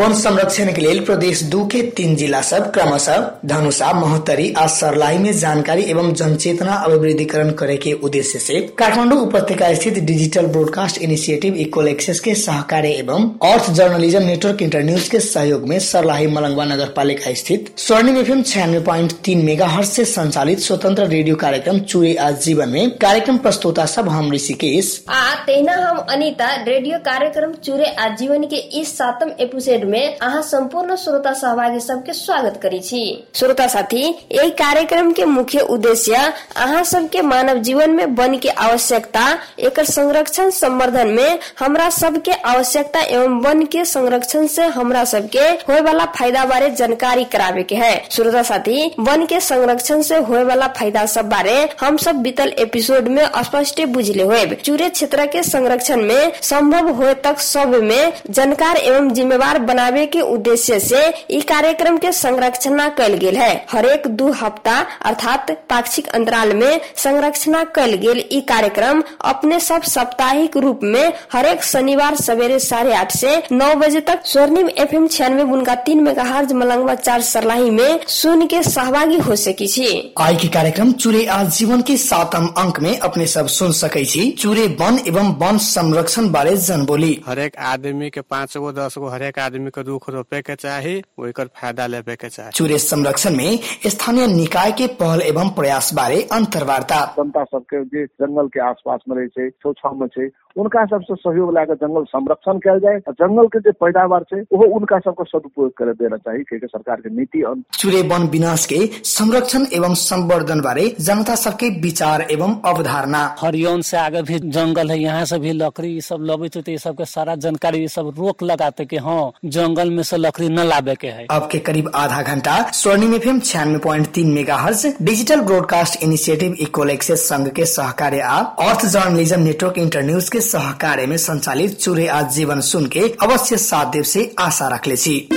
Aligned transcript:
One 0.00 0.12
संरक्षण 0.14 0.72
के 0.72 0.80
लिए 0.80 1.00
प्रदेश 1.04 1.42
दू 1.52 1.64
के 1.72 1.80
तीन 1.96 2.14
जिला 2.16 2.40
सब 2.42 2.70
क्रमशः 2.72 3.24
धनुषा 3.46 3.92
महोत्तरी 3.92 4.52
आ 4.58 4.66
सरलाई 4.74 5.16
में 5.18 5.32
जानकारी 5.38 5.82
एवं 5.90 6.12
जनचेतना 6.20 6.74
अभिवृद्धिकरण 6.84 7.50
करे 7.60 7.76
के 7.76 7.92
उद्देश्य 8.08 8.38
से 8.38 8.60
काठमाडौँ 8.78 9.18
उपत्यका 9.22 9.72
स्थित 9.74 9.98
digital 10.10 10.46
broadcast 10.46 10.98
initiative 11.02 11.54
equal 11.64 11.88
access 11.88 12.20
के 12.20 12.34
सहकार्य 12.34 12.92
एवं 12.98 13.28
Earth 13.50 13.70
journalism 13.70 14.22
network 14.22 14.62
inter 14.62 14.82
news 14.82 15.08
के 15.08 15.20
सहयोग 15.20 15.66
में 15.68 15.78
सरलाही 15.88 16.26
मलंगवा 16.36 16.64
नगर 16.64 16.88
पालिका 16.96 17.34
स्थित 17.42 17.70
स्वर्णिम 17.86 18.16
एफएम 18.18 18.42
छियानवे 18.52 18.80
प्वाइंट 18.88 19.12
तीन 19.24 19.44
मेगा 19.44 19.68
से 19.90 20.04
संचालित 20.04 20.60
स्वतंत्र 20.68 21.06
रेडियो 21.08 21.36
कार्यक्रम 21.44 21.78
चूरे 21.92 22.14
आज 22.28 22.40
जीवन 22.44 22.68
में 22.68 22.90
कार्यक्रम 22.96 23.38
प्रस्तुता 23.48 23.86
सब 23.96 24.08
हम 24.08 24.32
ऋषिकेश। 24.32 24.92
आ 25.10 25.34
तेना 25.44 25.76
हम 25.88 25.98
अनिता 26.10 26.54
रेडियो 26.62 26.98
कार्यक्रम 27.10 27.52
चूरे 27.64 27.92
आजीवन 28.08 28.44
के 28.54 28.64
इस 28.80 28.96
सातम 28.98 29.32
एपिसोड 29.40 29.88
में 29.90 30.16
अहाँ 30.18 30.42
संपूर्ण 30.42 30.96
श्रोता 30.96 31.32
सहभागी 31.32 31.80
सबके 31.80 32.12
स्वागत 32.12 32.58
करी 32.62 32.78
छी। 32.80 33.02
श्रोता 33.34 33.66
साथी 33.66 34.02
यही 34.32 34.50
कार्यक्रम 34.60 35.10
के 35.12 35.24
मुख्य 35.26 35.60
उद्देश्य 35.70 36.16
अहाँ 36.56 36.82
सबके 36.84 37.22
मानव 37.22 37.58
जीवन 37.62 37.90
में 37.90 38.04
वन 38.16 38.36
के 38.38 38.48
आवश्यकता 38.66 39.26
एक 39.58 39.80
संरक्षण 39.90 40.50
संवर्धन 40.50 41.08
में 41.16 41.38
हमरा 41.58 41.88
सबके 41.90 42.32
आवश्यकता 42.50 43.00
एवं 43.02 43.40
वन 43.44 43.64
के 43.72 43.84
संरक्षण 43.84 44.46
से 44.48 44.66
हमरा 44.78 45.04
सबके 45.12 45.48
होए 45.68 45.80
वाला 45.80 46.04
फ़ायदा 46.18 46.44
बारे 46.44 46.70
जानकारी 46.76 47.24
करावे 47.32 47.62
के 47.62 47.76
है। 47.76 47.92
श्रोता 48.10 48.42
साथी 48.42 48.90
वन 49.00 49.26
के 49.26 49.40
संरक्षण 49.40 50.02
से 50.02 50.18
होए 50.28 50.42
वाला 50.44 50.66
फ़ायदा 50.78 51.04
सब 51.08 51.28
बारे 51.28 51.58
हम 51.80 51.96
सब 51.98 52.22
बीतल 52.22 52.52
एपिसोड 52.58 53.08
में 53.08 53.24
स्पष्ट 53.44 53.80
बुझले 53.90 54.22
हुए 54.22 54.44
चूरे 54.56 54.88
क्षेत्र 54.90 55.26
के 55.32 55.42
संरक्षण 55.42 56.02
में 56.06 56.32
संभव 56.42 56.88
होए 56.94 57.14
तक 57.24 57.38
सब 57.40 57.74
में 57.82 58.12
जानकार 58.30 58.76
एवं 58.76 59.08
जिम्मेवार 59.14 59.58
बनावे 59.80 60.04
के 60.06 60.20
उद्देश्य 60.20 60.78
से 60.80 60.98
ई 61.30 61.40
कार्यक्रम 61.48 61.96
के 61.98 62.10
संरक्षण 62.12 62.88
कल 62.98 63.14
गेल 63.18 63.36
है। 63.36 63.52
हरेक 63.70 64.06
दू 64.16 64.30
हफ़्ता 64.32 64.74
अर्थात 65.06 65.50
पाक्षिक 65.70 66.08
अंतराल 66.08 66.52
में 66.56 66.80
संरक्षण 66.96 67.54
कल 67.74 67.94
गेल 68.02 68.18
ई 68.32 68.40
कार्यक्रम 68.48 69.02
अपने 69.24 69.60
सब 69.60 69.82
साप्ताहिक 69.82 70.56
रूप 70.56 70.80
में 70.82 71.12
हरेक 71.32 71.62
शनिवार 71.64 72.16
सवेरे 72.16 72.58
साढ़े 72.58 72.92
आठ 72.94 73.12
से 73.12 73.36
नौ 73.52 73.74
बजे 73.74 74.00
तक 74.10 74.26
स्वर्णिम 74.26 74.68
एफ़ 74.76 74.94
एम 74.94 75.06
छियानवे 75.08 75.44
बुनका 75.44 75.74
तीन 75.86 76.02
मेगा 76.04 76.24
हार्ज 76.24 76.52
मलंगवा 76.52 76.94
चार 76.96 77.20
सरलाही 77.30 77.70
में 77.70 78.00
सुन 78.08 78.46
के 78.46 78.62
सहभागी 78.62 79.18
हो 79.20 79.36
सकी 79.36 79.68
छी। 79.68 79.88
आई 80.20 80.36
के 80.36 80.48
कार्यक्रम 80.58 80.92
चूरे 80.94 81.24
आज 81.38 81.56
जीवन 81.56 81.82
के 81.82 81.96
सातम 81.96 82.46
अंक 82.58 82.80
में 82.80 82.98
अपने 82.98 83.26
सब 83.28 83.46
सुन 83.56 83.72
सके 83.80 84.04
छी। 84.04 84.28
चूरे 84.40 84.66
वन 84.80 85.00
एवं 85.08 85.34
वन 85.38 85.58
संरक्षण 85.70 86.30
बारे 86.30 86.56
जनबोली। 86.68 87.12
हरेक 87.28 87.56
आदमी 87.72 88.10
के 88.10 88.20
पाँच 88.30 88.56
गो 88.56 88.72
दस 88.72 88.98
गो 88.98 89.08
हरेक 89.08 89.38
आदमी 89.38 89.69
के 89.70 89.82
रुख 89.82 90.08
रोपे 90.10 90.40
के 90.42 90.54
चाही 90.56 90.96
ओकर 91.18 91.46
फायदा 91.60 91.86
लेबे 91.86 92.16
के 92.16 92.28
चाही। 92.28 92.50
चूरे 92.54 92.78
संरक्षण 92.80 93.36
में 93.36 93.58
स्थानीय 93.86 94.26
निकाय 94.34 94.72
के 94.72 94.86
पहल 95.00 95.22
एवं 95.22 95.50
प्रयास 95.56 95.92
बारे 95.94 96.22
अंतर्वार्ता 96.32 97.00
जनता 97.16 97.44
सबके 97.44 97.84
जे 97.86 98.04
जंगल 98.22 98.48
के 98.54 98.60
आसपास 98.68 99.00
में 99.08 99.16
रहे 99.16 99.26
छै 99.28 99.48
छेउछाव 99.50 99.94
में 100.00 100.06
छै 100.08 100.28
उनका 100.58 100.84
सबसे 100.86 101.14
सहयोग 101.14 101.52
लाके 101.54 101.74
जंगल 101.80 102.04
संरक्षण 102.04 102.58
कयल 102.62 102.78
जाए 102.80 102.96
आ 103.08 103.12
जंगल 103.20 103.46
के 103.48 103.58
जे 103.60 103.72
पैदावार 103.82 104.22
छै 104.30 104.40
ओहो 104.52 104.64
उनका 104.76 104.98
सबके 104.98 105.24
सदुपयोग 105.30 105.72
करे 105.78 105.92
देना 106.00 106.16
चाहिए 106.16 106.42
कियाकि 106.48 106.66
सरकार 106.66 107.00
के 107.00 107.14
नीति 107.16 107.42
चूरे 107.78 108.00
वन 108.08 108.26
विनाश 108.28 108.64
के 108.66 108.78
संरक्षण 109.10 109.66
एवं 109.74 109.94
संवर्धन 110.00 110.60
बारे 110.60 110.88
जनता 111.00 111.34
सबके 111.34 111.68
विचार 111.80 112.26
एवं 112.30 112.54
अवधारणा। 112.66 113.22
हरियौन 113.40 113.82
से 113.82 113.96
आगे 113.96 114.22
भी 114.22 114.38
जंगल 114.56 114.90
है 114.90 114.98
यहाँ 115.00 115.24
से 115.24 115.38
भी 115.38 115.52
लकड़ी 115.52 116.00
सब 116.00 116.26
लबे 116.30 116.48
तो 116.48 116.60
ये 116.68 116.76
सब 116.78 116.96
के 116.98 117.04
सारा 117.04 117.34
जानकारी 117.44 117.80
ये 117.80 117.88
सब 117.88 118.12
रोक 118.18 118.42
लगाते 118.42 118.84
कि 118.84 118.96
हाँ 119.06 119.22
जंगल 119.50 119.90
में 119.90 120.02
से 120.02 120.16
लकड़ी 120.16 120.48
न 120.48 120.58
लाबे 120.58 120.94
के 120.94 121.06
है। 121.06 121.26
अब 121.30 121.48
के 121.52 121.58
करीब 121.58 121.90
आधा 121.94 122.22
घंटा 122.22 122.70
स्वर्णिम 122.72 123.14
एफ़ 123.14 123.28
एम 123.28 123.40
छियानवे 123.40 123.78
प्वाइंट 123.78 124.06
तीन 124.06 124.32
mega 124.32 124.56
digital 125.02 125.40
broadcast 125.40 126.02
initiative 126.02 126.54
equal 126.60 126.90
access 126.90 127.28
संघ 127.28 127.48
के 127.48 127.66
सहकार्य 127.66 128.20
आ 128.20 128.38
अर्थ 128.66 128.86
जर्नलिज्म 128.86 129.40
नेटवर्क 129.40 129.78
इंटरन्यूज 129.78 130.28
के 130.28 130.40
सहकार्य 130.40 131.06
में 131.06 131.16
संचालित 131.16 131.78
चूरे 131.78 132.06
आज 132.08 132.34
जीवन 132.34 132.60
सुन 132.60 132.86
के 132.86 133.00
अवश्य 133.22 133.56
सात 133.56 133.88
देव 133.88 134.02
से 134.02 134.34
आशा 134.38 134.68
रखले 134.68 134.96
छी। 134.96 135.28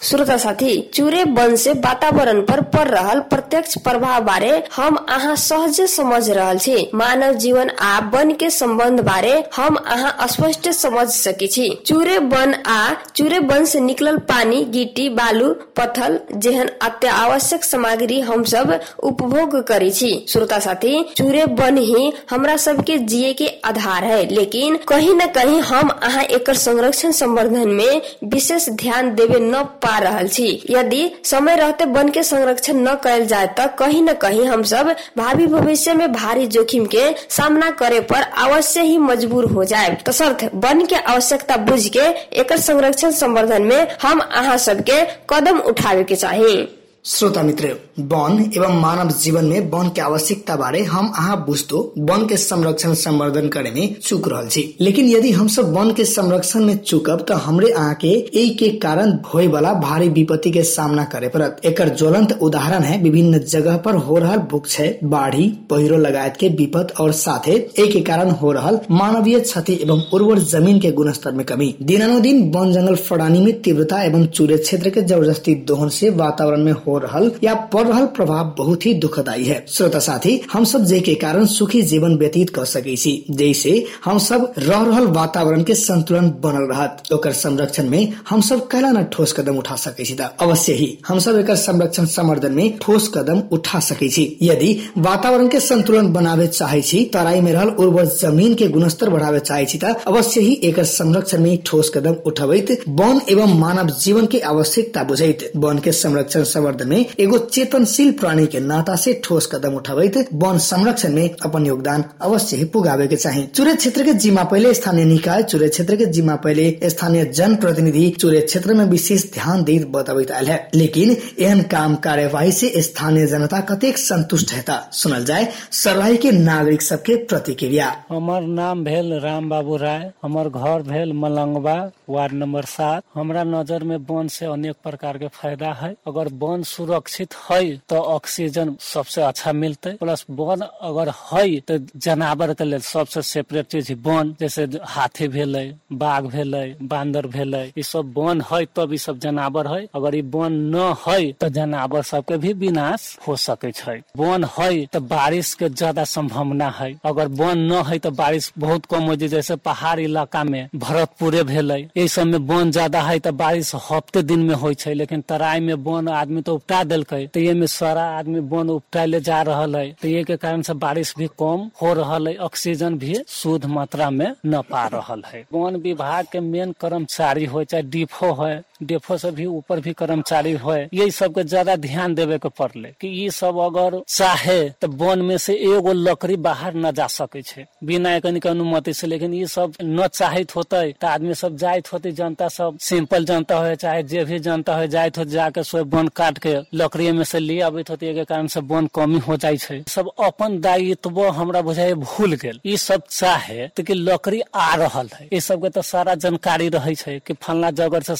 श्रोता 0.00 0.36
साथी, 0.36 0.80
चूरे 0.94 1.24
बन 1.26 1.54
से 1.56 1.72
वातावरण 1.74 2.40
पर 2.40 2.60
पड़ 2.64 2.86
रहा 2.88 3.14
प्रत्यक्ष 3.20 3.76
प्रभाव 3.78 4.24
बारे 4.24 4.50
हम 4.74 4.96
अहाँ 4.96 5.34
सहज 5.36 5.80
समझ 5.90 6.28
रहा 6.30 6.54
छी। 6.54 6.90
मानव 6.94 7.32
जीवन 7.34 7.70
आ 7.70 7.98
वन 8.10 8.32
के 8.32 8.50
संबंध 8.50 9.00
बारे 9.00 9.32
हम 9.56 9.76
अहाँ 9.76 10.26
स्पष्ट 10.28 10.68
समझ 10.70 11.06
सके 11.08 11.46
छी। 11.46 11.68
चूरे 11.86 12.18
वन 12.18 12.54
आ 12.56 12.92
चूरे 13.16 13.40
बन 13.40 13.64
से 13.64 13.80
निकलल 13.80 14.18
पानी, 14.28 14.62
गिट्टी, 14.66 15.08
बालू 15.08 15.52
पत्थल 15.76 16.18
जेहन 16.32 16.70
अत्यावश्यक 16.82 17.64
सामग्री 17.64 18.20
हम 18.20 18.44
सब 18.44 18.78
उपभोग 19.00 19.60
करी 19.62 19.90
छी। 19.90 20.12
श्रोता 20.28 20.58
साथी, 20.58 21.02
चूरे 21.16 21.44
वन 21.54 21.78
ही 21.78 22.12
हमरा 22.30 22.56
सबके 22.58 22.98
जिए 22.98 23.32
के 23.32 23.48
आधार 23.64 24.04
है, 24.04 24.24
लेकिन 24.26 24.78
कहीं 24.88 25.14
न 25.14 25.26
कहीं 25.32 25.60
हम 25.62 25.88
अहाँ 25.90 26.24
एकर 26.24 26.54
संरक्षण 26.56 27.12
संवर्धन 27.14 27.68
में 27.70 28.00
विशेष 28.26 28.68
ध्यान 28.70 29.14
देवे 29.14 29.40
न 29.40 29.64
पा 29.88 29.96
रहल 29.98 30.28
छी। 30.28 30.48
यदि 30.70 31.02
समय 31.24 31.56
रहते 31.56 31.84
वन 31.88 32.08
के 32.08 32.22
संरक्षण 32.22 32.80
न 32.88 32.94
कयल 33.04 33.26
जाए 33.26 33.46
त 33.58 33.66
कहीं 33.78 34.02
न 34.02 34.12
कहीं 34.22 34.46
हम 34.46 34.62
सब 34.70 34.94
भावी 35.18 35.46
भविष्य 35.46 35.94
में 35.94 36.12
भारी 36.12 36.46
जोखिम 36.46 36.86
के 36.86 37.04
सामना 37.30 37.70
करे 37.80 38.00
पर 38.10 38.22
अवश्य 38.38 38.82
ही 38.82 38.98
मजबूर 38.98 39.44
हो 39.52 39.64
जाए 39.64 39.96
तसर्थ 40.06 40.44
वन 40.54 40.84
के 40.86 40.96
आवश्यकता 40.96 41.56
बुझ 41.64 41.86
के 41.88 42.08
एक 42.40 42.52
संरक्षण 42.60 43.10
संवर्धन 43.10 43.62
में 43.62 43.96
हम 44.02 44.20
अहा 44.20 44.56
सबके 44.66 45.04
कदम 45.30 45.58
उठावे 45.70 46.04
के 46.04 46.16
चाही। 46.16 46.56
श्रोता 47.04 47.42
मित्र 47.42 47.68
वन 48.12 48.38
एवं 48.56 48.80
मानव 48.80 49.10
जीवन 49.20 49.44
में 49.44 49.70
वन 49.70 49.88
के 49.88 50.00
आवश्यकता 50.00 50.56
बारे 50.56 50.82
हम 50.84 51.06
अहाँ 51.18 51.36
बुझतो 51.44 51.78
वन 51.98 52.26
के 52.28 52.36
संरक्षण 52.36 52.94
संवर्धन 52.94 53.48
करे 53.48 53.70
में 53.70 53.94
चूक 54.02 54.28
रहा 54.28 54.42
लेकिन 54.80 55.06
यदि 55.08 55.30
हम 55.32 55.48
सब 55.48 55.72
वन 55.76 55.92
के 55.92 56.04
संरक्षण 56.04 56.64
में 56.64 56.76
चूकब 56.78 57.24
तो 57.28 57.34
हमरे 57.44 57.70
अहाँ 57.70 57.94
के 57.94 58.08
एहि 58.08 58.50
के 58.54 58.68
कारण 58.78 59.12
होए 59.34 59.46
वाला 59.46 59.72
भारी 59.84 60.08
विपत्ति 60.08 60.50
के 60.50 60.62
सामना 60.62 61.04
करे 61.04 61.28
पड़त। 61.28 61.60
एक 61.64 61.80
ज्वलंत 61.88 62.38
उदाहरण 62.42 62.82
है, 62.82 63.00
विभिन्न 63.02 63.38
जगह 63.38 63.76
पर 63.76 63.94
हो 63.94 64.18
रहल 64.18 64.38
भूक्षय 64.50 64.98
बाढ़ी, 65.04 65.48
पहिरो 65.70 65.96
लगायत 65.96 66.36
के 66.40 66.48
विपद 66.58 66.92
और 67.00 67.12
साथे 67.14 67.52
एहि 67.52 67.88
के 67.92 68.00
कारण 68.00 68.30
हो 68.42 68.52
रहा 68.52 68.72
मानवीय 68.90 69.40
क्षति 69.40 69.78
एवं 69.82 70.02
उर्वर 70.14 70.38
ज़मीन 70.52 70.80
के 70.80 70.92
गुणस्तर 70.92 71.32
में 71.32 71.44
कमी। 71.46 71.74
दिनानुदिन 71.82 72.50
वन 72.56 72.72
जंगल 72.72 72.96
फड़ानी 73.08 73.40
में 73.40 73.60
तीव्रता 73.62 74.02
एवं 74.02 74.26
चूरे 74.28 74.58
क्षेत्र 74.58 74.90
के 74.90 75.02
ज़बरदस्ती 75.02 75.54
दोहन 75.68 75.88
से 75.98 76.10
वातावरण 76.22 76.64
में 76.64 76.72
हो 76.88 76.98
रहल 76.98 77.30
या 77.44 77.54
पड़ 77.54 77.86
प्रभाव 77.88 78.54
बहुत 78.58 78.86
ही 78.86 78.94
दुखदायी 78.94 79.44
है। 79.44 79.64
श्रोता 79.68 79.98
साथी, 79.98 80.40
हम 80.52 80.64
सब 80.64 80.84
जे 80.84 81.00
के 81.00 81.14
कारण 81.14 81.46
सुखी 81.46 81.82
जीवन 81.82 82.16
व्यतीत 82.16 82.50
कर 82.50 82.64
सके 82.64 82.96
जैसे 83.30 83.86
हम 84.04 84.18
सब 84.18 84.52
रह 84.58 84.82
रहल 84.82 85.06
वातावरण 85.06 85.62
के 85.62 85.74
संतुलन 85.74 86.30
बनल 86.40 86.74
रहत 86.74 87.02
ओकर 87.12 87.32
संरक्षण 87.32 87.88
में 87.88 88.12
हम 88.28 88.40
सब 88.40 88.66
कैला 88.68 88.90
न 88.90 89.02
ठोस 89.04 89.32
कदम 89.32 89.56
उठा 89.56 89.76
सके 89.76 90.04
अवश्य 90.22 90.72
ही 90.72 90.98
हम 91.08 91.18
सब 91.18 91.38
एक 91.38 91.50
संरक्षण 91.50 92.04
संवर्धन 92.04 92.52
में 92.52 92.78
ठोस 92.82 93.10
कदम 93.14 93.42
उठा 93.52 93.80
सके 93.80 94.06
यदि 94.42 94.90
वातावरण 94.98 95.48
के 95.48 95.60
संतुलन 95.60 96.12
बनावे 96.12 96.46
चाहे 96.46 97.04
तराई 97.04 97.40
में 97.40 97.52
रहल 97.52 97.68
उर्वर 97.68 98.04
ज़मीन 98.04 98.54
के 98.54 98.68
गुणस्तर 98.68 99.10
बढ़ावे 99.10 99.40
चाहे 99.40 99.66
अवश्य 100.06 100.40
ही 100.40 100.60
एक 100.64 100.80
संरक्षण 100.80 101.42
में 101.42 101.58
ठोस 101.66 101.90
कदम 101.94 102.16
उठबैत, 102.26 102.84
वन 102.88 103.20
एवं 103.30 103.58
मानव 103.58 103.90
जीवन 103.90 104.26
के 104.26 104.38
आवश्यकता 104.38 105.02
बुझैत। 105.02 105.52
वन 105.56 105.78
के 105.78 105.92
संरक्षण 105.92 106.42
संवर्धन 106.42 106.77
में 106.82 107.04
एगो 107.20 107.38
चेतनशील 107.38 108.10
प्राणी 108.12 108.46
के 108.46 108.60
नाता 108.60 108.96
से 108.96 109.12
ठोस 109.24 109.46
कदम 109.52 109.74
उठबैत 109.74 110.16
वन 110.34 110.58
संरक्षण 110.58 111.12
में 111.14 111.36
अपन 111.42 111.66
योगदान 111.66 112.04
अवश्य 112.22 112.56
ही 112.56 112.64
पुगावे 112.68 113.06
के 113.08 113.16
चाही। 113.16 113.46
चुरे 113.46 113.74
क्षेत्र 113.74 114.04
के 114.04 114.12
जिम्मा 114.14 114.44
पहले 114.44 114.74
स्थानीय 114.74 115.04
निकाय, 115.04 115.42
चुरे 115.42 115.68
क्षेत्र 115.68 115.96
के 115.96 116.06
जिम्मा 116.08 116.36
पहले 116.36 116.88
स्थानीय 116.88 117.24
जन 117.32 117.56
प्रतिनिधि 117.56 118.08
चुरे 118.10 118.40
क्षेत्र 118.40 118.74
में 118.74 118.84
विशेष 118.86 119.24
ध्यान 119.34 119.64
दैत 119.64 119.86
बताबैत 119.88 120.30
आयल 120.30 120.46
है। 120.46 120.58
लेकिन 120.74 121.16
एहन 121.38 121.62
काम 121.70 121.94
कार्यवाही 121.98 122.52
से 122.52 122.72
स्थानीय 122.82 123.26
जनता 123.26 123.60
कतेक 123.66 123.98
संतुष्ट 123.98 124.52
है 124.52 124.64
सुनल 124.92 125.24
जाए 125.24 125.48
सरवाही 125.72 126.16
के 126.16 126.30
नागरिक 126.32 126.82
सबके 126.82 127.16
प्रतिक्रिया। 127.24 127.86
हमार 128.08 128.42
नाम 128.42 128.84
भेल 128.84 129.12
राम 129.20 129.48
बाबू 129.48 129.76
राय, 129.76 130.10
हमर 130.22 130.48
घर 130.48 130.82
भेल 130.82 131.12
मलंगवा, 131.12 131.74
वार्ड 132.10 132.32
नंबर 132.32 132.64
सात। 132.64 133.02
हमरा 133.14 133.44
नज़र 133.44 133.84
में 133.84 133.96
वन 134.10 134.28
से 134.28 134.46
अनेक 134.46 134.76
प्रकार 134.84 135.18
के 135.18 135.28
फ़ायदा 135.34 135.72
है। 135.72 135.90
अगर 136.06 136.28
वन 136.38 136.62
सुरक्षित 136.68 137.34
है 137.44 137.60
तो 137.88 137.96
ऑक्सीजन 138.08 138.74
सबसे 138.82 139.22
अच्छा 139.22 139.52
मिलते। 139.54 139.92
प्लस 140.00 140.24
वन 140.30 140.60
अगर 140.60 141.08
है 141.22 141.44
तो 141.68 141.78
जानवर 141.98 142.52
के 142.54 142.64
लिए 142.64 142.78
सबसे 142.84 143.22
सेपरेट 143.24 143.66
चीज़ 143.66 143.92
वन 144.04 144.34
जैसे 144.40 144.64
हाथी 144.86 145.28
भेले, 145.28 145.64
बाघ 145.94 146.24
भेले, 146.26 146.64
बांदर 146.84 147.26
भेले, 147.28 147.62
ई 147.78 147.82
सब 147.84 148.12
वन 148.18 148.42
है 148.50 148.64
तब 148.76 148.92
ई 148.94 148.98
सब 148.98 149.18
जानवर 149.18 149.66
है 149.68 149.80
अगर 149.96 150.14
ई 150.14 150.22
वन 150.34 150.52
न 150.74 150.94
है 151.06 151.20
तो 151.32 151.48
जानवर 151.50 152.02
सबके 152.04 152.36
भी 152.38 152.52
विनाश 152.54 153.16
हो 153.26 153.36
सके 153.38 153.72
छै। 153.72 153.96
वन 154.16 154.44
है 154.58 154.70
तो 154.92 155.00
बारिश 155.08 155.52
के 155.54 155.68
ज़्यादा 155.70 156.04
संभावना 156.06 156.68
है 156.78 156.92
अगर 157.06 157.28
वन 157.40 157.58
न 157.72 157.82
है 157.86 157.98
तो 157.98 158.10
बारिश 158.12 158.52
बहुत 158.58 158.86
कम 158.86 159.02
हो 159.04 159.16
जाए 159.16 159.28
जैसे 159.28 159.56
पहाड़ 159.58 159.98
इलाका 160.00 160.44
में 160.44 160.68
भरतपुरे 160.76 161.42
भेले। 161.44 161.78
ई 161.96 162.08
सब 162.08 162.26
में 162.26 162.38
वन 162.48 162.70
ज़्यादा 162.70 163.02
है 163.02 163.18
तो 163.18 163.32
बारिश 163.34 163.74
हफ़्ते 163.90 164.22
दिन 164.24 164.40
में 164.40 164.74
छै, 164.74 164.94
लेकिन 164.94 165.20
तराई 165.28 165.60
में 165.60 165.74
वन 165.84 166.08
आदमी 166.10 166.40
तो 166.42 166.56
उपटा 166.58 166.82
देलकै 166.84 167.26
तो 167.34 167.40
ये 167.40 167.54
में 167.54 167.66
सारा 167.68 168.04
आदमी 168.18 168.40
वन 168.50 168.70
उपटा 168.70 169.04
ले 169.04 169.20
जा 169.22 169.40
रहा 169.42 169.66
है 169.74 169.90
तो 170.02 170.08
ये 170.08 170.22
के 170.24 170.36
कारण 170.38 170.62
से 170.62 170.74
बारिश 170.78 171.14
भी 171.18 171.26
कम 171.38 171.68
हो 171.82 171.92
रहा 171.94 172.18
है 172.18 172.36
ऑक्सीजन 172.42 172.98
भी 172.98 173.14
शुद्ध 173.30 173.64
मात्रा 173.68 174.10
में 174.10 174.30
न 174.46 174.62
पा 174.70 174.86
रहा 174.94 175.16
है 175.26 175.44
वन 175.54 175.76
विभाग 175.82 176.26
के 176.32 176.40
मेन 176.42 176.72
कर्मचारी 176.80 177.44
हो 177.46 177.64
चाहे 177.64 177.82
डिफो 177.90 178.32
है 178.42 178.54
डेफो 178.82 179.16
से 179.18 179.30
भी 179.30 179.46
ऊपर 179.46 179.80
भी 179.80 179.92
कर्मचारी 179.92 180.52
है 180.64 180.78
यही 180.94 181.10
सब 181.10 181.34
के 181.34 181.44
ज़्यादा 181.44 181.76
ध्यान 181.78 182.14
देवे 182.14 182.38
के 182.38 182.48
पड़ले 182.58 182.88
कि 183.00 183.08
ये 183.08 183.30
सब 183.30 183.58
अगर 183.60 184.00
चाहे 184.08 184.58
तो 184.80 184.88
वन 184.98 185.22
में 185.22 185.36
से 185.38 185.54
एगो 185.66 185.92
लकड़ी 185.92 186.36
बाहर 186.38 186.74
न 186.76 186.92
जा 186.92 187.06
सके 187.08 187.42
छै, 187.42 187.66
बिना 187.84 188.14
एकनी 188.16 188.40
के 188.40 188.48
अनुमति 188.48 188.92
से। 188.94 189.06
लेकिन 189.06 189.34
ये 189.34 189.46
सब 189.46 189.72
न 189.82 190.06
चाहत 190.08 190.54
होते 190.56 190.92
तो 191.00 191.06
आदमी 191.06 191.34
सब 191.34 191.56
जाइत 191.56 191.92
होते, 191.92 192.12
जनता 192.12 192.48
सब 192.48 192.78
सिंपल 192.80 193.24
जनता 193.24 193.56
हो 193.58 193.74
चाहे 193.74 194.02
जे 194.04 194.24
भी 194.24 194.38
जनता 194.38 194.76
हो 194.76 194.86
जाइत 194.86 195.18
हो 195.18 195.24
जाके 195.26 195.62
सब 195.64 195.94
वन 195.94 196.08
काट 196.16 196.38
के 196.38 196.56
लकड़ी 196.74 197.10
में 197.12 197.24
से 197.24 197.38
ले 197.38 197.60
आबैत 197.60 197.90
होते 197.90 198.14
के 198.14 198.24
कारण 198.24 198.46
से 198.46 198.60
वन 198.62 198.86
कमी 198.94 199.18
हो 199.18 199.36
जाय 199.36 199.56
छै। 199.56 199.82
सब 199.88 200.10
अपन 200.24 200.58
दायित्व 200.60 201.20
हमरा 201.28 201.62
बुझाए 201.62 201.94
भूल 201.96 202.34
गेल। 202.42 202.60
ई 202.66 202.76
सब 202.78 203.02
चाहे 203.10 203.66
तो 203.68 203.82
कि 203.82 203.94
लकड़ी 203.94 204.40
आ 204.54 204.74
रहा 204.76 205.02
है। 205.14 205.28
ई 205.32 205.40
सब 205.40 205.62
के 205.62 205.70
तो 205.70 205.82
सारा 205.84 206.14
जानकारी 206.16 206.68
रहे 206.68 207.18
कि 207.26 207.34
फलना 207.42 207.70
जगह 207.72 208.00
से 208.00 208.16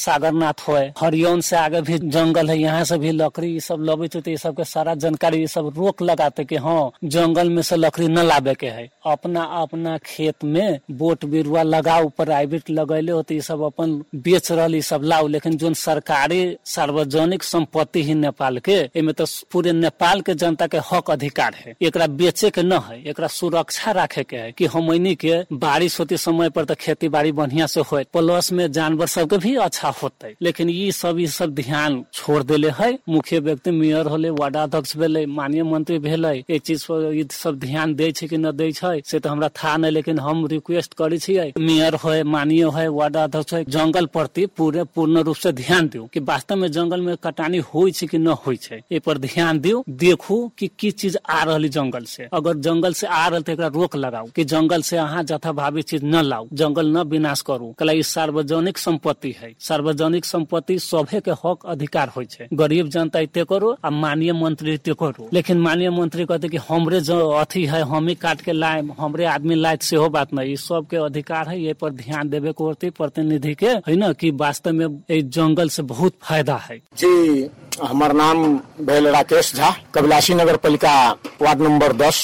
सागरनाथ 0.49 0.67
हो 0.67 1.05
हरियौन 1.05 1.41
से 1.41 1.55
आगे 1.55 1.81
भी 1.81 1.97
जंगल 1.99 2.49
है, 2.49 2.57
यहाँ 2.59 2.83
से 2.83 2.97
भी 2.97 3.11
लकड़ी 3.11 3.55
ई 3.55 3.59
सब 3.59 3.81
लबित 3.81 4.15
होते, 4.15 4.31
ई 4.31 4.37
सब 4.37 4.55
के 4.57 4.63
सारा 4.63 4.95
जानकारी 4.95 5.43
ई 5.43 5.47
सब 5.47 5.71
रोक 5.77 6.01
लगाते 6.01 6.43
कि 6.45 6.55
हाँ 6.57 6.91
जंगल 7.03 7.49
में 7.49 7.61
से 7.61 7.75
लकड़ी 7.75 8.07
न 8.07 8.19
लाबे 8.19 8.53
के 8.55 8.67
है। 8.67 8.89
अपना 9.05 9.43
अपना 9.61 9.97
खेत 10.05 10.43
में 10.43 10.79
बोट 10.91 11.25
बिरुआ 11.25 11.63
लगाओ 11.63 12.07
प्राइवेट 12.17 12.69
लगैले 12.69 13.11
होते, 13.11 13.35
ई 13.35 13.41
सब 13.41 13.61
अपन 13.61 14.01
बेच 14.15 14.51
रहल 14.51 14.75
ई 14.75 14.81
सब 14.81 15.01
लाओ 15.03 15.27
लेकिन 15.27 15.57
जो 15.57 15.73
सरकारी 15.73 16.57
सार्वजनिक 16.65 17.43
संपत्ति 17.43 18.03
ही 18.03 18.13
नेपाल 18.15 18.57
के 18.59 18.77
एमे 18.95 19.13
तो 19.13 19.25
पूरे 19.51 19.71
नेपाल 19.73 20.21
के 20.21 20.33
जनता 20.35 20.67
के 20.67 20.77
हक 20.91 21.11
अधिकार 21.11 21.53
है। 21.55 21.75
एक 21.81 21.97
बेचे 22.19 22.49
के 22.49 22.63
न 22.63 22.79
है 22.87 23.01
एक 23.09 23.21
सुरक्षा 23.29 23.91
रखे 23.93 24.23
के 24.23 24.37
है 24.37 24.51
कि 24.51 24.65
हमनी 24.65 25.15
के 25.15 25.41
बारिश 25.53 25.99
होते 25.99 26.17
समय 26.17 26.49
पर 26.49 26.65
तो 26.65 26.75
खेती 26.79 27.09
बाड़ी 27.09 27.31
बढ़िया 27.31 27.65
से 27.67 27.81
हो 27.81 28.01
प्लस 28.13 28.51
में 28.53 28.71
जानवर 28.71 29.07
सबके 29.07 29.37
भी 29.37 29.55
अच्छा 29.59 29.89
होते। 30.01 30.35
लेकिन 30.41 30.69
ये 30.69 30.91
सब 30.91 31.19
ये 31.19 31.27
सब 31.27 31.53
ध्यान 31.55 32.03
छोड़ 32.13 32.41
देले 32.43 32.69
है। 32.71 32.97
मुख्य 33.09 33.39
व्यक्ति, 33.39 33.71
मेयर 33.71 34.05
होले 34.05 34.29
वार्डाध्यक्ष 34.31 34.95
भेले, 34.97 35.25
माननीय 35.27 35.63
मंत्री 35.63 35.97
भेले 35.99 36.29
ये 36.29 36.59
चीज़ 36.59 36.85
पर 36.85 37.13
ई 37.13 37.25
सब 37.31 37.59
ध्यान 37.59 37.93
दे 37.95 38.11
छै 38.11 38.27
कि 38.27 38.37
न 38.37 38.51
दे 38.51 38.71
छै, 38.71 39.01
से 39.05 39.19
तो 39.19 39.29
हमरा 39.29 39.49
था 39.49 39.75
नहीं 39.77 39.91
लेकिन 39.91 40.19
हम 40.19 40.45
रिक्वेस्ट 40.47 40.93
करे 40.93 41.17
छियै, 41.17 41.51
मेयर 41.59 41.95
है 42.05 42.23
माननीय 42.25 42.69
है 42.69 42.87
वार्डाध्यक्ष 42.89 43.53
है 43.53 43.63
जंगल 43.69 44.05
प्रति 44.07 44.45
पूरे, 44.47 44.83
पूर्ण 44.85 45.21
रूप 45.21 45.35
से 45.35 45.51
ध्यान 45.53 45.87
दियो 45.87 46.07
कि 46.13 46.19
वास्तव 46.21 46.55
में 46.55 46.71
जंगल 46.71 47.01
में 47.01 47.15
कटानी 47.17 47.57
होइ 47.73 47.91
छै 47.91 48.07
कि 48.07 48.17
न 48.17 48.35
होइ 48.39 48.57
छै, 48.57 48.81
ए 48.91 48.99
पर 48.99 49.17
ध्यान 49.19 49.59
दियो, 49.59 49.83
देखू 49.89 50.37
कि 50.57 50.69
की 50.79 50.91
चीज़ 50.93 51.17
आ 51.29 51.43
रहल 51.43 51.67
जंगल 51.69 52.03
से। 52.05 52.27
अगर 52.33 52.57
जंगल 52.59 52.93
से 52.93 53.07
आ 53.07 53.27
रहल 53.27 53.41
तो 53.41 53.67
रोक 53.71 53.95
लगाओ 53.97 54.27
कि 54.35 54.43
जंगल 54.45 54.81
से 54.81 54.97
अहाँ 54.97 55.23
जथाभावी 55.25 55.81
चीज़ 55.83 56.05
न 56.05 56.23
लाओ 56.23 56.47
जंगल 56.53 56.87
न 56.87 57.01
विनाश 57.09 57.41
करू। 57.41 57.73
कला 57.79 57.93
सार्वजनिक 58.05 58.77
संपत्ति 58.77 59.35
है, 59.37 59.53
सार्वजनिक 59.59 60.25
संपत्ति 60.29 60.77
सभे 60.79 61.19
के 61.19 61.31
हक 61.43 61.65
अधिकार 61.67 62.11
छै। 62.21 62.47
गरीब 62.53 62.87
जनता 62.89 63.19
एते 63.19 63.43
करो 63.49 63.75
आ 63.85 63.89
माननीय 63.91 64.33
मंत्री 64.33 64.73
एते 64.73 64.93
करो। 64.99 65.29
लेकिन 65.33 65.57
माननीय 65.59 65.89
मंत्री 65.89 66.25
कहते 66.25 66.47
कि 66.49 66.57
हमरे 66.69 66.99
जो 67.01 67.17
अथी 67.31 67.65
है 67.65 67.81
हम 67.89 68.07
ही 68.07 68.15
काट 68.15 68.41
के 68.41 68.51
लाए 68.53 68.81
हमरे 68.99 69.25
आदमी 69.27 69.55
लायक 69.55 69.83
सेहो 69.83 70.09
बात 70.09 70.33
नहीं 70.33 70.53
ई 70.53 70.55
सब 70.57 70.87
के 70.91 70.97
अधिकार 70.97 71.49
है 71.49 71.59
ये 71.61 71.73
पर 71.73 71.91
ध्यान 71.93 72.29
देवे 72.29 72.51
के 72.51 72.63
होती 72.63 72.89
प्रतिनिधि 72.91 73.53
के 73.55 73.67
है 73.87 73.95
ना, 73.95 74.11
कि 74.13 74.31
वास्तव 74.31 74.73
में 74.73 75.01
ए 75.11 75.21
जंगल 75.21 75.69
से 75.69 75.83
बहुत 75.83 76.13
फ़ायदा 76.23 76.55
है। 76.63 76.77
जी, 76.97 77.49
हमार 77.83 78.13
नाम 78.13 78.45
भेल 78.81 79.07
राकेश 79.07 79.53
झा, 79.55 79.69
कबिलासी 79.95 80.33
नगर 80.33 80.57
पालिका 80.57 80.93
वार्ड 81.41 81.61
नंबर 81.61 81.93
दस, 81.97 82.17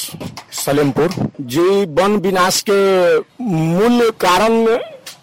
सलेमपुर। 0.56 1.13
जी, 1.42 1.86
वन 1.96 2.18
विनाश 2.18 2.63
के 2.69 2.80
मूल 3.44 4.10
कारण 4.22 4.66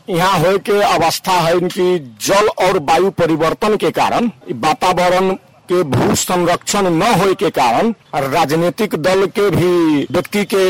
यहाँ 0.09 0.39
हो 0.41 0.59
के 0.59 0.81
अवस्था 0.83 1.33
है 1.33 1.57
इनकी 1.57 1.99
जल 2.21 2.49
और 2.61 2.79
वायु 2.83 3.11
परिवर्तन 3.11 3.77
के 3.77 3.91
कारण। 3.91 4.31
वातावरण 4.63 5.31
के 5.69 5.83
भू 5.95 6.15
संरक्षण 6.15 6.89
न 6.91 7.03
होए 7.21 7.35
के 7.43 7.51
कारण 7.59 7.93
राजनीतिक 8.33 8.95
दल 9.03 9.27
के 9.39 9.49
भी 9.51 10.07
व्यक्ति 10.11 10.45
के 10.55 10.65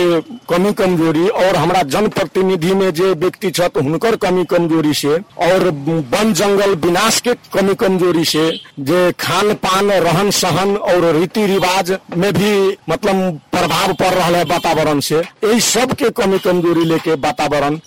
कमी 0.52 0.72
कमज़ोरी 0.80 1.26
और 1.28 1.56
हमारा 1.56 1.82
जनप्रतिनिधि 1.94 2.74
में 2.74 2.92
जे 2.94 3.12
व्यक्ति 3.24 3.52
हुनकर 3.76 4.16
कमी 4.24 4.44
कमज़ोरी 4.50 4.94
से 4.94 5.14
और 5.48 5.68
वन 6.14 6.32
जंगल 6.40 6.74
विनाश 6.84 7.20
के 7.28 7.34
कमी 7.54 7.74
कमज़ोरी 7.84 8.24
से 8.24 8.48
जे 8.90 9.00
खान 9.20 9.52
पान 9.66 9.90
रहन 10.06 10.30
सहन 10.40 10.76
और 10.76 11.04
रीति 11.16 11.46
रिवाज 11.46 11.92
में 12.16 12.32
भी 12.32 12.52
मतलब 12.90 13.40
प्रभाव 13.52 13.92
पड़ 13.92 14.12
रहा 14.14 14.26
है 14.26 14.44
वातावरण 14.44 15.00
से 15.00 15.18
यही 15.18 15.60
सब 15.60 15.92
के 16.02 16.10
कमी 16.22 16.38
कमज़ोरी 16.38 16.84
लेके 16.84 17.14
वातावरण 17.26 17.78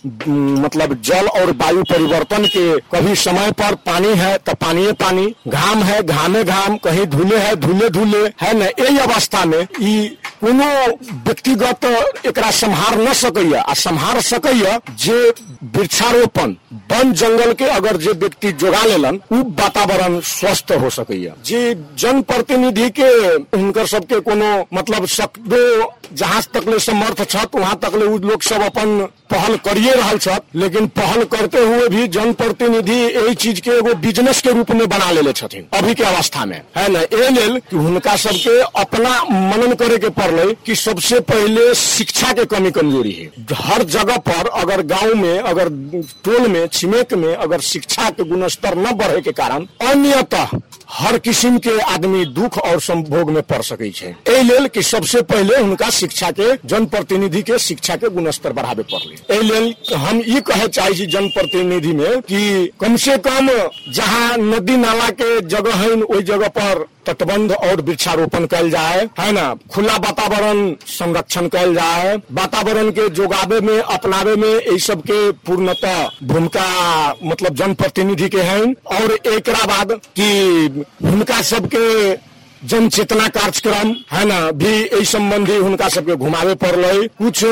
मतलब 0.63 1.01
जल 1.01 1.27
और 1.27 1.51
वायु 1.61 1.83
परिवर्तन 1.93 2.45
के 2.57 2.67
कभी 2.95 3.15
समय 3.15 3.51
पर 3.61 3.75
पानी 3.89 4.15
है 4.15 4.37
तो 4.37 4.53
पानी 4.53 4.91
पानी, 4.91 5.25
घाम 5.47 5.83
है, 5.83 6.01
घामे 6.03 6.43
घाम, 6.43 6.77
कहीं 6.77 6.94
धुले 7.15 7.37
है 7.37 7.55
धुले 7.65 7.89
धुले 7.97 8.23
है 8.41 8.53
न 8.57 8.69
यही 8.79 8.97
अवस्था 9.07 9.43
में 9.45 9.65
कोनो 10.43 10.65
व्यक्तिगत 11.27 11.85
एकरा 12.27 12.49
संहार 12.61 12.97
न 13.01 13.13
सकैया 13.23 13.61
आ 13.61 13.73
संहार 13.83 14.19
सकैया 14.29 14.79
जे 15.03 15.17
वृक्षारोपण 15.75 16.55
वन 16.91 17.11
जंगल 17.21 17.53
के 17.59 17.65
अगर 17.75 17.97
जे 18.05 18.11
व्यक्ति 18.23 18.51
जोगा 18.63 18.83
लेलन 18.85 19.19
उ 19.31 19.41
वातावरण 19.61 20.19
स्वस्थ 20.31 20.71
हो 20.81 20.89
सकैया 20.97 21.33
जे 21.45 21.61
जनप्रतिनिधि 22.03 22.89
के 22.99 23.07
हुनकर 23.57 23.85
सबके 23.93 24.19
कोनो 24.29 24.51
मतलब 24.79 25.05
सकदो 25.17 25.61
जहाँ 26.21 26.41
तकले 26.53 26.79
समर्थ 26.79 27.23
छत 27.29 27.55
वहाँ 27.55 27.75
तकले 27.83 28.05
उ 28.05 28.17
लोग 28.29 28.41
सब 28.49 28.61
अपन 28.65 28.99
पहल 29.31 29.55
करिए 29.67 29.93
रहल 29.93 30.17
छत 30.27 30.43
लेकिन 30.63 30.87
पहल 30.99 31.23
करते 31.35 31.59
हुए 31.65 31.87
भी 31.95 32.07
जन 32.17 32.33
प्रतिनिधि 32.41 32.99
यही 33.03 33.33
चीज़ 33.45 33.61
के 33.67 33.71
एगो 33.77 33.93
बिज़नेस 34.05 34.41
के 34.41 34.51
रूप 34.57 34.71
में 34.71 34.87
बना 34.89 35.09
लेले 35.11 35.33
छथिन 35.41 35.65
अभी 35.79 35.93
के 35.93 36.03
अवस्था 36.13 36.45
में 36.51 36.61
है 36.77 36.84
न 36.87 37.05
ए 37.13 37.29
लेल 37.29 37.57
कि 37.69 37.75
हुनका 37.75 38.15
सबके 38.15 38.59
अपना 38.81 39.09
मनन 39.49 39.73
करे 39.75 39.97
के 39.97 40.09
पड़ले 40.19 40.53
कि 40.65 40.75
सबसे 40.75 41.19
पहले 41.31 41.73
शिक्षा 41.75 42.31
के 42.33 42.45
कमी 42.45 42.71
कमज़ोरी 42.71 43.11
है। 43.11 43.31
हर 43.61 43.83
जगह 43.95 44.17
पर 44.29 44.47
अगर 44.61 44.81
गाँव 44.85 45.13
में 45.15 45.39
अगर 45.39 45.69
टोल 46.25 46.47
में 46.47 46.65
छिमेक 46.67 47.13
में 47.13 47.33
अगर 47.35 47.59
शिक्षा 47.71 48.09
के 48.09 48.23
गुणस्तर 48.29 48.77
न 48.77 48.91
बढ़े 48.97 49.21
के 49.21 49.31
कारण 49.31 49.65
अन्यतः 49.89 50.57
हर 50.91 51.17
किस्म 51.17 51.57
के 51.57 51.77
आदमी 51.81 52.25
दुख 52.25 52.57
और 52.57 52.79
संभोग 52.81 53.29
में 53.31 53.41
पड़ 53.43 53.61
सके 53.61 53.89
छै। 53.91 54.13
लेल 54.43 54.67
कि 54.67 54.81
सबसे 54.83 55.21
पहले 55.31 55.57
हुनका 55.57 55.89
शिक्षा 55.89 56.29
के 56.39 56.47
जनप्रतिनिधि 56.65 57.41
के 57.41 57.57
शिक्षा 57.59 57.95
के 57.95 58.09
गुणस्तर 58.09 58.53
बढ़ावे 58.53 58.83
पड़ले। 58.91 59.35
एहि 59.35 59.43
लेल 59.43 59.73
हम 59.95 60.21
ई 60.27 60.39
कहे 60.47 60.67
चाहे 60.67 61.05
जनप्रतिनिधि 61.05 61.93
में 61.93 62.21
कि 62.21 62.71
कम 62.81 62.95
से 63.05 63.17
कम 63.27 63.49
जहाँ 63.93 64.37
नदी 64.37 64.77
नाला 64.77 65.09
के 65.21 65.39
जगह 65.47 65.75
है 65.75 65.91
ओहि 66.01 66.21
जगह 66.23 66.47
पर 66.57 66.74
तटबंध 67.05 67.51
और 67.51 67.81
वृक्षारोपण 67.81 68.45
कल 68.45 68.69
जाए 68.69 69.09
है 69.19 69.31
ना? 69.31 69.55
खुला 69.73 69.95
वातावरण 69.95 70.75
संरक्षण 70.87 71.47
कल 71.47 71.75
जाए 71.75 72.15
वातावरण 72.31 72.91
के 72.91 73.09
जोगावे 73.09 73.59
में, 73.59 73.79
अपनावे 73.79 74.35
में 74.35 74.49
ये 74.49 74.77
सब 74.79 75.01
के 75.01 75.31
पूर्णतः 75.31 76.09
भूमिका 76.23 76.65
मतलब 77.23 77.55
जनप्रतिनिधि 77.55 78.29
के 78.29 78.41
हैं। 78.41 78.63
और 78.85 79.11
एक 79.11 79.49
बाद 79.49 79.91
कि 79.91 80.83
उनका 81.03 81.41
सबके 81.41 82.13
जन 82.63 82.87
चेतना 82.95 83.27
कार्यक्रम 83.37 83.89
है 84.11 84.23
ना 84.25 84.39
भी 84.59 84.71
एहि 84.83 85.05
संबंधी 85.05 85.55
हुनका 85.57 85.87
सबके 85.95 86.15
घुमावे 86.15 86.53
पड़ले 86.63 87.07
कुछ 87.21 87.43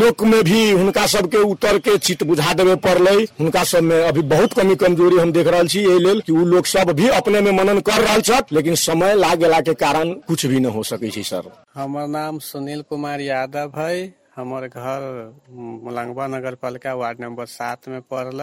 लोक 0.00 0.22
में 0.30 0.42
भी 0.44 0.70
हुनका 0.70 1.06
सबके 1.14 1.38
उतर 1.50 1.78
के 1.86 1.96
चित 2.06 2.22
बुझा 2.30 2.52
देवे 2.60 2.74
पड़ले 2.86 3.14
हुनका 3.40 3.62
सब 3.70 3.82
में 3.82 4.00
अभी 4.02 4.22
बहुत 4.32 4.52
कमी 4.58 4.74
कमजोरी 4.82 5.16
हम 5.18 5.32
देख 5.32 5.46
रहा 5.46 5.62
छी 5.72 5.80
एहि 5.80 5.98
लेल 6.06 6.20
कि 6.26 6.32
उ 6.32 6.44
लोग 6.52 6.66
सब 6.66 6.90
भी 7.00 7.08
अपने 7.20 7.40
में 7.40 7.50
मनन 7.58 7.80
कर 7.88 8.00
रहा 8.02 8.18
छथ 8.28 8.52
लेकिन 8.52 8.74
समय 8.84 9.14
लाग 9.24 9.38
गेला 9.40 9.60
के 9.68 9.74
कारण 9.84 10.12
कुछ 10.28 10.46
भी 10.46 10.60
न 10.60 10.66
हो 10.76 10.82
सकै 10.92 11.10
छै 11.10 11.22
सर। 11.32 11.50
हमर 11.76 12.06
नाम 12.16 12.38
सुनील 12.48 12.82
कुमार 12.90 13.20
यादव 13.20 13.80
है 13.80 13.96
हमार 14.36 14.66
घर 14.68 15.02
मुलंगवा 15.50 16.26
नगर 16.26 16.54
पालिका 16.62 16.92
वार्ड 16.94 17.20
नंबर 17.20 17.46
सात 17.48 17.88
में 17.88 18.00
पड़ल। 18.12 18.40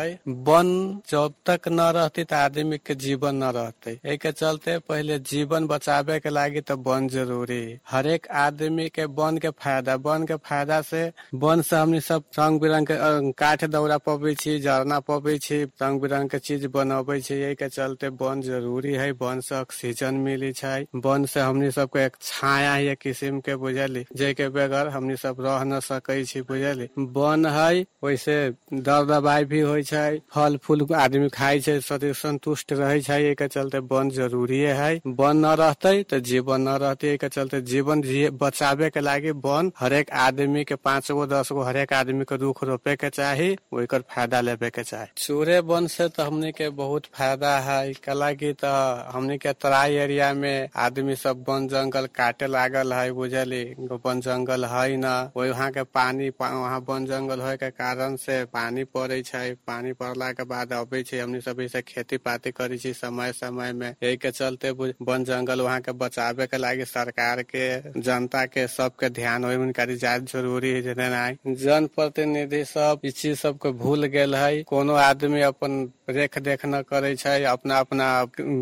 वन 0.47 0.69
जब 1.09 1.33
तक 1.45 1.67
न 1.69 1.79
रहती 1.95 2.25
आदमी 2.35 2.77
के 2.77 2.95
जीवन 2.95 3.35
न 3.43 3.51
रहते। 3.55 3.91
एक 4.13 4.25
चलते 4.29 4.77
पहले 4.89 5.17
जीवन 5.31 5.67
बचावे 5.67 6.19
के 6.19 6.29
लागी 6.29 6.61
तो 6.61 6.77
वन 6.87 7.07
ज़रूरी। 7.09 7.61
हरेक 7.89 8.27
आदमी 8.43 8.87
के 8.89 9.05
वन 9.19 9.37
के 9.37 9.49
फ़ायदा 9.51 9.95
वन 10.05 10.25
के 10.25 10.35
फ़ायदा 10.35 10.81
से 10.81 11.03
वन 11.35 11.61
से 11.61 11.75
हमनी 11.75 11.99
सब 12.01 12.23
रंग 12.39 12.59
बिरंग 12.61 12.87
के 12.87 13.31
काठ 13.37 13.65
दौरा 13.75 13.97
पबै 14.07 14.33
छी 14.35 14.59
जरना 14.59 14.99
पबै 15.11 15.37
रंग 15.53 16.01
बिरंग 16.01 16.29
के 16.29 16.39
चीज़ 16.39 16.67
बनबै 16.73 17.19
छी। 17.21 17.33
एहि 17.35 17.55
के 17.55 17.69
चलते 17.69 18.07
वन 18.17 18.41
ज़रूरी 18.41 18.93
है, 18.93 19.11
वन 19.13 19.39
से 19.39 19.55
ऑक्सीजन 19.55 20.15
मिली 20.25 20.51
छै। 20.53 20.85
वन 21.05 21.25
से 21.25 21.39
हमनी 21.41 21.71
सबके 21.71 22.05
एक 22.05 22.17
छाया 22.21 22.73
है 22.73 22.95
किस्म 22.95 23.39
के 23.45 23.55
बुझली 23.55 24.05
जे 24.15 24.33
के 24.33 24.49
बगैर 24.49 24.87
हमनी 24.89 25.15
सब 25.17 25.41
रह 25.41 25.63
न 25.63 25.79
सकै 25.83 26.23
छी 26.25 26.41
बुझली। 26.43 26.89
वन 27.15 27.45
है 27.55 27.85
वैसे 28.03 28.37
दर 28.81 29.05
दवाई 29.05 29.45
भी 29.45 29.59
होइ 29.61 29.83
छै 29.83 30.19
फल 30.33 30.57
फूल 30.63 30.85
आदमी 30.97 31.29
खाइ 31.33 31.59
छै 31.61 31.79
शरीर 31.81 32.13
संतुष्ट 32.15 32.73
रहै 32.73 32.99
छै 33.01 33.33
के 33.35 33.47
चलते 33.49 33.79
वन 33.91 34.09
जरूरिये 34.11 34.71
है 34.73 34.91
वन 35.19 35.37
न 35.37 35.53
रहतै 35.59 35.95
तो 36.09 36.19
जीवन 36.29 36.61
न 36.61 36.77
रहतै 36.83 37.15
के 37.17 37.29
चलते 37.29 37.61
जीवन 37.69 38.01
जिए 38.03 38.29
बचावे 38.41 38.89
के 38.89 39.01
लागी 39.01 39.31
वन 39.43 39.71
हरेक 39.79 40.11
आदमी 40.21 40.63
के 40.63 40.75
पाँच 40.83 41.11
गो 41.11 41.25
दस 41.27 41.51
गो 41.51 41.61
हरेक 41.63 41.93
आदमी 41.93 42.25
के 42.25 42.37
रुख 42.37 42.63
रोपे 42.63 42.95
के 42.95 43.09
चाही 43.11 43.49
ओकर 43.73 44.01
फायदा 44.09 44.41
लेबे 44.41 44.69
के 44.69 44.83
चाही। 44.83 45.07
चूरे 45.17 45.59
वन 45.69 45.87
से 45.87 46.07
तो 46.09 46.23
हमनी 46.23 46.51
के 46.51 46.69
बहुत 46.77 47.05
फायदा 47.13 47.57
है 47.59 47.93
कला 48.05 48.31
की 48.33 48.51
तो 48.63 48.73
हमनी 49.13 49.37
के 49.37 49.53
तराई 49.61 49.95
एरिया 50.03 50.33
में 50.33 50.69
आदमी 50.85 51.15
सब 51.15 51.43
वन 51.49 51.67
जंगल 51.67 52.05
काटे 52.15 52.47
लागल 52.47 52.93
है 52.93 53.11
बुझली। 53.13 53.63
वन 54.05 54.21
जंगल 54.21 54.65
है 54.65 54.85
न 54.97 55.13
वहाँ 55.37 55.71
के 55.73 55.83
पानी 55.95 56.29
वहाँ 56.41 56.79
वन 56.89 57.05
जंगल 57.05 57.41
होय 57.41 57.57
के 57.57 57.69
कारण 57.71 58.15
से 58.15 58.43
पानी 58.53 58.83
पड़े 58.95 59.21
पानी 59.67 59.93
पड़ला 59.93 60.31
के 60.31 60.43
बाद 60.43 60.73
अबै 60.73 61.01
छै, 61.03 61.19
हमनी 61.19 61.41
सब 61.41 61.59
ऐसे 61.61 61.81
खेती 61.81 62.17
पाती 62.17 62.51
करै 62.51 62.77
समय 62.93 63.31
समय 63.33 63.73
में। 63.73 63.89
यही 64.03 64.17
के 64.17 64.31
चलते 64.31 64.69
वन 64.71 65.23
जंगल 65.23 65.61
वहाँ 65.61 65.79
के 65.81 65.91
बचावे 65.91 66.47
के 66.47 66.57
लागी 66.57 66.85
सरकार 66.85 67.41
के, 67.43 68.01
जनता 68.01 68.45
के 68.45 68.67
सबके 68.67 69.09
ध्यान 69.09 69.45
उनका 69.45 69.85
ज़्यादा 69.85 70.25
ज़रूरी 70.31 70.69
है 70.69 70.81
जे 70.81 70.93
नहीं। 70.97 71.55
जन 71.55 71.87
प्रतिनिधि 71.95 72.63
सब 72.65 72.99
इस 73.05 73.21
चीज़ 73.21 73.37
सबके 73.39 73.71
भूल 73.79 74.05
गेल 74.13 74.35
है 74.35 74.61
कोनो 74.63 74.93
आदमी 74.95 75.41
अपन 75.41 75.89
रेख 76.09 76.37
देख 76.39 76.65
न 76.65 76.81
करे 76.91 77.15
अपना 77.45 77.77
अपना 77.79 78.07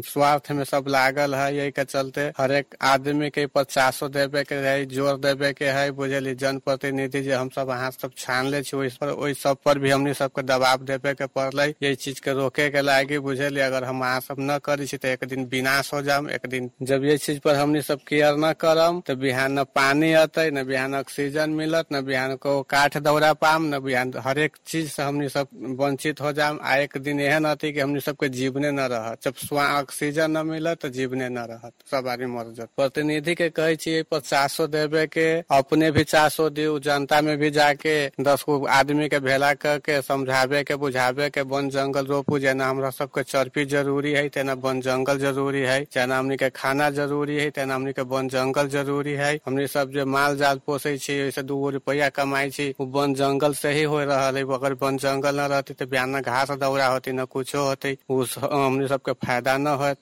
स्वार्थ 0.07 0.51
में 0.51 0.63
सब 0.63 0.85
लागल 0.87 1.35
है 1.35 1.55
यही 1.55 1.71
के 1.71 1.83
चलते 1.83 2.21
हरेक 2.37 2.75
आदमी 2.81 3.29
के 3.29 3.45
पर 3.47 3.63
चासो 3.63 4.07
देवे 4.09 4.43
के 4.43 4.55
है 4.55 4.85
ज़ोर 4.85 5.17
देवे 5.19 5.51
के 5.53 5.65
है 5.77 5.89
बुझली 5.91 6.33
जन 6.35 6.57
प्रतिनिधि 6.65 7.00
जे 7.07 7.33
हम 7.33 7.49
सब 7.49 7.69
अहाँ 7.69 7.91
सब 7.91 8.11
छान 8.17 8.47
ले 8.47 8.61
पर, 8.63 9.09
ओहि 9.09 9.33
सब 9.33 9.57
पर 9.65 9.79
भी 9.79 9.89
हमनी 9.91 10.13
सबके 10.13 10.41
दबाव 10.43 10.83
देवे 10.85 11.13
के 11.13 11.25
पड़ले। 11.27 11.63
यही 11.83 11.95
चीज़ 11.95 12.21
के 12.21 12.33
रोके 12.33 12.69
के 12.69 12.81
लागी 12.81 13.19
बुझली 13.19 13.59
अगर 13.59 13.83
हम 13.83 14.01
अहाँ 14.01 14.19
सब 14.21 14.35
न 14.39 14.57
करी 14.65 14.85
तो 14.87 15.07
एक 15.07 15.23
दिन 15.25 15.45
विनाश 15.51 15.93
हो 15.93 16.01
जाम 16.01 16.29
एक 16.29 16.47
दिन 16.49 16.69
जब 16.81 17.03
ये 17.05 17.17
चीज़ 17.17 17.39
पर 17.39 17.55
हमनी 17.55 17.81
सब 17.81 17.99
केयर 18.07 18.35
न 18.37 18.51
करम 18.59 18.99
तो 19.07 19.15
बिहान 19.15 19.59
न 19.59 19.63
पानी 19.75 20.11
अतै, 20.13 20.49
न 20.51 20.63
बिहान 20.63 20.95
ऑक्सीजन 20.95 21.49
मिलत, 21.49 21.85
न 21.93 22.01
बिहान 22.05 22.35
को 22.35 22.61
काठ 22.63 22.97
दौरा 22.99 23.33
पाम, 23.33 23.65
न 23.75 23.79
बिहान 23.79 24.13
हरेक 24.17 24.57
चीज़ 24.67 24.89
से 24.91 25.03
हमनी 25.03 25.29
सब 25.29 25.47
वंचित 25.79 26.21
हो 26.21 26.31
जाम 26.31 26.59
आ 26.63 26.75
एक 26.77 26.97
दिन 26.97 27.19
एहन 27.21 27.45
अति 27.45 27.71
कि 27.73 27.79
हमनी 27.79 27.99
सबके 27.99 28.29
जीवने 28.31 28.71
न 28.71 28.79
रह 28.91 29.15
जब 29.23 29.57
ऑक्सीजन 29.57 30.31
न 30.31 30.45
मिलत 30.47 30.81
तो 30.81 30.89
जीवने 30.91 31.29
न 31.29 31.37
रहत। 31.49 31.73
सब 31.91 32.07
आदमी 32.07 32.25
मर 32.27 32.53
जात 32.57 32.69
प्रतिनिधि 32.77 33.35
के 33.35 33.49
कहे 33.49 33.75
छी 33.75 34.01
पर 34.03 34.19
चासो 34.21 34.67
देवे 34.67 35.05
के 35.07 35.27
अपने 35.51 35.91
भी 35.91 36.03
चासो 36.03 36.49
दियो 36.49 36.79
जनता 36.91 37.21
में 37.21 37.37
भी 37.37 37.51
जाके 37.51 38.07
दस 38.07 38.45
गो 38.49 38.65
आदमी 38.65 39.09
के 39.09 39.19
भेला 39.19 39.53
करके 39.53 40.01
समझावे 40.01 40.63
के 40.63 40.75
बुझावे 40.75 41.29
के, 41.29 41.41
वन 41.41 41.69
जंगल 41.69 42.05
रोपू 42.05 42.39
जेना 42.39 42.69
हमरा 42.69 42.89
सबके 42.89 43.23
चर्पी 43.23 43.65
ज़रूरी 43.65 44.11
है, 44.11 44.29
तेना 44.29 44.53
वन 44.53 44.81
जंगल 44.81 45.19
ज़रूरी 45.19 45.61
है। 45.61 45.83
जेना 45.83 46.17
हमनी 46.17 46.37
के 46.37 46.49
खाना 46.49 46.89
ज़रूरी 46.89 47.35
है, 47.35 47.49
तेना 47.49 47.75
हमनी 47.75 47.91
के 47.91 48.01
वन 48.01 48.27
जंगल 48.27 48.67
ज़रूरी 48.67 49.11
है। 49.11 49.39
हमनी 49.45 49.67
सब 49.67 49.91
जे 49.91 50.05
माल 50.05 50.37
जाल 50.37 50.59
पोसे 50.65 50.93
ओइसे 50.93 51.43
दू 51.43 51.57
गो 51.57 51.69
रुपया 51.69 52.09
कमाई 52.09 52.49
छी, 52.49 52.75
उ 52.79 52.85
वन 52.85 53.13
जंगल 53.13 53.53
से 53.53 53.69
ही 53.71 53.83
हो 53.83 54.03
रहा 54.03 54.27
है। 54.27 54.41
अगर 54.41 54.73
वन 54.73 54.97
जंगल 54.97 55.35
न 55.35 55.39
रहती 55.39 55.73
तो 55.73 55.85
बिहान 55.85 56.15
न 56.15 56.21
घास 56.21 56.51
दौरा 56.51 56.87
होती, 56.87 57.11
न 57.11 57.25
कुछो 57.25 57.63
होती। 57.63 57.97
उ 58.09 58.25
स- 58.25 58.37
हमनी 58.37 58.87
सबके 58.87 59.11
फ़ायदा 59.11 59.57
न 59.57 59.67
होत 59.67 59.97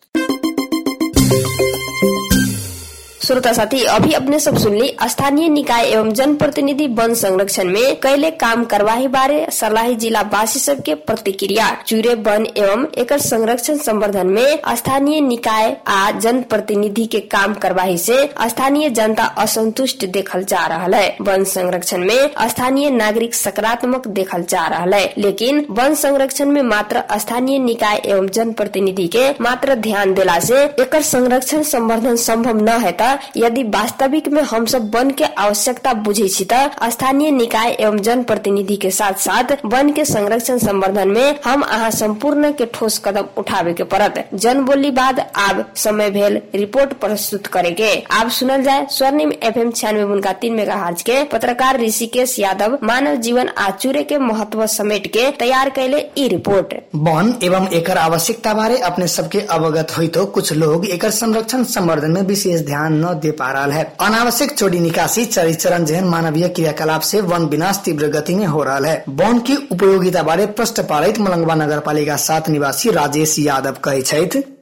श्रोता 3.29 3.51
साथी, 3.53 3.83
अभी 3.83 4.13
अपने 4.13 4.39
सब 4.39 4.57
सुन 4.57 4.75
ली। 4.75 4.95
स्थानीय 5.07 5.47
निकाय 5.49 5.85
एवं 5.85 6.11
जन 6.13 6.33
प्रतिनिधि 6.35 6.85
वन 6.87 7.13
संरक्षण 7.13 7.67
में 7.67 7.95
कैले 7.95 8.31
काम 8.31 8.63
करवाही 8.63 9.07
बारे 9.07 9.45
सर्लाही 9.51 9.95
जिला 9.95 10.21
वासी 10.21 10.59
सब 10.59 10.81
के 10.81 10.95
प्रतिक्रिया। 10.95 11.69
चूरे 11.87 12.13
वन 12.15 12.47
एवं 12.57 12.85
एकर 12.97 13.19
संरक्षण 13.19 13.77
संवर्धन 13.77 14.27
में 14.27 14.59
स्थानीय 14.77 15.21
निकाय 15.21 15.77
आ 15.87 16.11
जन 16.11 16.41
प्रतिनिधि 16.41 17.05
के 17.05 17.19
काम 17.19 17.53
करवाही 17.53 17.97
से 17.97 18.29
स्थानीय 18.47 18.89
जनता 18.89 19.23
असंतुष्ट 19.23 20.05
देखल 20.05 20.43
जा 20.43 20.65
रहा 20.65 20.97
है। 20.97 21.15
वन 21.21 21.43
संरक्षण 21.43 22.05
में 22.05 22.49
स्थानीय 22.49 22.89
नागरिक 22.89 23.35
सकारात्मक 23.35 24.07
देखल 24.07 24.43
जा 24.43 24.65
रहा 24.67 24.95
है। 24.95 25.13
लेकिन 25.17 25.65
वन 25.69 25.95
संरक्षण 25.95 26.45
में 26.45 26.61
मात्र 26.61 27.03
स्थानीय 27.19 27.59
निकाय 27.59 28.01
एवं 28.05 28.27
जन 28.29 28.53
प्रतिनिधि 28.53 29.07
के 29.07 29.29
मात्र 29.41 29.75
ध्यान 29.75 30.13
देला 30.13 30.39
से 30.39 30.63
एकर 30.63 31.01
संरक्षण 31.03 31.63
संवर्धन 31.63 32.15
संभव 32.15 32.61
न 32.63 32.79
है 32.79 33.17
यदि 33.37 33.63
वास्तविक 33.69 34.27
में 34.27 34.41
हम 34.43 34.65
सब 34.65 34.95
वन 34.95 35.11
के 35.11 35.23
आवश्यकता 35.23 35.93
बुझे 35.93 36.27
त, 36.43 36.71
स्थानीय 36.91 37.31
निकाय 37.31 37.71
एवं 37.71 37.97
जन 38.01 38.23
प्रतिनिधि 38.23 38.75
के 38.77 38.89
साथ 38.91 39.13
साथ 39.19 39.55
वन 39.65 39.91
के 39.93 40.05
संरक्षण 40.05 40.57
संवर्धन 40.57 41.07
में 41.07 41.39
हम 41.45 41.61
अहाँ 41.61 41.89
संपूर्ण 41.91 42.51
के 42.51 42.65
ठोस 42.73 42.97
कदम 43.05 43.25
उठावे 43.37 43.73
के 43.73 43.83
पड़त। 43.83 44.29
जन 44.33 44.61
बोली 44.65 44.91
बाद 44.91 45.19
आब 45.19 45.63
समय 45.75 46.09
भेल 46.09 46.39
रिपोर्ट 46.55 46.93
प्रस्तुत 47.01 47.47
करे 47.47 47.71
के। 47.71 47.89
आब 48.11 48.29
सुनल 48.29 48.63
जाए 48.63 48.85
स्वर्णिम 48.91 49.31
एफ़ 49.43 49.59
एम 49.59 49.71
छियानवे 49.71 50.03
उनका 50.03 50.33
तीन 50.41 50.53
मेगा 50.55 50.75
हार्ज 50.75 51.01
के 51.01 51.23
पत्रकार 51.33 51.79
ऋषिकेश 51.81 52.37
यादव 52.39 52.77
मानव 52.83 53.15
जीवन 53.21 53.49
आ 53.57 53.69
चूरे 53.71 54.03
के 54.03 54.17
महत्व 54.17 54.65
समेट 54.67 55.07
के 55.07 55.29
तैयार 55.39 55.69
कैले 55.69 56.05
ई 56.17 56.27
रिपोर्ट। 56.27 56.73
वन 56.95 57.33
एवं 57.43 57.67
एकर 57.73 57.97
आवश्यकता 57.97 58.53
बारे 58.53 58.77
अपने 58.89 59.07
सबके 59.07 59.39
अवगत 59.51 59.97
हुई 59.97 60.07
तो 60.07 60.25
कुछ 60.37 60.53
लोग 60.53 60.85
एकर 60.89 61.11
संरक्षण 61.11 61.63
संवर्धन 61.75 62.11
में 62.11 62.21
विशेष 62.27 62.61
ध्यान 62.65 62.99
न 63.05 63.08
दे 63.13 63.31
पा 63.31 63.51
रहा 63.51 63.65
है। 63.65 63.83
अनावश्यक 64.01 64.51
चोरी, 64.51 64.79
निकासी 64.79 65.25
चरिचरण 65.25 65.85
जहन 65.85 66.03
मानवीय 66.03 66.47
क्रियाकलाप 66.49 67.01
से 67.01 67.21
वन 67.21 67.45
विनाश 67.45 67.81
तीव्र 67.85 68.07
गति 68.07 68.35
में 68.35 68.45
हो 68.45 68.63
रहा 68.63 68.77
है। 68.77 69.03
वन 69.09 69.39
की 69.39 69.55
उपयोगिता 69.71 70.23
बारे 70.23 70.45
प्रश्न 70.45 70.83
पारित 70.83 71.19
मलंगवा 71.19 71.55
नगर 71.55 71.79
पालिका 71.79 72.15
सात 72.15 72.49
निवासी 72.49 72.91
राजेश 72.91 73.39
यादव 73.39 73.77
कहे 73.83 74.01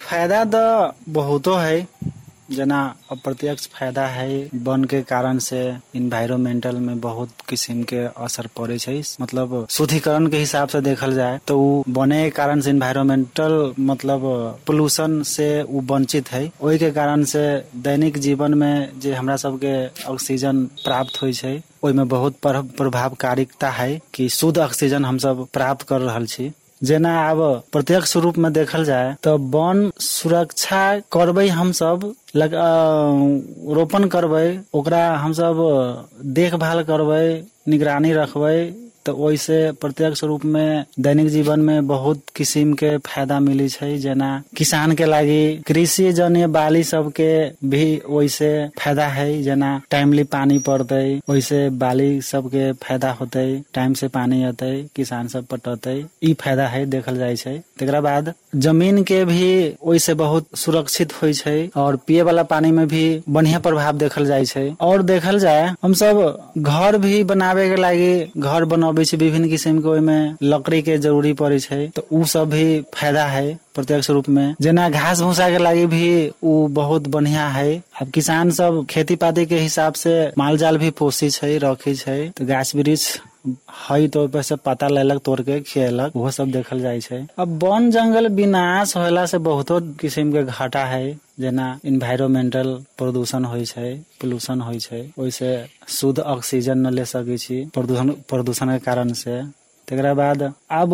फ़ायदा 0.01 0.43
तो 0.45 0.93
बहुतो 1.09 1.55
है। 1.55 1.87
जना 2.51 2.95
अप्रत्यक्ष 3.11 3.67
फ़ायदा 3.67 4.07
है 4.07 4.49
वन 4.55 4.83
के 4.83 5.01
कारण 5.01 5.37
से 5.37 5.75
इन्वायरमेंटल 5.95 6.75
में 6.75 6.99
बहुत 6.99 7.29
किस्म 7.49 7.83
के 7.83 7.97
असर 7.97 8.47
पड़े 8.47 8.77
मतलब 9.21 9.67
शुद्धिकरण 9.69 10.27
के 10.27 10.37
हिसाब 10.37 10.67
से 10.67 10.81
देखल 10.81 11.13
जाए 11.13 11.39
तो 11.47 11.83
बने 11.89 12.23
के 12.23 12.29
कारण 12.29 12.61
से 12.61 12.69
इन्वायरमेंटल 12.69 13.73
मतलब 13.79 14.21
पोल्यूशन 14.67 15.23
से 15.23 15.63
उ 15.63 15.81
वंचित 15.81 16.31
है। 16.31 16.51
ओहि 16.61 16.77
के 16.77 16.91
कारण 16.91 17.23
से 17.23 17.63
दैनिक 17.75 18.17
जीवन 18.17 18.53
में 18.53 18.99
जे 18.99 19.13
हमरा 19.13 19.35
सबके 19.37 20.03
ऑक्सीजन 20.03 20.65
प्राप्त 20.65 21.23
ओहिमे 21.83 22.03
बहुत 22.03 22.35
पर- 22.43 22.77
प्रभावकारिता 22.77 23.69
है 23.69 24.01
कि 24.13 24.29
शुद्ध 24.29 24.57
ऑक्सीजन 24.57 25.05
हम 25.05 25.17
सब 25.17 25.47
प्राप्त 25.53 25.81
कर 25.81 26.01
रहल 26.01 26.25
छी। 26.25 26.51
जेना 26.81 27.11
आब 27.19 27.39
प्रत्यक्ष 27.71 28.15
रूप 28.23 28.37
में 28.43 28.51
देखल 28.53 28.83
जाए 28.85 29.13
तो 29.23 29.37
वन 29.55 29.89
सुरक्षा 30.07 30.81
करबै 31.13 31.47
हमसब 31.59 32.03
लग 32.41 32.53
अ, 32.53 32.67
रोपण 33.77 34.07
करबै 34.15 34.45
ओकरा 34.81 35.01
हमसब 35.23 35.61
देखभाल 36.39 36.83
करबै 36.91 37.23
निगरानी 37.73 38.11
रखबै 38.13 38.57
तो 39.07 39.13
ओहिसे 39.15 39.57
प्रत्यक्ष 39.81 40.23
रूप 40.23 40.45
में 40.45 40.85
दैनिक 40.99 41.27
जीवन 41.29 41.59
में 41.59 41.87
बहुत 41.87 42.21
किस्म 42.35 42.73
के 42.73 42.97
फ़ायदा 42.99 43.39
मिली 43.39 43.67
छै, 43.69 43.97
जेना 43.97 44.29
किसान 44.57 44.91
के 44.95 45.05
लागि 45.05 45.63
कृषि 45.67 46.11
जन्य 46.13 46.47
बाली 46.55 46.83
सबके 46.83 47.31
भी 47.69 47.85
ओहिसे 47.99 48.51
फ़ायदा 48.79 49.07
है, 49.07 49.41
जेना 49.43 49.69
टाइमली 49.91 50.23
पानी 50.27 50.59
पड़ते 50.67 50.99
ओहिसे 51.29 51.69
बाली 51.79 52.09
सबके 52.23 52.71
फ़ायदा 52.73 53.11
होते 53.19 53.45
टाइम 53.73 53.93
से 53.93 54.07
पानी 54.09 54.43
अतै, 54.43 54.75
किसान 54.95 55.27
सब 55.27 55.45
पटतै, 55.51 55.97
ई 56.23 56.33
फ़ायदा 56.33 56.67
है 56.67 56.85
देखल 56.87 57.17
जाइ 57.17 57.35
छै। 57.35 57.61
बाद 58.01 58.33
ज़मीन 58.55 59.01
के 59.03 59.23
भी 59.25 59.75
ओहिसे 59.81 60.13
बहुत 60.15 60.47
सुरक्षित 60.57 61.11
छै 61.35 61.69
और 61.77 61.95
पिए 62.07 62.21
वाला 62.21 62.43
पानी 62.43 62.71
में 62.71 62.87
भी 62.87 63.03
बढ़िया 63.29 63.59
प्रभाव 63.59 63.97
देखल 63.97 64.29
छै। 64.45 64.65
और 64.81 65.01
देखल 65.03 65.39
जाए 65.39 65.73
हम 65.83 65.93
सब 65.93 66.53
घर 66.57 66.97
भी 66.97 67.23
बनावे 67.23 67.67
के 67.69 67.75
लागि 67.75 68.31
घर 68.37 68.65
बनबै 68.65 68.96
छै 69.05 69.17
विभिन्न 69.17 69.49
किसिम 69.49 69.79
के 69.81 69.89
ओहिमे 69.89 70.19
लकड़ी 70.43 70.81
के 70.81 70.97
ज़रूरी 70.97 71.33
पड़े 71.33 71.59
छै 71.59 71.87
तो 71.95 72.05
उ 72.11 72.23
सब 72.25 72.49
भी 72.49 72.81
फ़ायदा 72.95 73.25
है 73.25 73.57
प्रत्यक्ष 73.75 74.09
रूप 74.09 74.29
में 74.29 74.55
जेना 74.61 74.89
घास 74.89 75.21
भूसा 75.21 75.49
के 75.49 75.57
लागी 75.57 75.85
भी 75.85 76.07
उ 76.43 76.67
बहुत 76.73 77.07
बढ़िया 77.07 77.47
है। 77.47 77.81
अब 78.01 78.09
किसान 78.09 78.51
सब 78.51 78.85
खेती 78.89 79.15
पाती 79.15 79.45
के 79.45 79.59
हिसाब 79.59 79.93
से 79.93 80.13
माल 80.37 80.57
जाल 80.57 80.77
भी 80.77 80.89
पोसी 80.89 81.29
छै, 81.29 81.57
रखे 81.57 81.95
छै 81.95 82.19
तो 82.37 82.45
गाछ 82.45 82.75
वृक्ष 82.75 83.17
है 83.89 84.07
तो 84.07 84.19
ओहिपर 84.19 84.41
से 84.41 84.55
पता 84.65 84.87
लेलक 84.87 85.21
तोड़ 85.25 85.41
के 85.41 85.59
खियलक 85.61 86.15
वो 86.15 86.31
सब 86.31 86.51
देखल 86.51 86.79
जाय 86.81 86.99
छै। 87.01 87.25
अब 87.39 87.63
वन 87.63 87.89
जंगल 87.91 88.27
विनाश 88.33 88.95
होला 88.97 89.25
से 89.25 89.37
बहुतो 89.39 89.79
किस्म 89.99 90.31
के 90.31 90.43
घाटा 90.43 90.83
है 90.85 91.13
जेना 91.39 91.67
इन्वायरमेंटल 91.85 92.73
प्रदूषण 92.97 93.45
होइ 93.45 93.65
छै 93.65 93.93
पोल्यूशन 94.21 94.61
होइ 94.61 94.79
छै, 94.79 95.01
ओहिसे 95.19 95.51
शुद्ध 95.89 96.19
ऑक्सीजन 96.19 96.77
न 96.77 96.93
ले 96.93 97.05
सकै 97.05 97.37
छी, 97.37 97.63
प्रदूषण 97.73 98.09
प्रदूषण 98.29 98.71
के 98.71 98.79
कारण 98.85 99.13
से। 99.13 99.41
तकरा 99.87 100.13
बाद 100.13 100.41
अब 100.43 100.89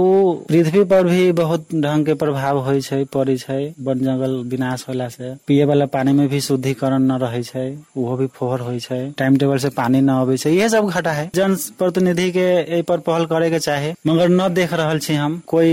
पृथ्वी 0.49 0.83
पर 0.83 1.03
भी 1.03 1.31
बहुत 1.31 1.65
ढंग 1.75 2.05
के 2.05 2.13
प्रभाव 2.13 2.79
छै, 2.81 3.03
पड़ै 3.05 3.35
वन 3.81 3.99
जंगल 3.99 4.35
विनाश 4.45 4.85
होला 4.89 5.07
से। 5.09 5.33
पिए 5.47 5.65
वाला 5.65 5.85
पानी 5.85 6.13
में 6.13 6.27
भी 6.29 6.41
शुद्धिकरण 6.41 7.01
न 7.01 7.17
रहे 7.17 7.41
छै 7.43 7.69
भी 7.97 8.27
फोहर 8.27 8.59
छै। 8.79 9.01
टाइम 9.17 9.37
टेबल 9.37 9.57
से 9.57 9.69
पानी 9.69 10.01
न 10.01 10.09
अबै 10.09 10.37
इहे 10.49 10.69
सब 10.69 10.89
घटा 10.89 11.11
है। 11.11 11.29
जन 11.35 11.55
प्रतिनिधि 11.77 12.31
के 12.31 12.47
एहि 12.61 12.81
पर 12.81 12.97
पहल 12.99 13.25
करे 13.25 13.49
के 13.49 13.59
चाहे, 13.59 13.93
मगर 14.07 14.29
न 14.29 14.53
देख 14.53 14.73
रहल 14.73 14.99
छी 14.99 15.13
हम, 15.15 15.41
कोई 15.47 15.69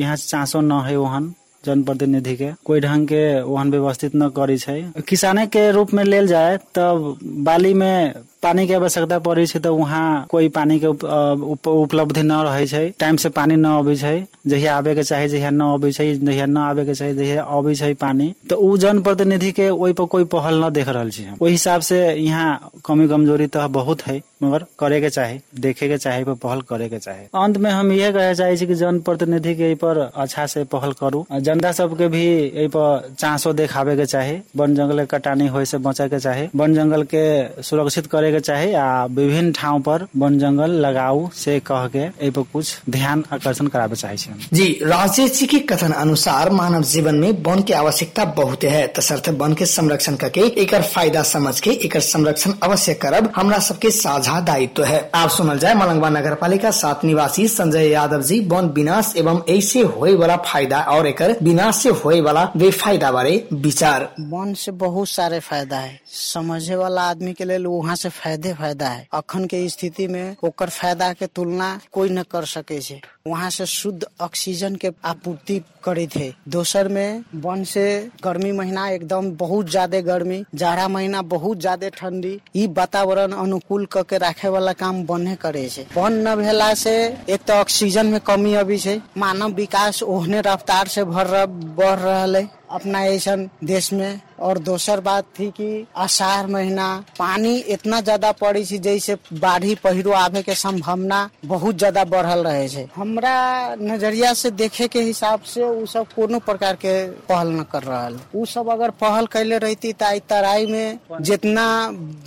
यहाँ 0.00 0.16
चांसो 0.16 0.60
न 0.60 0.84
है 0.86 0.96
ओहन 0.96 1.34
जनप्रतिनिधि 1.64 2.34
के। 2.36 2.50
कोई 2.64 2.80
ढंग 2.80 3.06
के 3.06 3.42
ओहन 3.42 3.70
व्यवस्थित 3.70 4.12
न 4.16 4.28
करै 4.28 4.56
छै। 4.58 4.80
किसाने 5.08 5.46
के 5.46 5.70
रूप 5.70 5.94
में 5.94 6.04
लेल 6.04 6.26
जाए 6.26 6.56
तब 6.74 7.18
बाली 7.42 7.74
में 7.74 8.14
पानी 8.46 8.66
के 8.66 8.74
आवश्यकता 8.74 9.18
पड़े 9.26 9.46
छै 9.46 9.58
तऽ 9.58 9.68
वहाँ 9.82 10.06
कोई 10.30 10.48
पानी 10.56 10.78
के 10.80 10.86
उप, 10.86 11.04
उप, 11.04 11.68
उपलब्धि 11.68 12.22
न 12.22 12.32
रहे 12.46 12.66
छै। 12.66 12.84
टाइम 13.00 13.16
से 13.16 13.28
पानी 13.38 13.56
न 13.56 13.66
अबै 13.78 13.96
छै। 13.96 14.16
जहिया 14.46 14.76
आबे 14.76 14.94
के 14.94 15.02
चाही 15.02 15.28
जहिया 15.28 15.50
न 15.50 15.62
अबै 15.74 15.90
छै 15.92 16.04
जहिया 16.14 16.46
न 16.46 16.56
आबे 16.64 16.84
के 16.86 16.94
चाही 16.94 17.14
जहिया 17.14 17.42
अबै 17.58 17.74
छै 17.74 17.92
पानी। 18.02 18.28
तऽ 18.50 18.54
उ 18.56 18.76
जनप्रतिनिधि 18.78 19.50
के 19.52 19.68
ओहि 19.70 19.92
पर 19.98 20.04
कोई 20.14 20.24
पहल 20.34 20.62
न 20.64 20.70
देख 20.72 20.88
रहल 20.88 21.10
छी 21.10 21.26
ओहि 21.40 21.50
हिसाब 21.52 21.80
से 21.90 21.98
यहाँ 22.12 22.70
कमी 22.86 23.08
कमजोरी 23.08 23.46
तऽ 23.56 23.66
बहुत 23.76 24.06
है 24.06 24.20
मगर 24.42 24.64
करे 24.78 25.00
के 25.00 25.08
चाही 25.10 25.38
देखे 25.60 25.88
के 25.88 25.96
चाही 25.98 26.24
पर 26.24 26.34
पहल 26.42 26.60
करे 26.70 26.88
के 26.88 26.98
चाही। 26.98 27.24
अंत 27.42 27.56
में 27.64 27.70
हम 27.70 27.92
इहे 27.92 28.12
कहे 28.12 28.34
चाहे 28.34 28.56
छी 28.56 28.66
कि 28.66 28.74
जनप्रतिनिधि 28.74 29.54
के 29.56 29.64
एहि 29.64 29.74
पर 29.82 29.98
अच्छा 30.14 30.46
से 30.54 30.64
पहल 30.74 30.92
करू। 31.00 31.24
जनता 31.48 31.72
सबके 31.72 32.08
भी 32.08 32.24
एहि 32.26 32.68
पर 32.76 33.14
चांसो 33.18 33.52
देखाबे 33.52 33.96
के 33.96 34.06
चाही। 34.06 34.36
वन 34.56 34.74
जंगल 34.76 35.00
के 35.00 35.06
कटानी 35.16 35.46
होय 35.54 35.64
से 35.64 35.78
बचे 35.88 36.08
के 36.08 36.18
चाही। 36.20 36.48
वन 36.56 36.74
जंगल 36.74 37.02
के 37.14 37.24
सुरक्षित 37.62 38.06
करे 38.06 38.32
के 38.36 38.40
चाही 38.40 38.72
आ 38.74 39.04
विभिन्न 39.06 39.52
ठाव 39.52 39.80
पर 39.82 40.06
वन 40.16 40.38
जंगल 40.38 40.70
लगाऊ 40.84 41.28
से 41.34 41.58
कह 41.66 41.86
के 41.88 41.98
एहि 41.98 42.30
पर 42.30 42.42
कुछ 42.52 42.90
ध्यान 42.90 43.24
आकर्षण 43.32 43.66
कराबे 43.68 43.96
चाहे 43.96 44.16
छी 44.16 44.30
जी 44.52 44.66
राजेश 44.84 45.38
जी 45.38 45.46
के 45.46 45.58
कथन 45.70 45.92
अनुसार 45.94 46.50
मानव 46.52 46.82
जीवन 46.86 47.14
में 47.14 47.30
वन 47.42 47.62
की 47.62 47.72
आवश्यकता 47.74 48.24
बहुत 48.36 48.64
है। 48.64 48.86
तसर्थ 48.96 49.28
वन 49.38 49.54
के 49.54 49.66
संरक्षण 49.66 50.16
करके 50.16 50.40
एक 50.62 50.74
फ़ायदा 50.74 51.22
समझ 51.24 51.58
के 51.60 51.70
एक 51.86 51.96
संरक्षण 52.02 52.52
अवश्य 52.62 52.94
करब 52.96 53.32
हमरा 53.36 53.58
सबके 53.60 53.90
साझा 53.90 54.40
दायित्व 54.42 54.84
है। 54.84 54.98
आप 55.14 55.30
सुनल 55.30 55.58
जाए 55.58 55.74
मलंगवा 55.74 56.08
नगर 56.10 56.34
पालिका 56.34 56.70
सात 56.72 57.04
निवासी 57.04 57.46
संजय 57.48 57.88
यादव 57.90 58.22
जी 58.22 58.40
वन 58.48 58.68
विनाश 58.76 59.12
एवं 59.16 59.40
ऐसे 59.48 59.82
होए 59.94 60.14
वाला 60.16 60.36
फ़ायदा 60.46 60.80
और 60.90 61.06
एक 61.06 61.22
विनाश 61.42 61.76
से 61.76 61.90
होए 62.04 62.20
वाला 62.20 62.44
बेफायदा 62.56 63.12
बारे 63.12 63.36
विचार। 63.52 64.08
वन 64.20 64.52
से 64.56 64.72
बहुत 64.76 65.08
सारे 65.08 65.40
फ़ायदा 65.40 65.78
है। 65.78 66.00
समझे 66.12 66.76
वाला 66.76 67.02
आदमी 67.10 67.32
के 67.32 67.44
लिए 67.44 67.58
वहाँ 67.58 67.96
से 67.96 68.08
फ़ायदे 68.26 68.52
फ़ायदा 68.54 68.88
है। 68.88 69.06
अखन 69.14 69.44
के 69.46 69.68
स्थिति 69.68 70.06
में 70.08 70.36
ओकर 70.44 70.68
फ़ायदा 70.68 71.12
के 71.12 71.26
तुलना 71.28 71.68
कोई 71.92 72.08
न 72.10 72.22
कर 72.30 72.44
सके 72.44 72.80
छै। 72.80 73.00
वहाँ 73.26 73.50
से 73.50 73.66
शुद्ध 73.66 74.06
ऑक्सीजन 74.20 74.74
के 74.76 74.90
आपूर्ति 75.04 75.58
करे 75.84 76.06
थे 76.16 76.32
दोसर 76.48 76.88
में 76.88 77.22
वन 77.36 77.62
से 77.64 77.86
गर्मी 78.24 78.50
महीना 78.52 78.88
एकदम 78.88 79.30
बहुत 79.36 79.70
ज़्यादा 79.70 80.00
गर्मी, 80.00 80.42
जाड़ा 80.54 80.88
महीना 80.88 81.22
बहुत 81.24 81.60
ज़्यादा 81.60 81.88
ठंडी, 81.90 82.38
ई 82.56 82.66
वातावरण 82.68 83.32
अनुकूल 83.34 83.86
क 83.92 84.02
के 84.10 84.18
राखे 84.18 84.48
वाला 84.48 84.72
काम 84.74 85.02
बने 85.06 85.36
करे 85.36 85.68
छै। 85.68 85.86
वन 85.96 86.12
न 86.28 86.34
भेला 86.36 86.72
से 86.74 86.96
एक 87.28 87.46
तो 87.46 87.52
ऑक्सीजन 87.54 88.06
में 88.06 88.20
कमी 88.26 88.54
अभी 88.56 88.78
छै। 88.78 89.00
मानव 89.16 89.54
विकास 89.54 90.02
ओहने 90.04 90.40
रफ्तार 90.42 90.88
से 90.88 91.04
भर 91.06 91.34
बढ़ 91.46 91.98
रहा 91.98 92.24
है 92.24 92.48
अपना 92.70 93.02
ऐसा 93.06 93.36
देश 93.64 93.92
में। 93.92 94.20
और 94.38 94.58
दोसर 94.58 95.00
बात 95.00 95.24
थी 95.38 95.48
कि 95.50 95.86
आषाढ़ 95.96 96.46
महीना 96.46 96.86
पानी 97.18 97.56
इतना 97.74 98.00
ज़्यादा 98.00 98.32
पड़ी 98.32 98.64
थी 98.66 98.78
जैसे 98.78 99.16
बाढ़ी 99.34 99.74
पहिरो 99.84 100.12
आवे 100.12 100.42
के 100.42 100.54
संभावना 100.54 101.28
बहुत 101.44 101.78
ज़्यादा 101.78 102.04
बढ़ल 102.06 102.44
रहे 102.46 102.68
छै। 102.68 102.86
हमरा 102.96 103.74
नज़रिया 103.80 104.32
से 104.34 104.50
देखे 104.52 104.88
के 104.88 105.00
हिसाब 105.02 105.40
से 105.44 105.62
उ 105.62 105.86
सब 105.86 106.12
कोनो 106.16 106.38
प्रकार 106.38 106.76
के 106.76 106.94
पहल 107.28 107.48
न 107.50 107.62
कर 107.72 107.82
रहा 107.82 108.08
उ 108.34 108.44
सब 108.46 108.70
अगर 108.70 108.90
पहल 109.02 109.26
कैले 109.32 109.58
रहती 109.58 109.92
त 109.92 110.18
तराई 110.28 110.66
में 110.66 110.98
जितना 111.22 111.66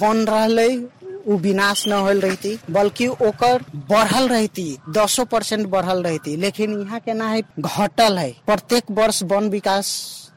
बन 0.02 0.26
रहा 0.30 0.48
उ 1.28 1.36
विनाश 1.38 1.88
न 1.88 1.94
होल 1.94 2.20
रहती। 2.20 2.58
बल्कि 2.72 3.08
ओकर 3.08 3.64
बढ़ल 3.90 4.28
रहती, 4.28 4.78
दसो 4.90 5.26
परसेंट 5.26 5.68
बढ़ल 5.70 6.02
रहती। 6.04 6.36
लेकिन 6.36 6.80
यहाँ 6.80 7.00
के 7.00 7.14
ना 7.14 7.28
है 7.30 7.42
घटल 7.60 8.18
है। 8.18 8.32
प्रत्येक 8.46 8.92
वर्ष 8.92 9.22
वन 9.24 9.50
विकास 9.50 9.92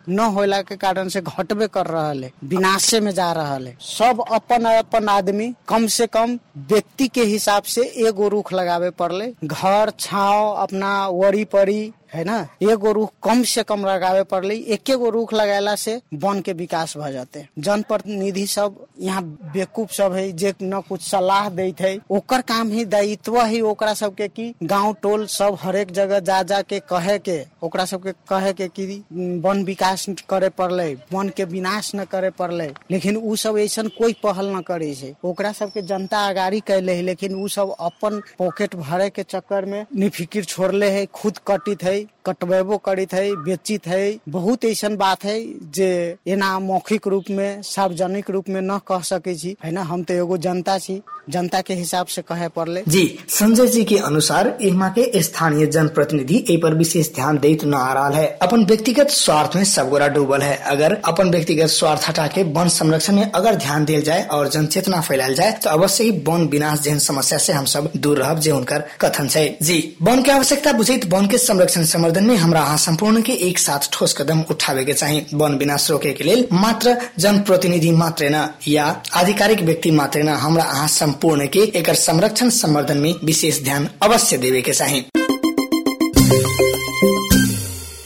न 0.08 0.20
होला 0.34 0.60
के 0.62 0.76
कारण 0.76 1.08
से 1.08 1.20
घटबे 1.20 1.66
कर 1.66 1.86
रहा 1.86 2.10
है 2.10 2.30
विनाशे 2.44 3.00
में 3.00 3.10
जा 3.12 3.30
रहा 3.32 3.54
है 3.54 3.76
सब 3.80 4.24
अपन 4.32 4.64
अपन 4.64 5.08
आदमी 5.08 5.52
कम 5.68 5.86
से 5.86 6.06
कम 6.06 6.38
व्यक्ति 6.68 7.08
के 7.08 7.24
हिसाब 7.24 7.62
से 7.62 7.82
एगो 8.06 8.28
रुख 8.28 8.52
लगावे 8.52 8.90
पड़ले। 8.90 9.32
घर, 9.44 9.90
छाव, 10.00 10.52
अपना 10.54 11.06
वरी 11.08 11.44
पड़ी 11.44 11.92
है 12.14 12.24
ना? 12.24 12.36
एगो 12.62 12.92
रुख 12.92 13.12
कम 13.22 13.42
से 13.42 13.62
कम 13.62 13.84
लगावे 13.86 14.22
पड़ले। 14.22 14.54
एक 14.54 14.90
गो 14.92 15.08
रुख 15.10 15.32
लगाला 15.34 15.74
से 15.74 16.00
वन 16.14 16.40
के 16.40 16.52
विकास 16.52 16.96
भ 16.96 17.10
जाते। 17.10 17.46
जनप्रतिनिधि 17.58 18.46
सब, 18.46 18.74
यहाँ 19.00 19.22
बेकूफ 19.52 19.92
सब 19.92 20.12
है, 20.12 20.30
जे 20.32 20.52
न 20.62 20.80
कुछ 20.80 21.02
सलाह 21.02 21.48
देत 21.48 21.80
है, 21.80 21.96
ओकर 22.10 22.40
काम 22.42 22.70
ही 22.70 22.84
दायित्व 22.84 23.40
ही 23.42 23.60
ओकरा 23.60 23.94
सबके 23.94 24.28
की 24.28 24.54
गाँव, 24.62 24.92
टोल 25.02 25.26
सब 25.26 25.56
हरेक 25.60 25.90
जगह 25.90 26.20
जा 26.20 26.42
जा 26.42 26.60
के 26.62 26.80
कहे 26.80 27.18
के, 27.18 27.40
ओकरा 27.62 27.84
सबके 27.84 28.12
कहे 28.28 28.52
के 28.52 28.68
कि 28.68 29.04
वन 29.44 29.64
विकास 29.64 30.06
करे 30.28 30.48
पड़ले, 30.48 30.92
वन 31.12 31.28
के 31.28 31.44
विनाश 31.44 31.92
न 31.96 32.04
करे 32.04 32.30
पड़ले। 32.30 32.70
लेकिन 32.90 33.16
उ 33.16 33.36
सब 33.36 33.58
ऐसा 33.58 33.82
कोई 33.98 34.12
पहल 34.22 34.54
न 34.56 34.60
करे 34.60 34.94
छै। 34.94 35.14
ओकरा 35.24 35.52
सबके 35.52 35.82
जनता 35.82 36.18
आगाड़ी 36.18 36.60
कैले 36.60 36.92
है, 36.92 37.02
लेकिन 37.02 37.34
उ 37.34 37.48
सब 37.48 37.74
अपन 37.80 38.20
पॉकेट 38.38 38.76
भरे 38.76 39.10
के 39.10 39.22
चक्कर 39.22 39.64
में 39.64 39.84
निफिकिर 39.96 40.44
छोड़ले 40.44 40.90
है, 40.90 41.06
खुद 41.06 41.38
कटित 41.48 41.82
है 41.82 42.01
कटबेबो 42.26 42.76
करित 42.76 43.12
है 43.14 43.24
बेचित 43.44 43.86
है 43.86 44.02
बहुत 44.28 44.64
ऐसा 44.64 44.88
बात 44.96 45.24
है 45.24 45.38
जे 45.70 46.16
एना 46.26 46.58
मौखिक 46.58 47.06
रूप 47.06 47.24
में 47.30 47.62
सार्वजनिक 47.62 48.30
रूप 48.30 48.48
में 48.48 48.60
न 48.60 48.78
कह 48.88 49.00
सके 49.02 49.34
छी। 49.34 49.56
है 49.64 49.70
ना? 49.70 49.82
हम 49.82 50.02
तो 50.02 50.14
एगो 50.14 50.36
जनता 50.38 50.78
छी। 50.78 51.00
जनता 51.30 51.60
के 51.60 51.74
हिसाब 51.74 52.06
से 52.06 52.22
कहे 52.22 52.48
पड़ले। 52.48 52.82
जी 52.88 53.02
संजय 53.28 53.66
जी 53.66 53.82
के 53.84 53.96
अनुसार 53.98 54.56
इमा 54.62 54.88
के 54.88 55.22
स्थानीय 55.22 55.66
जनप्रतिनिधि 55.66 56.44
ए 56.50 56.56
पर 56.56 56.74
विशेष 56.74 57.12
ध्यान 57.14 57.38
देत 57.38 57.64
न 57.64 57.74
आ 57.74 57.92
रहा 57.92 58.08
है। 58.10 58.26
अपन 58.42 58.64
व्यक्तिगत 58.64 59.10
स्वार्थ 59.10 59.56
में 59.56 59.64
सब 59.64 59.90
गोरा 59.90 60.08
डूबल 60.08 60.42
है। 60.42 60.56
अगर 60.72 60.94
अपन 61.04 61.30
व्यक्तिगत 61.30 61.68
स्वार्थ 61.68 62.08
हटा 62.08 62.26
के 62.26 62.42
वन 62.52 62.68
संरक्षण 62.68 63.16
में 63.16 63.30
अगर 63.30 63.54
ध्यान 63.56 63.84
दिल 63.84 64.02
जाए 64.02 64.26
और 64.28 64.48
जन 64.48 64.66
चेतना 64.66 65.00
फैलाल 65.00 65.34
जाए 65.34 65.52
तो 65.64 65.70
अवश्य 65.70 66.04
ही 66.04 66.10
वन 66.28 66.46
विनाश 66.48 66.80
जैन 66.80 66.98
समस्या 66.98 67.38
से 67.38 67.52
हम 67.52 67.64
सब 67.66 67.90
दूर 67.96 68.18
रह 68.18 68.34
जे 68.34 68.50
उनकर 68.50 68.84
कथन 69.00 69.28
है 69.36 69.46
जी। 69.62 69.78
वन 70.02 70.22
के 70.22 70.30
आवश्यकता 70.30 70.72
बुझे 70.72 71.00
वन 71.08 71.26
के 71.26 71.38
संरक्षण 71.38 71.84
संवर्धन 71.92 72.24
में 72.26 72.36
हमरा 72.36 72.60
अहाँ 72.62 72.76
संपूर्ण 72.86 73.22
के 73.22 73.32
एक 73.48 73.58
साथ 73.58 73.88
ठोस 73.92 74.14
कदम 74.18 74.40
उठावे 74.50 74.84
के 74.84 74.92
चाहिए 74.92 75.26
वन 75.42 75.56
विनाश 75.58 75.90
रोके 75.90 76.12
के 76.20 76.24
लिए 76.24 76.46
मात्र 76.52 76.96
जनप्रतिनिधि 77.26 77.90
मात्र 78.02 78.28
न 78.34 78.46
या 78.68 78.86
आधिकारिक 79.22 79.60
व्यक्ति 79.70 79.90
मात्र 80.00 80.22
न 80.22 80.36
हमरा 80.46 80.64
अहाँ 80.64 80.88
संपूर्ण 80.98 81.46
के 81.56 81.62
एक 81.80 81.90
संरक्षण 82.04 82.50
संवर्धन 82.62 82.98
में 83.06 83.14
विशेष 83.24 83.62
ध्यान 83.64 83.88
अवश्य 84.02 84.36
देवे 84.46 84.62
के 84.70 84.72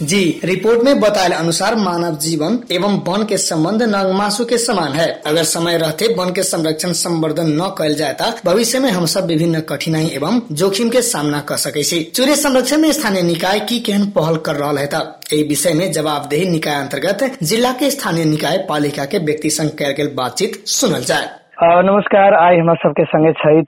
जी, 0.06 0.40
रिपोर्ट 0.44 0.82
में 0.84 0.98
बताए 1.00 1.28
अनुसार 1.32 1.74
मानव 1.76 2.16
जीवन 2.18 2.58
एवं 2.72 2.98
वन 3.06 3.24
के 3.28 3.36
संबंध 3.38 3.82
नगमासु 3.82 4.44
के 4.44 4.58
समान 4.58 4.92
है। 4.92 5.06
अगर 5.26 5.44
समय 5.44 5.76
रहते 5.78 6.06
वन 6.18 6.32
के 6.32 6.42
संरक्षण 6.42 6.92
संवर्धन 6.92 7.50
न 7.60 7.68
कल 7.78 7.94
जाए 7.94 8.12
ता 8.12 8.32
भविष्य 8.44 8.78
में 8.78 8.90
हम 8.90 9.06
सब 9.06 9.26
विभिन्न 9.26 9.60
कठिनाई 9.70 10.06
एवं 10.14 10.40
जोखिम 10.52 10.90
के 10.90 11.02
सामना 11.02 11.40
कर 11.48 11.56
सके 11.56 11.82
चूरे 12.10 12.36
संरक्षण 12.36 12.78
में 12.80 12.92
स्थानीय 12.92 13.22
निकाय 13.22 13.60
की 13.60 13.80
केहन 13.80 14.06
पहल 14.10 14.36
कर 14.46 14.56
रहा 14.56 14.70
है 14.80 14.86
एहि 15.32 15.42
विषय 15.48 15.72
में 15.74 15.90
जवाबदेही 15.92 16.46
निकाय 16.50 16.74
अंतर्गत 16.74 17.38
जिला 17.42 17.72
के 17.72 17.90
स्थानीय 17.90 18.24
निकाय 18.24 18.64
पालिका 18.68 19.04
के 19.04 19.18
व्यक्ति 19.18 19.50
संग 19.50 19.70
गेल 19.96 20.12
बातचीत 20.14 20.62
सुनल 20.68 21.04
जाए 21.04 21.28
नमस्कार 21.56 22.34
आई 22.34 22.56
हमरा 22.56 22.72
सबके 22.74 23.04
संगे 23.04 23.30
छथि 23.32 23.62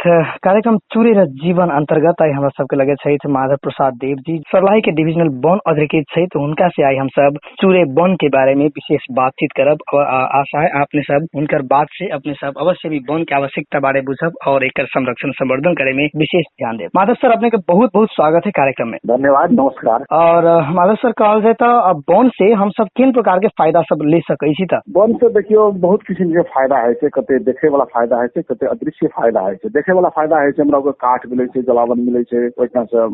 कार्यक्रम 0.44 0.76
चूरे 0.92 1.12
र 1.12 1.24
जीवन 1.36 1.68
अंतर्गत 1.72 2.22
आई 2.22 2.30
हमरा 2.30 2.48
सबके 2.48 2.76
लगे 2.76 2.94
छथि 2.94 3.28
माधव 3.32 3.56
प्रसाद 3.62 3.94
देव 4.00 4.16
जी। 4.26 4.36
सरलाही 4.48 4.80
के 4.80 4.90
डिविजनल 4.90 5.28
वन 5.46 5.60
अधिकृत 5.66 6.04
छथि 6.10 6.38
हुनका 6.38 6.68
से 6.68 6.82
आई 6.86 6.96
हम 6.96 7.08
सब 7.14 7.38
चूरे 7.60 7.84
वन 7.98 8.14
के 8.20 8.28
बारे 8.28 8.54
में 8.54 8.64
विशेष 8.66 9.06
बातचीत 9.18 9.52
करब। 9.56 9.84
और 9.94 10.04
आशा 10.40 10.62
है 10.62 10.68
आपने 10.80 11.02
सब 11.02 11.26
हुनकर 11.36 11.62
बात 11.70 11.86
से 11.92 12.08
अपने 12.16 12.34
सब 12.34 12.60
अवश्य 12.60 12.88
भी 12.88 12.98
वन 13.10 13.22
के 13.22 13.34
आवश्यकता 13.34 13.80
बारे 13.80 14.00
बुझब 14.10 14.36
और 14.48 14.64
एक 14.64 14.82
संरक्षण 14.88 15.32
संवर्धन 15.40 15.74
करे 15.74 15.92
में 15.92 16.04
विशेष 16.16 16.44
ध्यान 16.44 16.76
देब। 16.76 16.90
माधव 16.96 17.14
सर 17.14 17.36
अपने 17.36 17.50
के 17.50 17.62
बहुत 17.68 17.90
बहुत 17.94 18.12
स्वागत 18.12 18.46
है 18.46 18.52
कार्यक्रम 18.60 18.88
में। 18.88 18.98
धन्यवाद 19.06 19.52
नमस्कार। 19.52 20.04
और 20.18 20.50
माधव 20.72 20.94
सर 20.98 21.16
कहल 21.22 21.42
जाए 21.42 21.58
तो 21.64 21.72
अब 21.88 22.04
वन 22.10 22.28
से 22.36 22.52
हम 22.54 22.76
सब 22.76 22.92
किन 22.96 23.12
प्रकार 23.12 23.38
के 23.38 23.54
फ़ायदा 23.56 23.82
सब 23.88 24.06
ले 24.10 24.20
सकै 24.30 24.52
छी 24.52 24.68
वन 24.92 25.16
से 25.16 25.32
देखियो 25.32 25.70
बहुत 25.80 26.02
किसिम 26.02 26.30
के 26.30 26.48
फ़ायदा 26.52 26.84
है 26.86 26.94
कते 27.14 27.38
देखे 27.44 27.76
वाला 27.78 27.84
फायदा 27.94 28.20
है 28.22 28.28
छै 28.28 28.42
कते 28.42 28.66
अदृश्य 28.66 29.06
फायदा 29.16 29.40
है 29.48 29.54
छै। 29.54 29.68
देखे 29.78 29.92
वाला 29.92 30.08
फायदा 30.18 30.40
है 30.42 30.50
छै 30.52 30.62
हमरा 30.62 30.78
ओकर 30.78 30.90
काठ 31.06 31.26
मिले 31.30 31.46
छै 31.46 31.62
जलावन 31.62 32.00
मिले 32.00 32.22
छै 32.24 32.46
ओहिठाम 32.48 32.84
से 32.94 33.06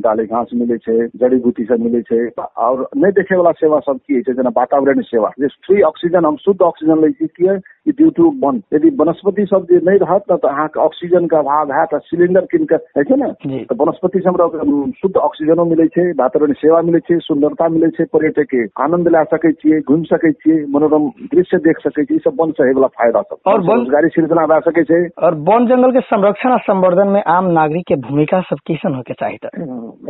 डाली 0.00 0.26
घास 0.26 0.50
मिले 0.54 0.78
छै 0.78 0.98
जड़ी 1.16 1.36
बूटी 1.36 1.64
सब 1.64 1.80
मिले 1.80 2.02
छै। 2.02 2.20
और 2.38 2.88
नहीं 2.96 3.12
देखे 3.12 3.36
वाला 3.36 3.50
सेवा 3.52 3.78
सब 3.80 3.98
की 4.06 4.14
है 4.14 4.22
छै 4.22 4.32
जेना 4.32 4.50
वातावरण 4.56 5.00
सेवा 5.00 5.30
जे 5.40 5.48
फ्री 5.66 5.82
ऑक्सीजन 5.82 6.24
हम 6.24 6.36
शुद्ध 6.36 6.60
ऑक्सीजन 6.62 7.00
लै 7.04 7.10
छी 7.10 7.26
किया 7.26 7.54
कि 7.56 7.92
ड्यू 7.92 8.10
टू 8.10 8.30
वन 8.44 8.60
यदि 8.74 8.90
वनस्पति 9.00 9.44
सब 9.46 9.66
जे 9.70 9.80
नहीं 9.86 9.98
रहत 9.98 10.24
न 10.32 10.36
तऽ 10.36 10.48
अहाँके 10.48 10.80
ऑक्सीजन 10.80 11.26
के 11.26 11.36
अभाव 11.36 11.72
हैत 11.72 11.94
आ 11.94 11.98
सिलिंडर 11.98 12.46
कीन 12.52 12.64
के 12.64 12.74
है 12.98 13.04
छै 13.04 13.16
ने। 13.16 13.32
तऽ 13.64 13.76
वनस्पति 13.78 14.18
से 14.18 14.28
हमरा 14.28 14.46
शुद्ध 15.00 15.16
ऑक्सीजनो 15.16 15.64
मिले 15.64 15.86
छै 15.86 16.10
वातावरण 16.12 16.52
सेवा 16.52 16.80
मिले 16.82 16.98
छै 17.00 17.18
सुंदरता 17.18 17.68
मिले 17.68 17.90
छै 17.90 18.04
पर्यटक 18.12 18.46
के 18.54 18.64
आनंद 18.82 19.08
ला 19.08 19.22
सकै 19.24 19.52
छियै 19.52 19.80
घुमि 19.80 20.08
सकै 20.12 20.32
छियै 20.32 20.64
मनोरम 20.68 21.08
दृश्य 21.34 21.58
देख 21.58 21.78
सकै 21.78 22.04
छी 22.04 22.14
ई 22.14 22.18
सब 22.18 22.40
वन 22.40 22.50
से 22.50 22.62
होय 22.62 22.72
वाला 22.72 22.86
फायदा 22.86 23.22
सब। 23.22 23.36
और 23.46 23.60
वन- 23.60 23.86
सृजना 24.08 24.46
भए 24.46 24.60
सकै 24.60 24.82
छै। 24.84 25.08
और 25.18 25.34
वन 25.34 25.66
जंगल 25.66 25.92
के 25.92 26.00
संरक्षण 26.00 26.50
और 26.50 26.58
संवर्धन 26.58 27.08
में 27.08 27.22
आम 27.22 27.46
नागरिक 27.50 27.86
के 27.86 27.96
भूमिका 27.96 28.40
सब 28.40 28.56
कैसन 28.66 28.94
होके 28.94 29.14
चाहिए। 29.14 29.38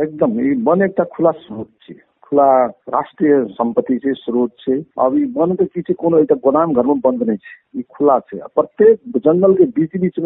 एकदम 0.03 0.31
वन 0.71 0.81
एकटा 0.81 1.03
खुला 1.03 1.31
स्रोत 1.31 1.67
छै 1.81 1.95
खुला 2.29 2.65
राष्ट्रिय 2.93 3.43
सम्पत्ति 3.57 3.97
छै 3.97 4.13
स्रोत 4.13 4.51
छै 4.59 4.79
अब 4.99 5.17
ई 5.17 5.23
वन 5.37 5.53
के 5.55 5.65
की 5.65 5.81
छै 5.81 5.93
कोनो 5.93 6.19
एकटा 6.19 6.35
गोदाम 6.45 6.73
घर 6.73 6.85
में 6.85 6.99
बंद 7.05 7.23
नहीं 7.23 7.37
छै। 7.37 7.79
ई 7.79 7.83
खुला 7.95 8.17
छै। 8.19 8.39
प्रत्येक 8.55 9.17
जंगल 9.17 9.53
के 9.53 9.65
बीच 9.77 10.19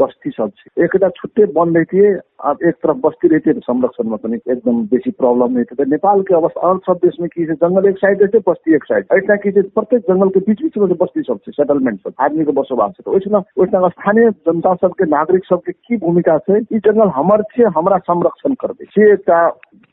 बस्ती 0.00 0.30
सब 0.30 0.50
छै। 0.58 0.84
एकटा 0.84 1.08
छुट्टे 1.16 1.44
वन 1.56 1.74
रहितिए 1.76 2.12
अब 2.50 2.58
एक 2.68 2.74
तरफ 2.82 2.96
बस्ती 3.04 3.28
रहितिए 3.28 3.54
तो 3.54 3.60
संरक्षण 3.60 4.08
में 4.10 4.18
कनी 4.18 4.36
एकदम 4.52 4.82
बेसी 4.92 5.10
प्रॉब्लम 5.10 5.52
नहीं 5.52 5.64
थी 5.70 5.90
नेपाल 5.90 6.22
के 6.28 6.34
अवस्था 6.34 6.68
और 6.68 6.78
सब 6.86 7.00
देश 7.04 7.16
में 7.20 7.28
की 7.28 7.46
छै? 7.46 7.54
जंगल 7.54 7.88
एक 7.88 7.98
साइड 7.98 8.22
रहते 8.22 8.38
बस्ती 8.48 8.74
एक 8.74 8.84
साइड 8.84 9.04
ऐसा 9.18 9.36
की 9.36 9.52
छै? 9.52 9.62
प्रत्येक 9.62 10.02
जंगल 10.10 10.28
के 10.28 10.40
बीच 10.40 10.62
बीच 10.62 10.78
में 10.78 10.86
जे 10.88 10.94
बस्ती 11.02 11.22
सब 11.22 11.38
छै 11.46 11.52
सेटलमेंट 11.52 11.98
सब 12.00 12.14
आदमी 12.20 12.44
के 12.44 12.52
बसोबास 12.60 12.92
छै। 12.96 13.10
ओहिठाम 13.10 13.42
ओहिठाम 13.58 13.88
स्थानीय 13.88 14.30
जनता 14.48 14.74
सबके 14.84 15.10
नागरिक 15.16 15.44
सबके 15.44 15.72
की 15.72 15.96
भूमिका 16.06 16.38
छै? 16.38 16.60
ई 16.72 16.78
जंगल 16.78 17.08
हमर 17.18 17.42
छै 17.54 17.74
हमरा 17.76 17.98
संरक्षण 18.10 18.54
करबै। 18.54 18.84
से 18.94 19.12
एकटा 19.12 19.40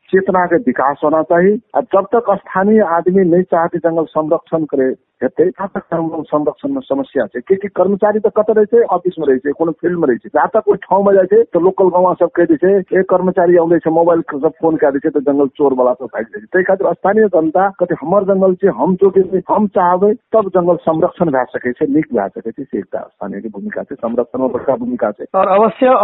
चेतना 0.10 0.46
के 0.46 0.56
विकास 0.56 1.02
होना 1.04 1.22
चाहिए। 1.22 1.60
और 1.76 1.82
जब 1.84 2.06
तक 2.16 2.36
स्थानीय 2.36 2.82
आदमी 2.82 3.24
नहीं 3.24 3.44
चाहते 3.44 3.78
जंगल 3.78 4.04
संरक्षण 4.04 4.66
करे 4.66 4.92
हेतै 5.22 5.50
ता 5.60 5.66
जंगल 5.78 6.22
संरक्षण 6.30 6.80
समस्या 6.88 7.26
छै। 7.26 7.40
कियाकि 7.42 7.68
कर्मचारी 7.76 8.20
तो 8.20 8.30
कतऽ 8.38 8.54
रहे 8.54 8.66
छै 8.72 8.82
ऑफ़िस 8.96 9.16
में 9.20 9.28
रहे 9.28 9.38
छै 9.38 9.52
कोनो 9.60 9.72
फ़ील्ड 9.82 10.00
में 10.00 10.08
रहे 10.08 10.18
छै 10.18 10.30
जहाँ 10.34 10.50
तक 10.56 10.70
ओहि 10.70 10.78
ठाउँ 10.84 11.04
में 11.06 11.14
जाइ 11.16 11.26
छै 11.32 11.42
तो 11.54 11.60
लोकल 11.60 11.90
गाँव 11.96 12.14
सब 12.20 12.30
कह 12.36 12.46
दै 12.52 12.58
छै 12.64 12.74
एक 13.00 13.10
कर्मचारी 13.10 13.80
छै 13.80 13.92
मोबाइल 13.98 14.22
सब 14.34 14.52
फ़ोन 14.62 14.76
कए 14.84 14.92
दै 14.92 15.00
छै 15.00 15.10
तो 15.10 15.22
जंगल 15.30 15.48
चोर 15.58 15.74
वाला 15.80 15.94
सब 15.94 16.14
भागि 16.14 16.30
जाइ 16.34 16.46
छै 16.54 16.64
खातिर 16.70 16.92
स्थानीय 16.94 17.28
जनता 17.36 17.68
कहते 17.80 17.96
हमर 18.02 18.24
जंगल 18.30 18.54
छै, 18.62 18.68
हम 18.78 18.96
चौके 19.02 19.22
हम 19.50 19.68
चाहबै, 19.78 20.14
तब 20.34 20.50
जंगल 20.56 20.76
संरक्षण 20.86 21.32
भए 21.36 21.46
सकै 21.54 21.72
छै, 21.72 21.88
नीक 21.96 22.08
भए 22.14 22.28
सकै 22.30 22.52
छै। 22.52 22.64
से 22.64 22.82
स्थानीय 22.82 23.42
के 23.42 23.50
भूमिका 23.50 23.84
छै 23.84 23.96
संरक्षण 23.96 24.40
में 24.42 24.52
बड़का 24.52 24.76
भूमिका 24.76 25.12
छै। 25.12 25.26
और 25.36 25.48
अवश्य 25.58 25.96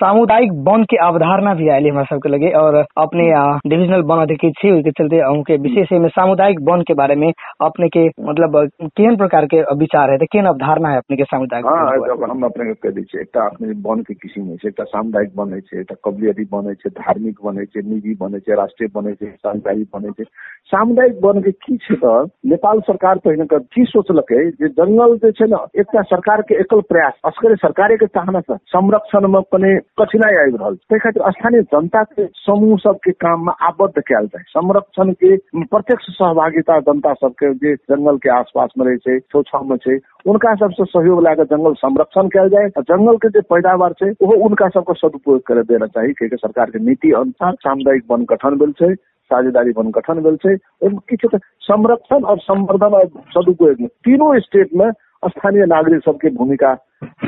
सामुदायिक 0.00 0.52
वन 0.68 0.84
के 0.90 0.96
अवधारणा 1.06 1.54
भी 1.54 1.68
आयल 1.68 1.90
हमरा 1.90 2.04
सबके 2.10 2.28
लगे, 2.28 2.50
और 2.62 2.74
अपने 3.04 3.30
डिविजनल 3.68 4.02
वन 4.10 4.22
अधिकृत 4.22 4.52
छी, 4.58 4.72
ओहिके 4.72 4.90
चलते 4.92 5.22
उनके 5.30 5.56
विशेष 5.68 5.92
में 6.04 6.08
सामुदायिक 6.10 6.60
वन 6.70 6.82
के 6.88 6.94
बारे 6.94 7.14
में 7.16 7.30
अपने 7.62 7.88
के 7.96 8.08
मतलब 8.24 8.56
केहन 8.82 9.16
प्रकार 9.16 9.46
के 9.46 9.60
विचार 9.76 10.10
है? 10.10 10.16
केहन 10.18 10.46
अवधारणा 10.46 10.88
है 10.88 10.96
अपने 10.96 11.16
के 11.16 11.24
सामुदायिक 11.24 11.64
के 11.64 11.70
हाँ 11.70 12.30
हम 12.30 12.44
अपने 12.44 12.64
के 12.64 12.74
कह 12.74 12.94
दै 12.94 13.02
छियै 13.02 13.22
एकटा 13.22 13.44
अपने 13.46 13.68
वन 13.88 14.02
के 14.08 14.14
किसिम 14.14 14.46
होइ 14.46 14.56
छै 14.56 14.68
एकटा 14.68 14.84
सामुदायिक 14.84 15.32
वन 15.36 15.52
होइ 15.52 15.60
छै 15.60 15.80
एकटा 15.80 15.96
कबलियती 16.04 16.46
वन 16.52 16.64
होइ 16.64 16.74
छै 16.74 16.90
धार्मिक 17.00 17.38
वन 17.44 17.56
होइ 17.56 17.66
छै 17.66 17.82
निजी 17.88 18.16
वन 18.20 18.30
होइ 18.30 18.40
छै 18.40 18.54
राष्ट्रीय 18.54 18.88
वन 18.96 19.04
होइ 19.04 19.14
छै 19.14 19.30
सामुदायिक 19.44 19.88
वन 19.94 20.04
होइ 20.04 20.12
छै 20.18 20.24
सामुदायिक 20.72 21.18
वन 21.24 21.40
के 21.42 21.52
की 21.66 21.76
छै 21.76 21.94
तऽ 22.04 22.24
नेपाल 22.52 22.80
सरकार 22.80 23.18
पहिने 23.24 23.46
के 23.52 23.58
की 23.76 23.84
सोचलकै 23.84 24.42
जे 24.60 24.68
जंगल 24.80 25.16
जे 25.24 25.32
छै 25.32 25.50
ने 25.54 25.62
एकटा 25.80 26.02
सरकार 26.14 26.42
के 26.42 26.60
एकल 26.60 26.80
प्रयास 26.92 27.20
असगरे 27.24 27.56
सरकारे 27.56 27.96
के 27.96 28.06
चाहना 28.18 28.40
से 28.40 28.56
संरक्षण 28.74 29.28
में 29.28 29.40
कने 29.52 29.74
कठिनाई 30.00 30.40
आबि 30.44 30.56
रहल 30.56 30.74
छै। 30.74 30.86
ताहि 30.90 31.00
खातिर 31.00 31.30
स्थानीय 31.30 31.62
जनता 31.74 32.02
के 32.12 32.26
समूह 32.46 32.76
सबके 32.78 33.12
काम 33.26 33.46
में 33.46 33.52
आबद्ध 33.68 33.94
कयल 33.98 34.26
जाय 34.26 34.42
संरक्षण 34.48 35.12
के 35.24 35.36
प्रत्यक्ष 35.74 36.10
सहभागिता 36.14 36.78
जनता 36.88 37.12
सबके 37.14 37.52
जे 37.54 37.74
जंगल 37.74 38.13
के 38.22 38.30
आसपास 38.30 38.70
में 38.78 38.86
रहे 38.86 38.96
छै 38.96 39.42
छाव 39.42 39.64
में 39.70 39.76
छै 39.76 39.96
उनका 40.30 40.54
सबसे 40.54 40.84
सहयोग 40.84 41.22
लए 41.24 41.34
के 41.34 41.44
जंगल 41.44 41.74
संरक्षण 41.78 42.28
कयल 42.34 42.48
जाय। 42.48 42.68
आ 42.78 42.80
जंगल 42.90 43.16
के 43.24 43.28
जे 43.28 43.40
पैदावार 43.52 43.92
छै 43.92 44.10
ओहो 44.22 44.36
उनका 44.46 44.68
सबके 44.76 44.94
सदुपयोग 44.94 45.40
करे 45.46 45.62
देना 45.72 45.86
चाही 45.86 46.12
कियाकि 46.12 46.36
सरकार 46.36 46.70
के 46.70 46.84
नीति 46.84 47.12
अनुसार 47.20 47.54
सामुदायिक 47.66 48.04
वन 48.10 48.24
गठन 48.30 48.58
भेल 48.58 48.72
छै 48.80 48.94
साझेदारी 49.30 49.70
वन 49.76 49.90
गठन 49.90 50.22
भेल 50.22 50.36
छै 50.36 50.54
ओहिमे 50.54 51.16
छै 51.16 51.28
तऽ 51.28 51.38
संरक्षण 51.68 52.24
और 52.32 52.38
संवर्धन 52.38 52.94
और 53.00 53.06
सदुपयोग 53.36 53.80
में 53.80 53.88
तीनों 54.04 54.38
स्टेट 54.40 54.74
में 54.74 54.90
स्थानीय 55.28 55.64
नागरिक 55.66 56.02
सबके 56.04 56.30
भूमिका 56.30 56.72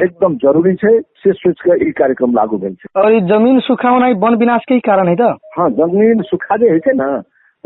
एकदम 0.05 0.35
जरूरी 0.42 0.75
छै 0.75 0.99
से 1.22 1.33
सोच 1.33 1.61
के 1.61 1.77
ई 1.88 1.92
कार्यक्रम 2.01 2.33
लागू 2.35 2.59
भेल 2.64 2.75
छै। 2.75 3.01
और 3.03 3.14
ई 3.14 3.20
जमीन 3.31 3.61
सुखा 3.68 3.88
होना 3.88 4.09
ई 4.09 4.14
वन 4.25 4.35
विनाश 4.42 4.64
के 4.68 4.75
ही 4.75 4.81
कारण 4.81 5.09
है 5.09 5.16
त? 5.20 5.37
हाँ 5.59 5.70
जमीन 5.81 6.22
सुखा 6.33 6.57
जे 6.57 6.68
होइ 6.70 6.79
छै 6.79 6.92
ने 7.01 7.09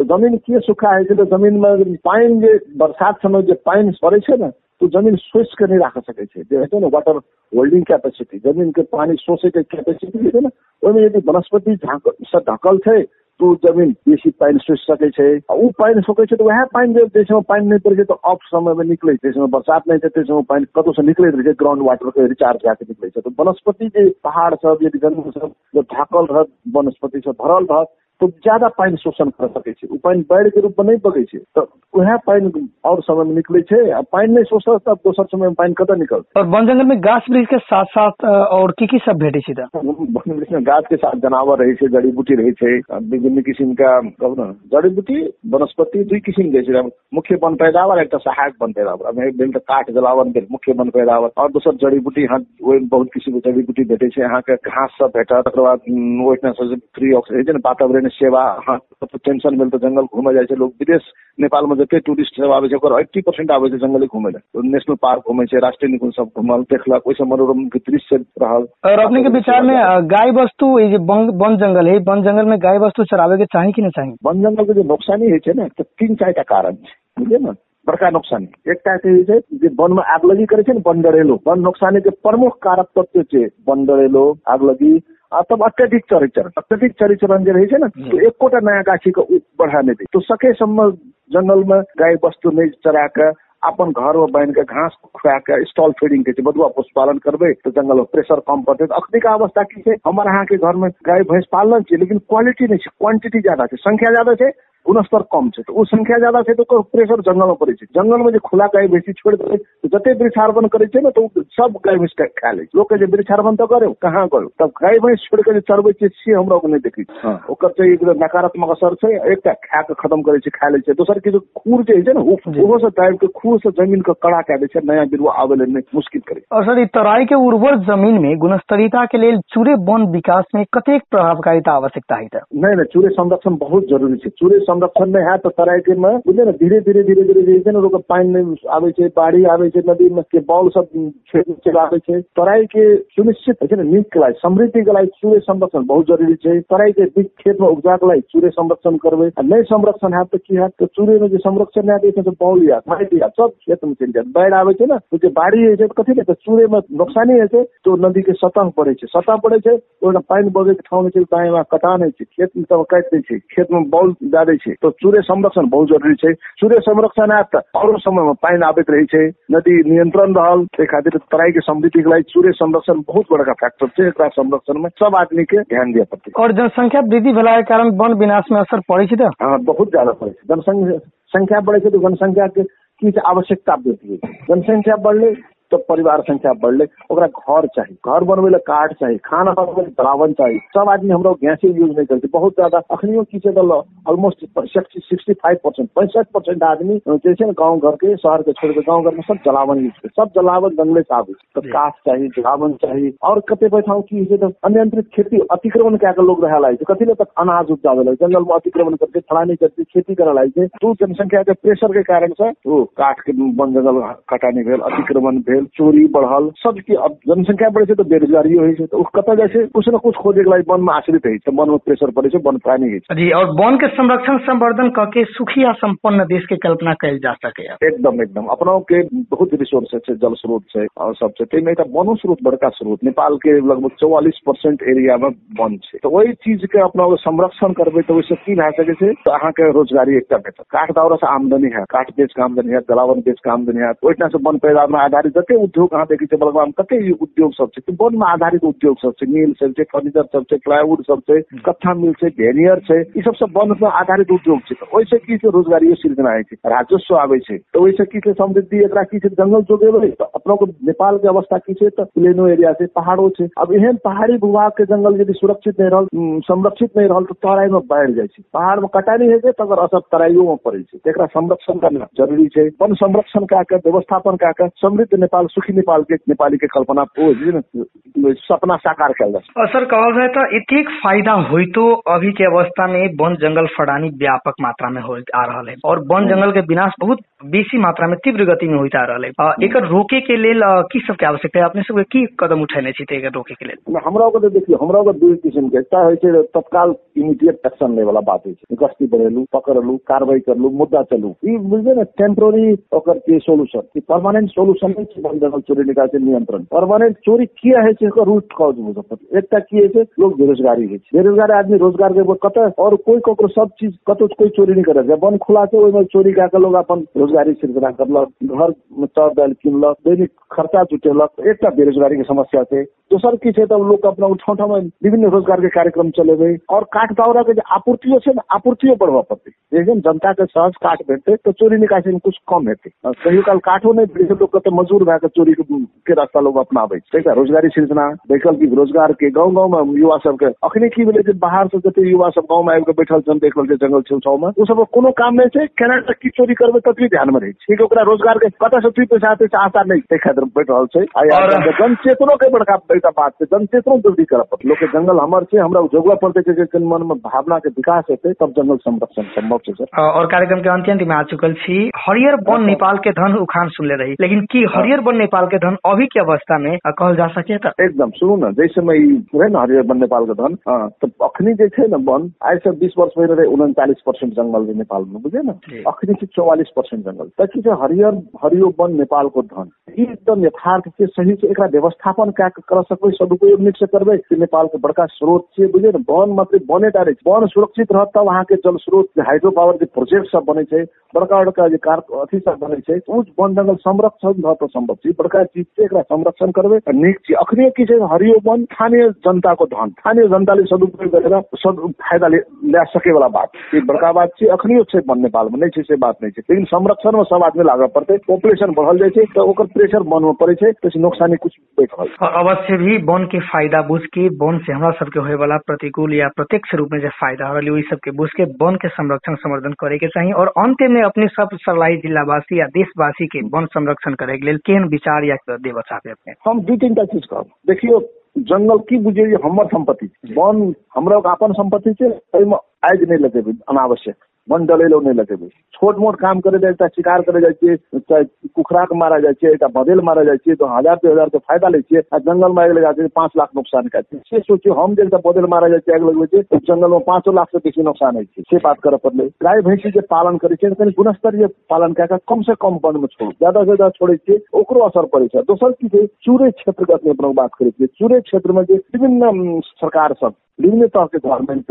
तो 0.00 0.04
ज़मीन 0.06 0.36
के 0.36 0.60
सुखा 0.60 0.90
छै 1.02 1.14
तऽ 1.14 1.24
ज़मीन 1.24 1.56
में 1.60 1.96
पानि 2.00 2.40
जे, 2.40 2.52
बरसात 2.76 3.16
समय 3.22 3.42
जे 3.42 3.54
पानि 3.68 3.92
छै 4.20 4.36
ने 4.36 4.48
तो 4.80 4.88
ज़मीन 4.88 5.16
सोच 5.16 5.54
के 5.58 5.66
नहीं 5.66 5.78
राख 5.78 5.98
सकै 5.98 6.24
छै। 6.24 6.42
जे 6.42 6.56
होइ 6.56 6.66
छै 6.66 6.80
ने 6.80 6.88
वाटर 6.88 7.20
होल्डिंग 7.52 7.84
कैपेसिटी 7.84 8.38
ज़मीन 8.38 8.70
के 8.72 8.82
पानी 8.82 9.16
सोचे 9.20 9.50
के 9.50 9.62
कैपेसिटी 9.62 10.30
छै 10.30 10.40
ने 10.40 11.04
यदि 11.04 11.20
वनस्पति 11.28 11.74
ढकल 11.76 12.78
छै 12.78 13.02
तो 13.40 13.54
ज़मीन 13.66 13.92
बेसी 14.08 14.30
पानि 14.40 14.58
सोचि 14.62 14.82
सकै 14.88 15.28
ऊ 15.52 15.68
पानि 15.78 16.00
सोकै 16.00 16.24
छै, 16.24 16.36
तऽ 16.36 16.44
वएह 16.44 16.64
पानि 16.72 16.94
जे 16.94 17.24
समय 17.24 17.44
पानि 17.48 17.68
नहि 17.68 17.78
पड़ै 17.78 18.04
तऽ 18.04 18.20
ऑफ़ 18.24 18.48
समय 18.48 18.74
में 18.74 18.84
निकलै 18.86 19.16
समय 19.28 19.46
बरसात 19.52 19.88
नहि 19.88 19.98
ताहि 19.98 20.24
समय 20.24 20.42
पानि 20.48 20.72
कतौ 20.76 20.92
से 20.92 21.02
निकलैत 21.02 21.34
रहै 21.34 21.58
ग्राउंड 21.58 21.82
वाटर 21.82 22.10
के 22.10 22.26
रिचार्ज 22.26 22.60
कए 22.64 22.74
के 22.74 22.84
निकलै 22.88 23.10
तऽ 23.20 23.32
वनस्पति 23.40 23.88
जे 23.88 24.08
पहाड़ 24.24 24.54
सब, 24.54 24.78
यदि 24.82 24.98
जंगल 24.98 25.30
सब 25.30 25.52
जब 25.74 25.82
ढाकल 25.92 26.34
रहत, 26.34 26.46
वनस्पति 26.74 27.20
से 27.20 27.30
भरल 27.30 27.66
रहत 27.72 27.96
तो 28.20 28.26
ज़्यादा 28.28 28.68
पानि 28.78 28.96
शोषण 28.96 29.30
कर 29.30 29.48
सकै 29.48 29.72
छै। 29.72 29.86
ओ 29.86 29.96
पानि 30.04 30.22
बाढ़ि 30.30 30.50
के 30.50 30.60
रूप 30.60 30.80
में 30.80 30.86
नहीं 30.86 30.98
बगै 31.04 31.22
छै। 31.24 31.38
तऽ 31.56 31.64
उएह 31.94 32.16
पानि 32.26 32.68
और 32.84 33.00
समय 33.02 33.24
में 33.24 33.34
निकलै 33.34 33.60
छै। 33.62 33.80
आ 33.90 34.00
पानि 34.12 34.34
नहीं 34.34 34.44
शोषत 34.44 34.82
तब 34.86 34.98
दोसर 35.04 35.24
समय 35.30 35.46
में 35.46 35.54
पानि 35.54 35.74
कतऽ 35.78 35.96
निकलतै? 35.98 36.40
और 36.40 36.46
वन 36.46 36.66
जंगल 36.66 36.86
में 36.86 36.98
गाछ 37.00 37.30
वृक्ष 37.30 37.50
के 37.50 37.58
साथ 37.60 37.84
साथ 37.94 38.24
और 38.58 38.72
की 38.78 38.86
की 38.86 38.98
सब 38.98 39.18
भेटै 39.18 39.40
छै 39.40 39.54
वन 39.76 40.32
वृक्ष 40.32 40.52
में 40.52 40.66
गाछ 40.66 40.84
के 40.90 40.96
साथ 40.96 41.16
जनावर 41.22 41.58
रहे 41.58 41.74
छै 41.74 41.88
जड़ी 41.96 42.12
बूटी 42.12 42.34
रहे 42.34 42.52
छै 42.60 42.74
विभिन्न 43.08 43.42
किसिम 43.42 43.72
का 43.80 43.94
कहू 44.20 44.34
ने 44.38 44.48
जड़ी 44.74 44.94
बूटी 44.94 45.18
वनस्पति 45.54 46.04
दुई 46.04 46.20
किसिम 46.20 46.52
के 46.52 46.62
छै। 46.62 46.82
मुख्य 47.14 47.38
वन 47.42 47.54
पैदावार 47.62 47.98
एकटा 48.00 48.18
सहायक 48.20 48.54
वन 48.62 48.72
पैदावार। 48.72 49.12
भेल 49.12 49.52
तऽ 49.52 49.64
काठ 49.68 49.90
जलावन 49.90 50.32
भेल 50.32 50.46
मुख्य 50.52 50.72
वन 50.78 50.90
पैदावार। 50.90 51.30
और 51.38 51.50
दोसर 51.52 51.74
जड़ी 51.82 51.98
बूटी 52.00 52.22
यहाँ 52.22 52.38
ओहिमे 52.38 52.86
बहुत 52.88 53.08
किसिम 53.14 53.38
के 53.38 53.50
जड़ी 53.50 53.62
बूटी 53.62 53.84
भेटै 53.90 54.08
छै। 54.08 54.22
अहाँके 54.22 54.54
घास 54.70 54.96
सब 54.98 55.12
भेटत 55.16 55.42
तकर 55.48 55.62
बाद 55.62 55.90
ओहिठाम 56.26 56.76
फ्री 56.96 57.12
ऑक्सीजन 57.14 57.60
वातावरण 57.66 58.08
सेवा 58.10 58.42
अहाँ 58.50 58.78
टेंशन 59.16 59.56
भेल 59.58 59.68
तऽ 59.70 59.78
जंगल 59.78 60.06
घूमे 60.12 60.32
जाइ 60.34 60.44
छै 60.44 60.56
लोग 60.56 60.72
विदेश 60.80 61.10
नेपाल 61.38 61.66
में 61.66 61.76
जते 61.76 61.98
टूरिस्ट 62.00 62.40
सब 62.40 62.52
आबै 62.52 62.68
छै 62.68 62.76
ओकर 62.76 62.98
एट्टी 63.00 63.20
परसेंट 63.20 63.50
आबै 63.50 63.70
छै 63.70 63.78
जंगले 63.78 64.06
घूमे 64.06 64.32
नेशनल 64.68 64.98
पार्क 65.02 65.28
घूमे 65.28 65.46
छै 65.46 65.62
राष्ट्रीय 65.66 65.92
निकुंज 65.92 66.12
सब 66.16 66.30
घूमल 66.36 66.62
देखलक 66.74 67.06
ओहिसे 67.06 67.24
मनोरम 67.24 67.64
के 67.68 67.78
दृश्य 67.90 68.16
रहल। 68.42 68.66
और 68.84 69.04
अपने 69.04 69.22
के 69.22 69.28
विचार 69.28 69.62
में 69.62 69.74
गाय 70.10 70.30
वस्तु 70.40 70.78
ई 70.78 70.90
जे 70.90 71.02
वन 71.06 71.56
जंगल 71.56 71.88
है 71.88 71.98
वन 72.10 72.22
जंगल 72.22 72.46
में 72.46 72.58
गाय 72.58 72.78
वस्तु 72.78 73.04
चरावे 73.04 73.38
के 73.38 73.44
चाही 73.56 73.72
कि 73.72 73.82
नहीं 73.82 73.90
चाही? 73.90 74.12
वन 74.24 74.42
जंगल 74.42 74.64
के 74.64 74.74
जे 74.74 74.88
नोकसानी 74.88 75.30
होइ 75.30 75.38
छै 75.38 75.52
ने 75.52 75.68
तऽ 75.68 75.82
तीन 75.98 76.14
चारिटा 76.14 76.42
कारण 76.54 76.74
छै 76.74 76.96
बुझलियै 77.18 77.40
ने? 77.40 77.52
बड़का 77.86 78.08
नोकसानी। 78.10 78.46
एकटा 78.70 78.96
के 78.96 79.08
होइ 79.08 79.22
छै 79.24 79.38
जे 79.62 79.68
वन 79.78 79.92
में 79.92 80.02
आगलगी 80.14 80.44
करे 80.46 80.62
छै 80.62 80.72
ने 80.72 80.82
वन 80.86 81.00
डरेलो। 81.02 81.38
वन 81.46 81.60
नोकसानी 81.60 82.00
के 82.00 82.10
प्रमुख 82.26 82.58
कारक 82.62 82.88
तत्व 82.98 83.22
छै 83.22 83.44
वन 83.68 83.84
डरेलो 83.86 84.24
आगलगी 84.48 84.92
आ 84.96 85.19
तब 85.32 85.62
अत्यधिक 85.64 86.04
चरिचरण 86.10 86.50
अत्यधिक 86.58 86.92
चरिचरण 87.00 87.44
जे 87.44 87.52
रहै 87.52 87.66
छै 87.66 87.78
ने 87.78 87.88
तो 88.10 88.18
एकोटा 88.28 88.58
नया 88.68 88.82
गाछी 88.88 89.10
के 89.10 89.20
उ 89.20 89.38
बढ़ा 89.58 89.80
नहि 89.80 89.94
दै। 89.94 90.04
तो 90.12 90.20
सके 90.22 90.52
सम्म 90.54 90.90
जंगल 91.30 91.62
में 91.70 91.80
गाय 92.00 92.14
वस्तु 92.24 92.50
नहीं 92.50 92.70
चरा 92.86 93.06
के 93.18 93.28
अपन 93.68 93.90
घर 93.92 94.16
में 94.16 94.32
बाँध 94.32 94.54
के 94.54 94.62
घास 94.64 94.96
खुआ 95.14 95.36
के 95.46 95.64
स्टॉल 95.64 95.92
फीडिंग 96.00 96.24
के 96.24 96.32
छै 96.32 96.42
बदुआ 96.42 96.68
पशुपालन 96.76 97.18
करबै 97.24 97.52
तो 97.64 97.70
जंगल 97.70 97.96
में 97.96 98.04
प्रेशर 98.12 98.40
कम 98.48 98.62
पड़ते। 98.62 98.86
तऽ 98.86 98.94
अखनी 98.96 99.20
के 99.20 99.28
अवस्था 99.28 99.62
की 99.70 99.82
छै 99.82 99.96
हमर 100.06 100.30
अहाँ 100.32 100.44
के 100.50 100.56
घर 100.58 100.76
में 100.82 100.88
गाय 101.06 101.22
भैंस 101.30 101.46
पालन 101.52 101.82
छे 101.90 101.96
लेकिन 101.96 102.18
क्वालिटी 102.26 102.66
नहीं 102.66 102.78
छै 102.78 102.90
क्वांटिटी 102.98 103.40
ज़्यादा 103.40 103.66
छै 103.66 103.76
संख्या 103.80 104.10
ज़्यादा 104.10 104.34
छै 104.34 104.50
गुणस्तर 104.90 105.22
कम 105.34 105.48
छै 105.56 105.62
तो 105.62 105.72
उ 105.72 105.84
संख्या 105.92 106.18
ज़्यादा 106.18 106.42
छै 106.48 106.54
तो 106.54 106.62
ओकर 106.62 106.82
प्रेशर 106.94 107.20
जंगल 107.30 107.48
में 107.48 107.58
पड़े 107.62 107.74
छै। 107.74 107.86
जंगल 107.98 108.24
में 108.24 108.30
जे 108.32 108.38
खुला 108.46 108.66
गाय 108.74 108.86
बेसी 108.94 109.12
छोड़ 109.20 109.34
देबै 109.34 109.56
तो 109.56 109.88
जते 109.94 110.12
वृक्षारोपण 110.22 110.66
करे 110.74 110.86
छै 110.94 111.00
ने 111.04 111.10
तो 111.18 111.24
उ 111.24 111.42
सब 111.58 111.78
गाय 111.86 111.96
भैंस 111.98 112.14
के 112.18 112.26
खा 112.40 112.52
ले 112.52 112.62
लोग 112.76 112.88
के 112.90 112.98
जे 112.98 113.10
वृक्षारोपण 113.12 113.56
तो 113.56 113.66
करे 113.72 113.92
कहाँ 114.02 114.26
करो? 114.34 114.48
तब 114.60 114.72
गाय 114.82 114.98
भैंस 115.04 115.26
छोड़ 115.28 115.40
के 115.40 115.54
जे 115.54 115.60
चरबै 115.70 115.92
छै 116.00 116.08
से 116.10 116.32
हमरा 116.32 116.58
को 116.58 116.68
नहीं 116.68 116.80
देखै 116.86 117.04
छै। 117.04 117.34
ओकर 117.52 117.74
चाहिँ 117.78 117.92
एक 117.92 118.04
नकारात्मक 118.22 118.70
असर 118.76 118.94
छै 119.02 119.12
एकटा 119.32 119.52
खा 119.66 119.82
के 119.90 119.94
खत्म 120.02 120.20
करे 120.28 120.38
छै 120.46 120.50
खा 120.56 120.68
ले 120.68 120.80
छै। 120.86 120.94
दोसर 121.00 121.18
के 121.24 121.30
जो 121.30 121.40
खूर 121.60 121.82
जे 121.90 122.00
छै 122.02 122.16
ने 122.18 122.24
ओहो 122.64 122.78
से 122.78 122.90
दाबि 122.98 123.16
के 123.22 123.26
खूर 123.38 123.58
से 123.60 123.70
ज़मीन 123.80 124.00
के 124.08 124.12
कड़ा 124.26 124.40
कऽ 124.50 124.58
दै 124.60 124.66
छै 124.74 124.84
नया 124.92 125.04
बिरुआ 125.14 125.32
आवे 125.44 125.56
ले 125.62 125.70
नहीं 125.72 125.88
मुश्किल 125.94 126.22
करे 126.28 126.42
और 126.52 126.64
सर 126.64 126.80
ई 126.80 126.86
तराई 126.94 127.24
के 127.26 127.40
उर्वर 127.46 127.78
ज़मीन 127.86 128.20
में 128.22 128.32
गुणस्तरीयता 128.38 129.04
के 129.12 129.18
लेल 129.18 129.40
चूरे 129.54 129.74
वन 129.88 130.06
विकास 130.12 130.44
में 130.54 130.64
कतेक 130.74 131.02
प्रभावकारिता 131.10 131.72
आवश्यकता 131.82 132.16
है 132.16 132.28
नहीं 132.34 132.74
नहीं 132.76 132.84
चूरे 132.92 133.08
संरक्षण 133.14 133.56
बहुत 133.58 133.84
ज़रूरी 133.88 134.16
छै। 134.16 134.30
चूरे 134.30 134.58
संरक्षण 134.60 134.79
संरक्षण 134.80 135.10
नै 135.10 135.20
है 135.22 135.36
तराईमा 135.38 135.50
तैराके 135.50 135.94
में 135.96 136.52
धीरे 136.52 136.80
धीरे 136.80 137.02
धीरे 137.02 137.22
धीरे 137.24 137.42
जे 137.42 137.58
छै 137.60 137.70
ने 137.70 137.80
लोकके 137.80 137.98
पानि 138.08 138.28
नहि 138.28 138.68
आबै 138.70 138.90
छै 138.92 139.08
बाढ़ि 139.16 139.44
आबै 139.46 139.68
छै 139.70 139.82
नदीमे 139.88 140.22
के 140.24 140.40
बाउल 140.42 140.68
सब 140.70 140.86
चलि 141.30 141.78
आबै 141.78 141.98
छै 142.00 142.20
तराईके 142.36 142.84
सुनिश्चित 143.12 143.56
होइ 143.56 143.68
छै 143.68 143.76
ने 143.76 143.84
नीकके 143.90 144.20
लागि 144.20 144.38
समृद्धिके 144.42 144.92
लागि 144.92 145.10
सूर्य 145.16 145.40
संरक्षण 145.40 145.84
बहुत 145.86 146.06
जरुरी 146.06 146.34
छै 146.36 146.58
तराईके 146.66 147.04
बीच 147.10 147.28
खेतमा 147.38 147.68
उपजाके 147.68 148.08
लागि 148.08 148.24
सूर्य 148.28 148.50
संरक्षण 148.52 148.96
करबै 148.96 149.28
नै 149.44 149.62
संरक्षण 149.64 150.14
हैत 150.14 150.32
त 150.34 150.40
की 150.40 150.56
हैत 150.56 150.74
त 150.74 150.88
सूर्यमे 150.92 151.28
जे 151.28 151.38
संरक्षण 151.40 151.90
हैत 151.90 152.04
एहिसँ 152.04 152.36
बाउल 152.36 152.64
या 152.68 152.80
माटि 152.88 153.20
या 153.20 153.28
सब 153.34 153.54
खेतमे 153.60 153.94
चलि 153.94 154.12
जायत 154.12 154.32
बाढ़ि 154.32 154.58
आबै 154.60 154.74
छै 154.74 154.86
न 154.86 155.00
तऽ 155.14 155.32
बाढी 155.32 155.34
बाढ़ि 155.40 155.64
होइ 155.64 155.76
छै 155.76 155.86
तऽ 155.86 155.98
कथी 155.98 156.18
ने 156.18 156.24
तऽ 156.24 156.40
सूर्यमे 156.40 156.82
नोकसानी 156.96 157.38
होइ 157.38 157.48
छै 157.48 157.64
तऽ 157.84 158.00
नदीके 158.00 158.38
सतह 158.38 158.72
पड़ै 158.76 158.96
छै 158.96 159.12
सतह 159.12 159.44
पड़ै 159.44 159.60
छै 159.60 159.76
ओहिमे 160.02 160.24
पानि 160.28 160.56
बगैके 160.56 160.88
ठाउँ 160.88 161.08
चाहिँ 161.10 161.26
छै 161.26 161.36
बाएँ 161.36 161.64
कटान 161.70 162.02
होइ 162.02 162.16
छै 162.16 162.30
खेतमे 162.32 162.66
सब 162.66 162.84
काटि 162.90 163.10
दै 163.10 163.22
छै 163.22 163.38
खेतमे 163.50 163.84
बाउल 163.90 164.14
दए 164.26 164.44
दै 164.46 164.56
छै। 164.62 164.72
तो 164.82 164.90
चूरे 165.00 165.20
संरक्षण 165.22 165.68
बहुत 165.68 165.88
ज़रूरी 165.88 166.14
छै। 166.14 166.32
चूरे 166.58 166.78
संरक्षण 166.80 167.32
आयत 167.32 167.50
तऽ 167.54 167.78
औरो 167.80 167.98
समय 167.98 168.22
में 168.22 168.34
पानि 168.42 168.66
आबैत 168.66 168.90
रहै 168.90 169.04
छै। 169.06 169.24
नदी 169.52 169.76
नियंत्रण 169.90 170.34
रहल 170.34 170.64
ताहि 170.76 170.86
खातिर 170.86 171.18
तराई 171.32 171.52
के 171.52 171.60
समृद्धि 171.60 172.02
के 172.02 172.10
लागि 172.10 172.28
चूरे 172.32 172.52
संरक्षण 172.52 173.00
बहुत 173.08 173.32
बड़का 173.32 173.52
फैक्टर 173.62 173.92
छै 173.96 174.08
एकरा 174.08 174.28
संरक्षण 174.34 174.82
में 174.82 174.90
सब 174.98 175.16
आदमी 175.16 175.44
के 175.44 175.62
ध्यान 175.74 175.92
दिए 175.92 176.04
पड़तै। 176.04 176.32
और 176.42 176.52
जनसंख्या 176.52 177.00
वृद्धि 177.08 177.32
भेला 177.32 177.56
के 177.56 177.62
कारण 177.70 177.94
वन 177.96 178.18
विनाश 178.18 178.52
में 178.52 178.60
असर 178.60 178.80
पड़े 178.88 179.06
छै 179.06 179.16
त 179.16 179.30
हाँ 179.42 179.58
बहुत 179.64 179.90
ज़्यादा 179.90 180.12
पड़े 180.20 180.30
छै। 180.30 180.54
जनसंख्या 180.54 180.98
संख्या 181.34 181.60
बढ़े 181.60 181.80
छै 181.80 181.90
तो 181.90 181.98
जनसंख्या 181.98 182.46
के 182.54 182.62
किछु 183.02 183.20
आवश्यकता 183.26 183.74
होइ 183.86 183.94
छै। 183.94 184.16
जनसंख्या 184.48 184.96
बढ़ले 185.04 185.30
तो 185.70 185.76
परिवार 185.88 186.20
संख्या 186.22 186.52
बढ़ले 186.62 186.84
ओकरा 187.12 187.26
घर 187.26 187.66
चाहिए 187.76 187.96
घर 188.06 188.24
बनवे 188.30 188.50
ला 188.50 188.58
काठ 188.66 188.92
चाहिए 189.00 189.18
खाना 189.24 189.52
बनवे 189.58 189.82
ला 189.82 189.88
जलावन 190.00 190.32
चाहिए 190.40 190.58
सब 190.76 190.88
आदमी 190.90 191.10
हमरा 191.10 191.32
गैसे 191.42 191.68
यूज़ 191.70 191.90
नहीं 191.90 192.06
करते 192.06 192.28
बहुत 192.32 192.54
ज़्यादा 192.54 192.80
अखनियो 192.92 193.22
की 193.30 193.38
छै 193.38 193.54
ऑलमोस्ट 193.60 194.44
सिक्सटी 194.66 195.34
फाइव 195.34 195.58
परसेंट 195.64 195.88
पैंसठ 195.98 196.26
परसेंट 196.34 196.62
आदमी 196.64 196.96
जे 197.26 197.34
छै 197.34 197.50
गाँव 197.60 197.78
घर 197.80 197.96
के 198.02 198.14
शहर 198.16 198.42
के 198.42 198.52
छोड़ 198.52 198.72
के 198.72 198.80
गाँव 198.88 199.10
घर 199.10 199.14
में 199.14 199.22
सब 199.28 199.38
जलावन 199.46 199.84
यूज़ 199.84 200.00
करे 200.02 200.12
सब 200.20 200.30
जलावन 200.36 200.76
जंगले 200.76 201.02
से 201.02 201.14
आबे 201.14 201.32
तो 201.54 201.60
काठ 201.68 201.94
चाहिए 202.06 202.28
जलावन 202.38 202.72
चाहिए 202.84 203.12
और 203.30 203.40
कते 203.48 203.68
बैठाऊ 203.74 204.02
की 204.10 204.24
अनियंत्रित 204.36 205.08
खेती 205.14 205.38
अतिक्रमण 205.52 205.96
कए 206.04 206.12
के 206.12 206.26
लोग 206.26 206.44
रह 206.44 206.58
लागे 206.66 206.84
कथी 206.90 207.04
ले 207.04 207.14
तक 207.22 207.32
अनाज 207.38 207.70
उपजावे 207.70 208.04
लगे 208.04 208.24
जंगल 208.24 208.44
में 208.48 208.54
अतिक्रमण 208.54 208.94
करके 209.02 209.20
फलानी 209.30 209.56
करके 209.62 209.84
खेती 209.84 210.14
करे 210.14 210.34
लागे 210.34 210.66
तो 210.76 210.94
जनसंख्या 211.02 211.42
के 211.42 211.52
प्रेशर 211.62 211.92
के 211.92 212.02
कारण 212.10 212.32
से 212.42 212.50
वो 212.66 212.82
काठ 212.98 213.20
के 213.20 213.32
वन 213.62 213.74
जंगल 213.74 214.00
कटानी 214.30 214.62
भेल 214.64 214.80
अतिक्रमण 214.90 215.38
भेल। 215.50 215.59
चोरी 215.76 216.04
बढ़ल 216.08 216.50
सबके 216.56 216.94
अब 217.04 217.16
जनसंख्या 217.28 217.68
बढ़े 217.70 217.86
छै 217.86 217.94
तो 217.94 218.04
बेरोजगारी 218.04 218.56
होइ 218.56 218.74
छै 218.74 218.86
तो 218.86 218.98
उ 218.98 219.04
कतऽ 219.14 219.36
जाइ 219.36 219.48
छै 219.48 219.66
कुछ 219.74 219.88
न 219.88 219.98
कुछ 219.98 220.16
खोजे 220.16 220.44
के 220.44 220.50
लागि 220.50 220.64
वन 220.68 220.80
में 220.80 220.92
आश्रित 220.94 221.26
होइ 221.26 221.38
छै 221.38 221.54
वन 221.56 221.70
में 221.70 221.78
प्रेशर 221.84 222.10
पड़े 222.10 222.28
छै 222.28 222.38
वन 222.44 222.58
प्राणी 222.64 222.90
होइ 222.90 222.98
छै 222.98 223.14
जी 223.14 223.30
और 223.40 223.50
वन 223.60 223.76
के 223.76 223.88
संरक्षण 223.90 224.38
संवर्धन 224.46 224.90
क 224.98 225.06
के 225.14 225.24
सुखी 225.30 225.64
आ 225.64 225.72
संपन्न 225.80 226.24
देश 226.24 226.46
के 226.48 226.56
कल्पना 226.56 226.94
कयल 227.00 227.18
जा 227.18 227.32
सके 227.44 227.64
एकदम 227.88 228.22
एकदम। 228.22 228.46
अपना 228.56 228.78
के 228.90 229.02
बहुत 229.30 229.54
रिसोर्स 229.54 229.94
छै 230.06 230.14
जल 230.14 230.34
स्रोत 230.34 230.62
छै 230.70 230.86
और 230.98 231.14
सब 231.14 231.32
छै 231.38 231.44
ताहिमे 231.44 231.72
एकटा 231.72 231.84
वनो 231.96 232.14
स्रोत 232.16 232.42
बड़का 232.42 232.68
स्रोत। 232.78 233.04
नेपाल 233.04 233.36
के 233.44 233.56
लगभग 233.60 233.96
चौवालीस 234.00 234.40
परसेंट 234.46 234.82
एरिया 234.94 235.16
में 235.16 235.28
वन 235.60 235.76
छै 235.84 235.98
तो 236.02 236.10
वही 236.10 236.32
चीज़ 236.46 236.66
के 236.66 236.82
अपना 236.82 237.08
संरक्षण 237.20 237.72
करबै 237.80 238.02
तो 238.02 238.14
ओहिसे 238.14 238.34
की 238.44 238.54
भए 238.54 238.70
सकै 238.78 238.94
छै 238.94 239.12
तो 239.24 239.30
अहाँके 239.30 239.70
रोजगारी 239.72 240.16
एकटा 240.16 240.36
भेटत 240.38 240.64
काठ 240.70 240.92
दौरा 240.92 241.16
से 241.16 241.26
आमदनी 241.26 241.70
है 241.74 241.84
काठ 241.90 242.10
बेच 242.16 242.32
के 242.36 242.42
आमदनी 242.42 242.72
है 242.72 242.80
जलावन 242.90 243.20
बेच 243.20 243.38
के 243.44 243.50
आमदनी 243.50 243.86
है 243.86 243.90
ओहिठाम 244.04 244.28
से 244.28 244.42
वन 244.48 244.58
पैदा 244.58 244.86
में 244.86 244.98
आधारित 245.00 245.38
जते 245.50 245.62
उद्योग 245.62 245.94
अहाँ 245.94 246.06
देखै 246.06 246.26
छियै 246.26 246.38
बलगवा 246.40 246.64
में 246.64 246.72
कते 246.78 246.96
ई 247.02 247.10
उद्योग 247.18 247.52
सब 247.54 247.70
छै? 247.74 247.82
वन 248.00 248.16
में 248.16 248.26
आधारित 248.26 248.64
उद्योग 248.64 248.96
सब 249.02 249.12
छै 249.18 249.26
मिल 249.26 249.52
सब 249.60 249.72
छै 249.76 249.84
फर्नीचर 249.92 250.24
सब 250.32 250.44
छै 250.50 250.56
प्लाईवुड 250.64 251.02
सब 251.02 251.20
छै 251.26 251.38
कत्था 251.66 251.94
मिल 251.94 252.12
छै 252.20 252.30
भेनियर 252.38 252.82
छै 252.86 252.98
ई 253.00 253.22
सब 253.26 253.34
सब 253.34 253.56
वन 253.56 253.74
पर 253.74 253.86
आधारित 254.02 254.30
उद्योग 254.30 254.60
छै। 254.68 254.74
तऽ 254.74 254.94
ओहिसे 254.94 255.18
की 255.18 255.38
छै 255.38 255.50
रोजगारी 255.50 255.94
सृजना 255.94 256.30
होइ 256.30 256.42
छै 256.44 256.56
राजस्व 256.74 257.16
आबै 257.16 257.38
छै। 257.40 257.58
तऽ 257.58 257.80
ओहिसे 257.82 258.04
की 258.12 258.20
छै 258.20 258.34
समृद्धि 258.40 258.82
एकरा 258.84 259.02
की 259.10 259.18
छै 259.18 259.32
जंगल 259.40 259.66
जोगेबै 259.72 260.10
तऽ 260.14 260.30
अपना 260.40 260.54
को 260.54 260.70
नेपाल 260.90 261.18
के 261.18 261.28
अवस्था 261.28 261.58
की 261.66 261.74
छै 261.74 261.90
तऽ 261.98 262.08
प्लेनो 262.14 262.46
एरिया 262.48 262.72
छै 262.80 262.86
पहाड़ो 262.94 263.28
छै। 263.38 263.48
अब 263.58 263.74
एहन 263.80 264.00
पहाड़ी 264.04 264.38
भूभाग 264.46 264.78
के 264.78 264.88
जंगल 264.94 265.20
यदि 265.20 265.38
सुरक्षित 265.40 265.80
नहीं 265.80 265.90
रहल 265.90 266.40
संरक्षित 266.46 266.96
नहीं 266.96 267.08
रहल 267.08 267.30
तऽ 267.32 267.40
तराई 267.42 267.74
में 267.76 267.80
बढ़ि 267.86 268.14
जाइ 268.14 268.26
छै। 268.28 268.44
पहाड़ 268.52 268.78
में 268.80 268.88
कटानी 268.94 269.30
होइ 269.32 269.40
छै 269.40 269.56
तकर 269.58 269.84
असर 269.86 270.06
तराइयो 270.12 270.48
में 270.48 270.62
पड़ै 270.64 270.82
छै। 270.84 271.02
एकरा 271.10 271.26
संरक्षण 271.34 271.84
करना 271.86 272.10
ज़रूरी 272.18 272.48
छै। 272.56 272.68
वन 272.82 272.94
संरक्षण 272.96 273.44
कए 273.50 273.62
के 273.64 273.76
व्यवस्थापन 273.84 274.36
कए 274.36 274.52
के 274.52 274.68
समृद्ध 274.80 275.18
नेपाल 275.20 275.39
नेपाल 275.48 276.02
के 276.02 276.14
नेपाली 276.14 276.56
के 276.56 276.66
कल्पना 276.66 277.02
ओ 277.02 277.32
जे 277.32 278.32
सपना 278.34 278.76
साकार 278.76 279.12
कयल 279.12 279.32
सर 279.66 279.84
कहल 279.84 280.12
जाए 280.14 280.28
तो 280.28 280.56
एतेक 280.56 280.88
फ़ायदा 280.88 281.32
होइतो 281.32 281.92
अभी 281.92 282.32
के 282.32 282.44
अवस्था 282.44 282.86
में 282.86 283.08
वन 283.20 283.34
जंगल 283.34 283.66
फड़ानी 283.66 284.08
व्यापक 284.08 284.52
मात्रा 284.60 284.90
में 284.90 285.02
हो 285.02 285.14
आ 285.14 285.44
रहा 285.44 285.62
है। 285.68 285.74
और 285.84 285.98
वन 285.98 286.28
जंगल 286.28 286.52
के 286.52 286.60
विनाश 286.60 286.92
बहुत 287.00 287.18
बेसी 287.44 287.78
मात्रा 287.78 288.06
में 288.06 288.16
तीव्र 288.16 288.44
गति 288.44 288.68
में 288.68 288.78
होइत 288.78 288.96
आ 288.96 289.04
रहा 289.04 289.16
है। 289.16 289.54
एक 289.64 289.76
रोके 289.76 290.20
के 290.20 290.36
लेल 290.36 290.62
अ, 290.62 290.82
की 290.82 291.00
सबके 291.00 291.26
आवश्यकता 291.26 291.58
है? 291.58 291.64
अपने 291.64 291.82
सबके 291.82 292.02
की 292.02 292.36
कदम 292.40 292.62
उठेने 292.62 292.92
छी 292.92 293.04
रोके 293.26 293.54
के 293.54 293.66
लेल? 293.66 294.00
हमरा 294.06 294.26
ओकर 294.26 294.48
देखियौ 294.48 294.78
हमरा 294.78 295.00
ओकर 295.00 295.12
दू 295.12 295.34
किस्म 295.34 295.68
के 295.68 295.78
एकटा 295.78 295.98
होइ 296.04 296.16
छै 296.16 296.42
तत्काल 296.42 296.94
इमीडिएट 297.16 297.60
एक्शन 297.66 297.96
लै 297.96 298.02
वाला 298.02 298.20
बात 298.20 298.40
होइ 298.46 298.52
छै। 298.52 298.76
गश्ती 298.82 299.06
बढ़ेलू 299.06 299.46
पकड़लू 299.52 299.96
कार्रवाई 299.96 300.38
करलू 300.38 300.70
मुद्दा 300.70 301.02
चलू। 301.02 301.34
ई 301.48 301.56
बुझलियै 301.56 301.94
ने 301.94 302.04
टेम्पोररी 302.04 302.76
ओकर 302.92 303.18
के 303.18 303.38
सोल्यूशन 303.38 304.00
परमानेंट 304.08 304.48
सोल्यूशन 304.50 304.90
नहि 304.90 305.04
छै। 305.04 305.22
जंगल 305.38 305.60
चोरी 305.62 305.84
निकाल 305.84 306.08
नियंत्रण. 306.16 306.64
और 306.72 306.80
परमानेंट 306.80 307.16
चोरी 307.24 307.46
किया 307.46 307.82
होइ 307.82 307.94
छै 307.94 308.06
एकर 308.06 308.24
रूट 308.26 308.52
कॉज 308.56 308.74
बुझऽ 308.78 309.02
पड़तै 309.02 309.38
एकटा 309.38 309.58
की 309.60 309.78
होइ 309.78 309.88
छै 309.88 310.04
लोग 310.20 310.36
बेरोजगारी 310.38 310.86
छै 310.88 311.18
बेरोजगार 311.18 311.52
आदमी 311.52 311.78
रोज़गार 311.78 312.12
के 312.12 312.34
कतऽ 312.44 312.70
और 312.78 312.96
कोई 313.06 313.18
ककरो 313.26 313.48
सब 313.50 313.70
चीज़ 313.80 313.94
कतौ 314.08 314.26
कोई 314.34 314.48
चोरी 314.56 314.72
नहीं 314.72 314.84
करत. 314.84 315.10
वन 315.24 315.36
खुला 315.38 315.64
छै 315.66 315.78
ओहिमे 315.78 316.04
चोरी 316.12 316.32
कए 316.32 316.48
के 316.48 316.58
लोग 316.58 316.74
अपन 316.76 317.04
रोजगारी 317.16 317.52
सृजना 317.54 317.90
करलक 318.00 318.54
घर 318.54 318.74
में 318.98 319.06
चाउर 319.08 319.32
दालि 319.34 319.54
किनलक 319.62 319.96
दैनिक 320.08 320.30
खर्चा 320.52 320.82
जुटेलक 320.90 321.46
एकटा 321.46 321.70
बेरोजगारी 321.76 322.16
के 322.16 322.22
समस्या 322.24 322.62
छै 322.64 322.84
दोसर 323.12 323.36
की 323.42 323.52
छै 323.52 323.64
तऽ 323.66 323.84
लोग 323.84 324.06
अपना 324.06 324.26
ठाउँ 324.40 324.56
ठाउँमा 324.56 324.76
विभिन्न 325.04 325.28
रोज़गार 325.30 325.60
के 325.60 325.68
कार्यक्रम 325.70 326.10
चलेबै 326.16 326.50
और 326.70 326.84
काट 326.92 327.12
दाउरा 327.14 327.42
के 327.42 327.58
आपूर्तियो 327.76 328.18
ने 328.28 328.42
आपूर्तियो 328.54 328.94
बढ़बऽ 329.00 329.22
पड़तै 329.30 329.52
जखन 329.74 330.00
जनता 330.00 330.32
के 330.32 330.44
सहज 330.46 330.76
काट 330.82 331.02
भेटतै 331.08 331.36
तऽ 331.38 331.52
चोरी 331.54 331.78
निकासी 331.78 332.10
में 332.10 332.18
कुछ 332.24 332.38
कम 332.48 332.68
हेतै 332.68 332.90
आ 333.06 333.12
कहियो 333.24 333.42
काल 333.42 333.58
काठो 333.64 333.92
नहि 333.92 334.28
लोग 334.32 334.48
कते 334.50 334.70
मजदूर 334.72 335.04
भए 335.10 335.18
के 335.24 335.28
चोरी 335.36 335.54
के 335.60 336.14
रास्ता 336.14 336.40
लोग 336.46 336.58
अपनाबै 336.64 336.98
छै 336.98 337.18
एकटा 337.18 337.32
रोजगारी 337.40 337.68
सृजना 337.68 338.06
वैकल्पिक 338.32 338.74
रोज़गार 338.80 339.12
के 339.20 339.30
गाँव 339.38 339.54
गाँव 339.58 339.76
में 339.84 340.00
युवा 340.00 340.16
सबके 340.24 340.52
अखने 340.68 340.88
की 340.96 341.04
भेलै 341.04 341.22
जे 341.22 341.32
बाहर 341.44 341.66
से 341.74 341.78
जते 341.88 342.08
युवा 342.10 342.28
सब 342.38 342.46
गाँव 342.52 342.62
में 342.62 342.74
आबि 342.74 342.84
के 342.88 342.92
बैठल 343.00 343.20
छन 343.28 343.42
देख 343.44 343.58
रहल 343.58 343.66
छै 343.66 343.76
जंगल 343.86 344.02
छेउ 344.10 344.36
में 344.44 344.48
ओ 344.48 344.64
सब 344.70 344.84
कोनो 344.96 345.10
काम 345.22 345.34
नहि 345.34 345.48
छै 345.56 345.66
केना 345.82 345.98
की 346.22 346.28
चोरी 346.28 346.54
करबै 346.54 346.80
ततबी 346.80 347.08
ध्यान 347.08 347.32
में 347.34 347.40
रहै 347.40 347.52
छै। 347.52 347.64
ठीक 347.70 347.82
ओकरा 347.86 348.02
रोज़गार 348.02 348.38
के 348.44 348.50
कतऽ 348.64 348.80
से 348.86 349.04
पैसा 349.04 349.30
आते 349.30 349.48
आशा 349.58 349.82
नहि 349.82 350.00
ताहि 350.10 350.18
खातिर 350.18 350.44
बैठ 350.58 350.70
रहल 350.70 350.86
छै। 350.94 351.04
आ 351.16 351.40
और- 351.40 351.78
जन 351.80 351.94
चेतनो 352.04 352.36
के 352.36 352.50
बड़का 352.50 352.76
बड़का 352.90 353.10
बात 353.20 353.32
छै 353.32 353.44
जन 353.44 353.66
चेतनो 353.74 353.96
वृद्धि 354.06 354.24
करऽ 354.24 354.46
पड़तै। 354.52 354.68
लोग 354.68 354.78
के 354.78 354.86
जंगल 354.94 355.18
हमर 355.18 355.44
छै 355.44 355.58
हमरा 355.58 355.82
जगह 355.94 356.14
पड़तै 356.22 356.42
जे 356.52 356.84
मन 356.84 357.06
में 357.10 357.16
भावना 357.26 357.58
के 357.58 357.68
विकास 357.68 358.04
हेतै 358.10 358.32
तब 358.40 358.52
जंगल 358.58 358.76
संरक्षण 358.86 359.30
संभव 359.36 359.58
छै 359.66 359.72
सर। 359.72 360.02
और 360.02 360.26
कार्यक्रम 360.26 360.62
के 360.62 360.70
अंत्य 360.70 360.92
अंत 360.92 361.02
में 361.02 361.16
आ 361.16 361.22
चुकल 361.22 361.52
छी। 361.62 361.78
हरियर 362.06 362.34
वन 362.48 362.64
नेपाल 362.64 362.98
के 362.98 363.10
धन 363.20 363.36
उखान 363.36 363.68
सुनले 363.68 363.94
रही 363.94 364.14
लेकिन 364.20 364.40
की 364.52 364.64
हरियर 364.76 364.99
वन 365.00 365.16
नेपाल 365.16 365.46
के 365.46 365.58
धन 365.58 365.76
अभी 365.86 366.06
के 366.06 366.20
अवस्था 366.20 366.58
में 366.58 366.76
कहल 366.80 367.16
जा 367.16 367.26
सके 367.30 367.56
त 367.58 367.72
एकदम 367.80 368.10
सुनू 368.12 368.36
ने 368.36 368.52
जै 368.52 368.66
समय 368.70 368.98
रहे 369.34 369.48
ने 369.48 369.58
हरियर 369.58 369.86
वन 369.86 369.98
नेपाल 369.98 370.24
के 370.26 370.34
धन 370.34 370.54
तऽ 370.96 371.10
अखनी 371.22 371.54
जे 371.54 371.68
छै 371.68 371.86
ने 371.86 372.00
वन 372.04 372.30
आइ 372.44 372.56
से 372.58 372.70
बीस 372.78 372.94
वर्ष 372.98 373.12
पहिने 373.16 373.34
रहे 373.34 373.46
उनचालीस 373.48 374.02
परसेंट 374.06 374.32
जंगल 374.34 374.64
रहे 374.64 374.74
नेपाल 374.76 375.04
में 375.06 375.22
बुझे 375.22 375.42
ने 375.42 375.82
अखनी 375.86 376.14
छै 376.14 376.26
चौवालीस 376.32 376.72
परसेंट 376.76 377.04
जंगल 377.04 377.30
तऽ 377.38 377.46
की 377.46 377.62
छै 377.62 377.76
हरियर 377.82 378.20
हरियो 378.44 378.72
वन 378.78 378.96
नेपाल 378.96 379.28
को 379.28 379.42
धन 379.44 379.70
ई 379.90 380.02
एकदम 380.04 380.44
यथार्थ 380.44 380.88
छै 380.90 381.06
सही 381.08 381.34
छै 381.34 381.48
एकरा 381.48 381.66
व्यवस्थापन 381.70 382.30
कए 382.36 382.48
के 382.50 382.66
कर 382.68 382.82
सकबै 382.84 383.10
सदुपयोग 383.12 383.60
नीक 383.60 383.76
से 383.76 383.86
करबै 383.88 384.16
ई 384.16 384.40
नेपाल 384.40 384.66
के 384.66 384.78
बड़का 384.78 385.06
स्रोत 385.12 385.46
छै 385.56 385.66
बुझे 385.68 385.94
ने 385.98 386.04
वन 386.08 386.34
मतलब 386.34 386.66
बने 386.68 386.90
टा 386.90 387.02
रहै 387.02 387.20
वन 387.26 387.46
सुरक्षित 387.48 387.92
रहत 387.92 388.12
तब 388.14 388.28
अहाँके 388.28 388.60
जल 388.62 388.76
स्रोत 388.80 389.12
जे 389.16 389.22
हाइड्रो 389.22 389.50
पावर 389.52 389.76
के 389.76 389.90
प्रोजेक्ट 389.92 390.32
सब 390.32 390.44
बनै 390.46 390.64
छै 390.66 390.84
बड़का 391.14 391.38
बड़का 391.40 391.68
जे 391.68 391.82
कार 391.82 392.06
अथी 392.20 392.38
सब 392.40 392.58
बनै 392.60 392.80
छै 392.82 392.98
उ 392.98 393.22
वन 393.38 393.54
जंगल 393.54 393.82
संरक्षण 393.82 394.42
रहत 394.42 394.56
तऽ 394.62 394.89
छै 394.94 395.10
बड़का 395.10 395.44
चीज़ 395.44 395.66
छै 395.66 395.84
एकरा 395.84 396.02
संरक्षण 396.02 396.48
आ 396.70 396.92
नीक 396.94 397.16
चीज़। 397.16 397.36
अखने 397.36 397.70
की 397.70 397.84
छै 397.84 397.94
हरियो 397.94 398.34
वन, 398.44 398.64
स्थानीय 398.64 399.08
जनताको 399.08 399.66
धन। 399.66 399.88
स्थानीय 399.90 400.28
जनताले 400.28 400.62
सदुपयोग 400.64 401.12
गरेर 401.12 401.40
सद 401.56 401.92
फाइदा 402.02 402.28
ल्या 402.28 402.84
सके 402.84 403.12
वाला 403.12 403.28
बात। 403.28 403.48
ई 403.74 403.80
बड़का 403.80 404.12
बात 404.12 404.28
छै, 404.38 404.46
अखनियो 404.46 404.82
छै 404.84 404.98
वन 404.98 405.20
नेपालमा 405.20 405.58
नहि 405.58 405.70
छै 405.70 405.82
से 405.82 405.96
बात 405.96 406.16
नहि 406.22 406.30
छै। 406.30 406.42
लेकिन 406.50 406.64
संरक्षणमा 406.64 407.22
सब 407.22 407.44
आदमी 407.44 407.64
लागऽ 407.64 407.86
पड़तै 407.86 408.16
पॉपुलेशन 408.16 408.70
बढ़ल 408.70 408.98
जाइ 408.98 409.10
छै, 409.10 409.24
तऽ 409.24 409.40
ओकर 409.40 409.64
प्रेशर 409.64 410.02
मनमे 410.02 410.32
पड़ै 410.40 410.54
छै, 410.54 410.72
तऽ 410.72 410.98
नोकसानी 410.98 411.36
कुछ 411.36 411.52
बैठ 411.80 411.88
अवश्य 412.22 412.76
भी 412.76 412.96
वन 412.96 413.24
के 413.24 413.38
फ़ायदा 413.40 413.82
बुझ 413.82 414.00
के, 414.02 414.28
वन 414.28 414.58
से 414.58 414.72
हमरा 414.72 414.90
सबके 414.90 415.20
होए 415.20 415.34
वाला 415.34 415.56
प्रतिकूल 415.56 416.14
या 416.14 416.28
प्रत्यक्ष 416.36 416.74
रूप 416.74 416.88
में 416.92 417.00
जो 417.00 417.08
फ़ायदा 417.08 417.48
हो 417.48 417.58
रही 417.58 417.82
सबके 417.82 418.10
बुझ 418.10 418.30
के 418.36 418.44
वन 418.44 418.76
के 418.76 418.88
संरक्षण 418.88 419.34
संवर्धन 419.34 419.72
करे 419.72 419.98
के 419.98 420.08
चाहिए 420.08 420.32
और 420.32 420.48
अंत 420.58 420.76
में 420.82 421.02
अपने 421.02 421.26
सब 421.26 421.48
सरलाई 421.54 421.96
जिलावासी 421.96 422.60
या 422.60 422.66
देशवासी 422.66 423.26
के 423.26 423.40
वन 423.40 423.66
संरक्षण 423.66 424.14
करे 424.14 424.38
के 424.38 424.46
लेल 424.46 424.58
केहन 424.80 424.88
विचार 424.88 425.22
या 425.22 425.56
देव 425.56 425.80
चाहबे 425.80 426.10
अपने। 426.10 426.34
हम 426.48 426.60
दू 426.60 426.76
तीन 426.76 426.94
टा 426.94 427.04
चीज 427.04 427.26
कहब। 427.26 427.46
देखियो 427.66 428.00
जंगल 428.38 428.78
की 428.78 428.98
बुझिए 428.98 429.24
हमर 429.24 429.66
संपत्ति 429.66 430.06
छै। 430.06 430.34
वन 430.34 430.74
हमरा 430.96 431.16
अपन 431.30 431.52
संपत्ति 431.52 431.94
छै 431.94 432.06
एहिमे 432.06 432.56
आगि 432.84 433.06
नहि 433.06 433.18
लगेबै 433.18 433.52
अनावश्यक। 433.68 434.16
डलेलो 434.58 435.00
नहि 435.00 435.14
लगेबै 435.14 435.48
छोट 435.74 435.98
मोट 435.98 436.16
काम 436.16 436.40
करे 436.40 436.68
एकटा 436.68 436.86
शिकार 436.86 437.20
करे 437.20 437.52
छियै 437.52 437.76
चाहे 437.98 438.24
के 438.62 438.96
मारा 438.96 439.18
जाइ 439.18 439.32
छै 439.32 439.48
एकटा 439.48 439.66
बदेल 439.66 440.00
मारा 440.00 440.36
छै 440.36 440.54
तो 440.54 440.66
हज़ार 440.66 440.96
दू 440.96 441.12
हज़ार 441.12 441.28
के 441.28 441.38
फ़ायदा 441.38 441.68
लै 441.68 441.80
छियै 441.80 442.02
जंगल 442.18 442.52
में 442.52 442.62
आगि 442.64 442.72
लगा 442.72 443.06
पाँच 443.14 443.30
लाख 443.36 443.48
नुकसान 443.56 443.88
का 443.88 444.00
छै 444.00 444.18
से 444.18 444.40
सोचियो, 444.40 444.74
हम 444.74 444.94
जे 444.94 445.02
एकटा 445.02 445.18
बदेल 445.18 445.44
मारा 445.44 445.78
छै 445.78 445.94
आगि 445.94 446.04
लगबै 446.04 446.26
छै 446.26 446.42
तऽ 446.42 446.58
जंगल 446.58 446.90
में 446.90 447.00
पांचो 447.00 447.32
लाख 447.32 447.48
से 447.52 447.58
बेसी 447.58 447.82
नुकसान 447.82 448.24
छै। 448.24 448.42
से 448.42 448.56
बात 448.56 448.76
करऽ 448.80 448.96
पड़लै। 448.96 449.26
गाय, 449.26 449.60
भैंसी 449.60 449.90
जे 449.90 450.00
पालन 450.00 450.36
करै 450.36 450.56
छै 450.56 450.70
कनि 450.70 450.90
गुणस्तरीय 450.90 451.46
पालन 451.46 451.92
कए 451.92 452.06
कम 452.28 452.42
से 452.42 452.54
कम 452.60 452.78
वन 452.84 453.00
में 453.00 453.06
छोड़ू। 453.06 453.30
ज़्यादा 453.30 453.60
से 453.60 453.64
ज़्यादा 453.64 453.88
छोड़ै 453.88 454.16
छियै, 454.16 454.38
ओकरो 454.54 454.80
असर 454.80 455.06
पड़ै 455.06 455.26
दोसर 455.26 455.72
की 455.72 455.88
छै, 455.88 456.06
चूरे 456.06 456.50
क्षेत्र 456.50 456.84
के 456.84 456.92
अपने 456.92 457.32
बात 457.32 457.50
करै 457.58 457.70
छियै। 457.70 457.86
चूरे 457.86 458.20
क्षेत्र 458.20 458.52
में 458.52 458.62
विभिन्न 458.62 459.60
सरकार 459.64 460.12
सब 460.12 460.34
विभिन्न 460.60 460.86
तरह 460.94 461.06
के 461.12 461.18
गवर्नमेंट 461.18 461.70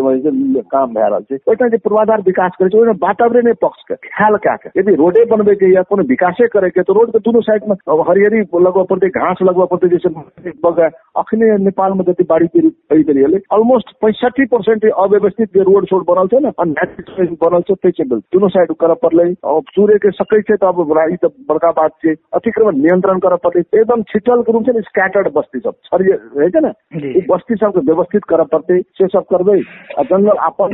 में 0.56 0.64
काम 0.74 0.94
भए 0.94 1.10
रहल 1.10 1.24
छै 1.30 1.36
ओहिठाम 1.48 1.70
जे 1.70 1.78
पूर्वाधार 1.86 2.22
विकास 2.28 2.52
करे 2.60 2.70
छै 2.70 2.78
ओहिमे 2.78 2.94
वातावरणीय 3.04 3.54
पक्ष 3.62 3.84
के। 3.88 3.96
ख्याल 4.08 4.38
कए 4.46 4.56
के? 4.64 4.70
यदि 4.80 4.96
रोडे 4.96 5.26
बनबे 5.32 5.56
के 5.62 5.74
या 5.76 5.82
कोनो 5.90 6.04
विकासे 6.10 6.48
करे 6.56 6.70
के 6.70 6.84
तो 6.84 6.94
रोड 6.94 7.12
के 7.12 7.20
दुनू 7.20 7.42
साइड 7.42 7.68
में 7.70 7.76
हरियरी 8.10 8.40
लगबऽ 8.66 8.84
पड़तै 8.90 9.10
घास 9.10 9.44
लगबऽ 9.44 9.66
पड़तै 9.74 9.88
जैसे 9.96 10.10
बगै 10.66 10.90
अखने 11.22 11.58
नेपाल 11.66 11.94
में 11.94 12.04
जति 12.10 12.24
बाढ़ी 12.30 12.48
पीड़ित 12.48 12.76
पड़ि 12.90 13.04
गेलै 13.04 13.24
हलै 13.24 13.40
ऑलमोस्ट 13.52 13.94
पैंसठी 14.02 14.46
परसेंट 14.54 14.86
अव्यवस्थित 15.06 15.54
जे 15.54 15.64
रोड 15.70 15.86
सोड 15.86 16.06
बनल 16.10 16.28
छै 16.34 16.40
ने 16.40 16.52
अननेसेसरी 16.66 17.28
बनल 17.44 17.68
छै 17.70 17.76
तै 17.84 17.92
चलि 17.92 18.20
दुनू 18.36 18.50
साइड 18.50 18.74
करऽ 18.80 19.00
पड़लै। 19.04 19.28
अब 19.54 19.72
चूरे 19.76 19.98
के 20.06 20.12
सकै 20.12 20.42
छै 20.42 20.56
तऽ 20.56 20.68
अब 20.68 20.84
बड़ा- 20.92 21.08
ई 21.14 21.16
तऽ 21.24 21.34
बड़का 21.50 21.72
बात 21.80 21.98
छै 22.04 22.16
अतिक्रमण 22.34 22.82
नियंत्रण 22.82 23.20
करऽ 23.20 23.42
पड़लै 23.44 23.64
एकदम 23.80 24.02
छिटल 24.12 24.44
रूप 24.50 24.66
छै 24.66 24.74
ने 24.74 24.82
स्कैटर्ड 24.82 25.32
बस्ती 25.36 25.60
सब। 25.60 25.76
छरिये 25.86 26.20
रहै 26.38 26.50
छै 26.50 26.62
ने। 26.62 27.26
बस्ती 27.34 27.56
सबके 27.56 27.86
व्यवस्थित 27.92 28.24
करऽ 28.30 28.50
पड़तै। 28.54 28.79
से 28.82 29.08
सब 29.08 29.24
करबै 29.34 29.60
आ 30.00 30.04
जंगल 30.04 30.38
अपन 30.44 30.74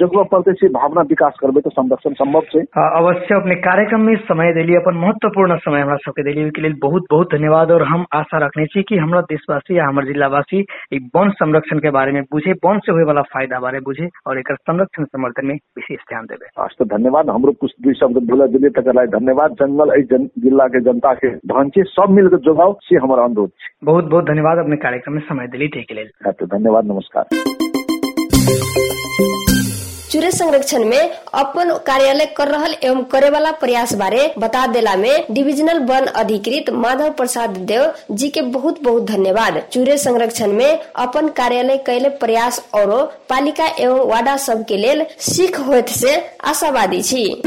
जगह 0.00 0.22
पड़तै 0.22 0.52
से 0.52 0.68
भावना 0.68 1.00
विकास 1.00 1.36
करबै 1.40 1.60
तऽ 1.60 1.70
संरक्षण 1.70 2.12
संभव 2.12 2.40
छै। 2.40 2.60
अवश्य 2.78 3.34
अपने 3.34 3.54
कार्यक्रम 3.54 4.00
में 4.00 4.16
समय 4.16 4.52
दिली 4.52 4.74
अपन 4.74 4.96
महत्वपूर्ण 4.96 5.56
समय 5.56 5.80
हमरा 5.80 5.96
सबके 5.96 6.22
दिली। 6.22 6.50
के 6.50 6.62
लेल 6.62 6.74
बहुत 6.82 7.02
बहुत 7.10 7.26
धन्यवाद 7.34 7.70
और 7.70 7.82
हम 7.82 8.04
आशा 8.14 8.38
रखने 8.38 8.66
छी 8.66 8.82
कि 8.82 8.96
हमरा 8.96 9.20
देशवासी 9.20 9.78
या 9.78 9.86
हमर 9.86 10.04
जिलावासी 10.04 10.64
ई 10.94 10.98
वन 11.16 11.30
संरक्षण 11.30 11.78
के 11.78 11.90
बारे 11.90 12.12
में 12.12 12.22
बुझे 12.22 12.52
वन 12.52 12.78
से 12.78 12.92
होए 12.92 13.04
वाला 13.04 13.22
फ़ायदा 13.22 13.60
बारे 13.60 13.80
बुझे 13.80 14.08
और 14.26 14.38
एक 14.38 14.52
संरक्षण 14.52 15.04
समर्थन 15.04 15.46
में 15.46 15.54
विशेष 15.54 15.98
ध्यान 15.98 16.24
देवे 16.24 16.62
आज 16.62 16.70
तो 16.78 16.84
धन्यवाद 16.84 17.30
हमरो 17.30 17.52
कुछ 17.52 17.72
दुई 17.82 17.94
शब्द 17.94 18.18
बोले 18.30 18.48
दिल्ली 18.48 18.68
तक 18.68 18.90
धन्यवाद 19.16 19.52
जंगल 19.52 20.02
जिला 20.38 20.66
के 20.66 20.80
जनता 20.80 21.14
के 21.14 21.34
धन 21.36 21.68
छै 21.68 21.82
सब 21.82 22.10
मिल 22.10 22.28
के 22.28 22.36
जोगाओ 22.36 22.76
से 22.82 22.96
हमर 22.96 23.18
अनुरोध 23.18 23.50
बहुत 23.84 24.04
बहुत 24.04 24.24
धन्यवाद 24.24 24.58
अपने 24.58 24.76
कार्यक्रम 24.76 25.14
में 25.14 25.20
समय 25.20 25.46
दिली 25.46 25.68
के 25.68 26.04
तो 26.04 26.46
धन्यवाद 26.46 26.84
नमस्कार। 26.84 27.37
चूरे 30.12 30.30
संरक्षण 30.32 30.84
में 30.84 31.10
अपन 31.34 31.70
कार्यालय 31.86 32.26
कर 32.26 32.48
रहल 32.48 32.74
एवं 32.82 33.02
करे 33.04 33.30
वाला 33.30 33.50
प्रयास 33.52 33.92
बारे 33.94 34.34
बता 34.38 34.66
देला 34.66 34.94
में 34.96 35.26
डिविजनल 35.30 35.78
वन 35.84 36.06
अधिकृत 36.14 36.70
माधव 36.70 37.10
प्रसाद 37.10 37.50
देव 37.50 37.92
जी 38.10 38.28
के 38.28 38.42
बहुत 38.42 38.82
बहुत 38.82 39.04
धन्यवाद। 39.04 39.62
चूरे 39.72 39.98
संरक्षण 39.98 40.52
में 40.52 40.78
अपन 40.96 41.28
कार्यालय 41.28 41.76
कैले 41.76 42.08
प्रयास 42.08 42.62
और 42.74 43.04
पालिका 43.28 43.66
एवं 43.78 44.08
वाडा 44.08 44.36
सब 44.36 44.64
के 44.64 44.76
लेल 44.76 45.06
सीख 45.20 45.60
होत 45.60 45.88
से 45.88 46.16
आशावादी 46.44 47.02
छी। 47.02 47.42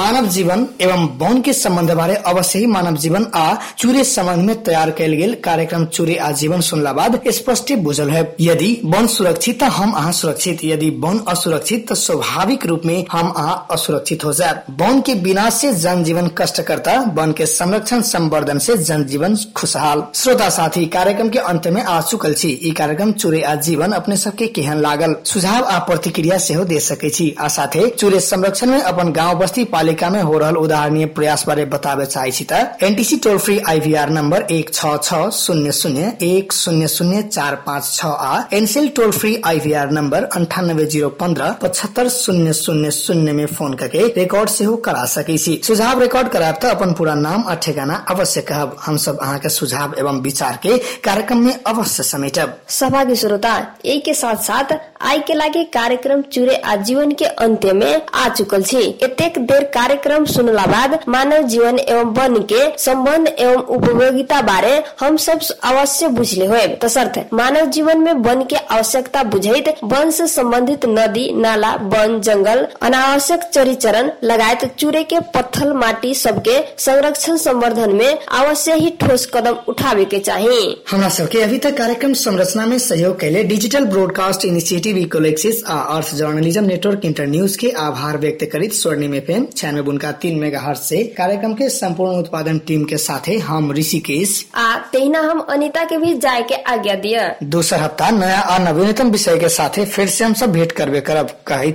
मानव 0.00 0.26
जीवन 0.26 0.64
एवं 0.80 1.02
वन 1.18 1.40
के 1.40 1.52
संबंध 1.52 1.90
बारे 1.90 2.14
अवश्य 2.26 2.58
ही 2.58 2.66
मानव 2.66 2.96
जीवन 2.96 3.26
आ 3.36 3.54
चूरे 3.78 4.04
संबंध 4.04 4.44
में 4.46 4.62
तैयार 4.64 4.90
कैल 4.90 5.12
गेल। 5.12 5.34
कार्यक्रम 5.44 5.84
चूरे 5.86 6.14
आजीवन 6.18 6.60
सुनला 6.60 6.92
बाद 6.92 7.20
स्पष्ट 7.28 7.72
बुझल 7.78 8.10
है। 8.10 8.22
यदि 8.40 8.70
वन 8.84 9.06
सुरक्षित 9.06 9.62
हम 9.62 9.92
अहाँ 9.92 10.12
सुरक्षित। 10.12 10.64
यदि 10.64 10.88
वन 11.00 11.18
असुरक्षित 11.28 11.86
तो 11.88 11.94
स्वाभाविक 11.94 12.64
रूप 12.66 12.86
में 12.86 13.04
हम 13.12 13.28
अहाँ 13.30 13.66
असुरक्षित 13.70 14.24
हो 14.24 14.32
जाए 14.32 14.62
वन 14.80 15.00
के 15.00 15.14
विनाश 15.20 15.54
से 15.54 15.72
जनजीवन 15.74 16.30
कष्टकर्ता 16.38 16.96
वन 17.16 17.32
के 17.32 17.46
संरक्षण 17.46 18.00
संवर्धन 18.02 18.58
से 18.58 18.76
जनजीवन 18.78 19.36
खुशहाल। 19.56 20.04
श्रोता 20.14 20.48
साथी, 20.50 20.86
कार्यक्रम 20.86 21.28
के 21.28 21.38
अंत 21.40 21.68
में 21.68 21.82
आ 21.82 22.00
चुकल 22.02 22.34
छी। 22.34 22.48
ई 22.64 22.70
कार्यक्रम 22.72 23.12
चूरे 23.12 23.42
आजीवन 23.42 23.92
अपने 23.92 24.16
सबके 24.16 24.46
केहन 24.48 24.80
लागल। 24.80 25.16
सुझाव 25.24 25.64
आ 25.64 25.78
प्रतिक्रिया 25.84 26.38
सेहो 26.38 26.64
दे 26.64 26.80
सके 26.80 27.10
छी। 27.10 27.30
आ 27.40 27.48
साथे 27.50 27.88
चूरे 27.90 28.20
संरक्षण 28.22 28.70
में 28.70 28.80
अपन 28.80 29.12
गाँव 29.12 29.38
बस्ती 29.38 29.64
पालिका 29.66 29.88
में 30.10 30.20
हो 30.22 30.38
रहल 30.38 30.56
उदाहरणीय 30.56 31.06
प्रयास 31.16 31.44
बारे 31.46 31.64
बताबे 31.64 32.06
चाहे 32.06 32.30
छी 32.30 32.44
त 32.44 32.78
NTC 32.82 33.16
toll 33.24 33.38
free 33.38 33.58
IVR 33.68 34.10
number 34.10 34.46
एक 34.50 34.72
छ 34.74 34.96
छ 35.02 35.28
शून्य 35.32 35.72
शून्य 35.72 36.12
एक 36.22 36.52
शून्य 36.52 36.88
शून्य 36.88 37.22
चार 37.22 37.54
पाँच 37.66 37.84
छ 37.94 38.06
आ 38.06 38.42
Ncell 38.52 38.88
toll 38.96 39.10
free 39.12 39.36
IVR 39.46 39.90
number 39.90 40.24
अंठानब्बे 40.36 40.86
zero 40.86 41.08
पंद्रह 41.20 41.52
पचहत्तर 41.62 42.08
शून्य 42.08 42.52
शून्य 42.52 42.90
शून्य 42.90 43.32
में 43.32 43.46
फोन 43.46 43.74
करके 43.74 44.06
रिकॉर्ड 44.16 44.48
सेहो 44.48 44.76
करा 44.76 45.04
सकै 45.06 45.36
छी। 45.38 45.60
सुझाव 45.64 46.00
रिकॉर्ड 46.00 46.28
कराब 46.28 46.58
त 46.62 46.64
अपन 46.66 46.92
पूरा 46.92 47.14
नाम 47.16 47.44
आ 47.48 47.54
ठेगाना 47.54 47.94
अवश्य 48.10 48.40
कहब। 48.42 48.76
हम 48.84 48.96
सब 48.96 49.18
अहाँ 49.18 49.38
के 49.38 49.48
सुझाव 49.48 49.94
एवं 49.98 50.20
विचार 50.22 50.58
के 50.62 50.78
कार्यक्रम 51.04 51.44
में 51.44 51.54
अवश्य 51.66 52.02
समेटब। 52.02 52.56
सहभागी 52.68 53.16
श्रोता 53.16 53.56
यही 53.84 54.00
के 54.00 54.14
साथ 54.14 54.42
साथ 54.44 54.78
आई 55.08 55.18
के 55.26 55.34
लागे 55.34 55.62
कार्यक्रम 55.74 56.20
चूरे 56.32 56.54
आजीवन 56.72 57.10
के 57.18 57.24
अंत्य 57.44 57.72
में 57.72 58.00
आ 58.14 58.28
चुकल 58.28 58.62
छी। 58.62 58.78
एतेक 59.02 59.38
देर 59.50 59.64
कार्यक्रम 59.74 60.24
सुनला 60.32 60.64
बाद 60.66 60.98
मानव 61.08 61.42
जीवन 61.48 61.78
एवं 61.78 62.12
वन 62.14 62.36
के 62.52 62.60
संबंध 62.82 63.28
एवं 63.28 63.62
उपयोगिता 63.76 64.40
बारे 64.48 64.72
हम 65.00 65.16
सब 65.26 65.40
अवश्य 65.70 66.08
बुझले 66.18 66.46
होए 66.46 66.66
तसर्थ, 66.82 67.18
मानव 67.32 67.66
जीवन 67.76 68.00
में 68.00 68.12
वन 68.26 68.42
के 68.50 68.56
आवश्यकता 68.56 69.22
बुझैत 69.34 69.74
वन 69.84 70.10
से 70.10 70.26
संबंधित 70.26 70.84
नदी, 70.88 71.30
नाला, 71.40 71.72
वन, 71.94 72.20
जंगल, 72.20 72.66
अनावश्यक 72.82 73.44
चरिचरण 73.54 74.10
लगायत 74.24 74.64
चूरे 74.78 75.02
के 75.04 75.20
पत्थल, 75.34 75.72
माटी 75.72 76.14
सबके 76.14 76.58
संरक्षण 76.84 77.36
संवर्धन 77.46 77.96
में 77.96 78.18
अवश्य 78.42 78.74
ही 78.74 78.90
ठोस 79.00 79.28
कदम 79.34 79.56
उठावे 79.68 80.04
के 80.12 80.18
चाहिए 80.18 80.76
हमरा 80.90 81.08
सबके 81.18 81.42
अभी 81.42 81.58
तक 81.58 81.76
कार्यक्रम 81.78 82.12
संरचना 82.26 82.66
में 82.66 82.78
सहयोग 82.90 83.18
कैले 83.20 83.44
डिजिटल 83.54 83.84
ब्रॉडकास्ट 83.96 84.44
इनिशिएटिव 84.44 84.89
टीवी 84.90 85.02
कोलेक्सिस 85.04 85.62
आ 85.64 85.74
अर्थ 85.96 86.14
जर्नलिज्म 86.14 86.64
नेटवर्क 86.64 87.04
इंटर 87.04 87.26
न्यूज़ 87.26 87.56
के 87.58 87.68
आभार 87.78 88.16
व्यक्त 88.18 88.44
करित 88.52 88.72
स्वर्णिम 88.72 89.14
एफ़ 89.14 89.30
एम 89.32 89.44
छियानवे 89.56 89.82
बुनका 89.82 90.10
तीन 90.22 90.38
मेगा 90.38 90.60
हर्ष 90.60 90.80
ऐसी 90.80 91.04
कार्यक्रम 91.18 91.52
के 91.54 91.68
संपूर्ण 91.68 92.16
उत्पादन 92.18 92.58
टीम 92.66 92.84
के 92.84 92.96
साथ 92.96 93.28
हम 93.48 93.70
ऋषिकेश। 93.72 94.32
आ 94.54 94.76
तेना 94.92 95.20
हम 95.20 95.40
अनिता 95.50 95.84
के 95.84 95.98
भी 95.98 96.14
जाए 96.14 96.42
के 96.42 96.54
आज्ञा 96.72 96.94
दिया 97.06 97.22
दूसर 97.54 97.80
हफ़्ता 97.80 98.10
नया 98.10 98.40
और 98.40 98.60
नवीनतम 98.60 99.10
विषय 99.10 99.38
के 99.38 99.48
साथ 99.58 99.84
फिर 99.94 100.08
से 100.08 100.24
हम 100.24 100.34
सब 100.42 100.52
भेंट 100.52 100.72
करवे 100.72 101.00
करब 101.10 101.38
आई 101.52 101.72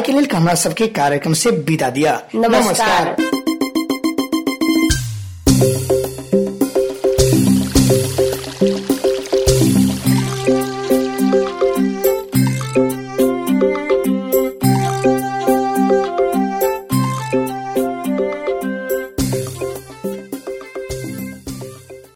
के 0.00 0.12
लिए 0.12 0.26
हमारा 0.34 0.54
सबके 0.54 0.86
कार्यक्रम 1.00 1.32
ऐसी 1.32 1.50
विदा 1.50 1.90
दिया 1.90 2.20
नमस्कार, 2.34 3.16
नमस्कार। 3.16 3.28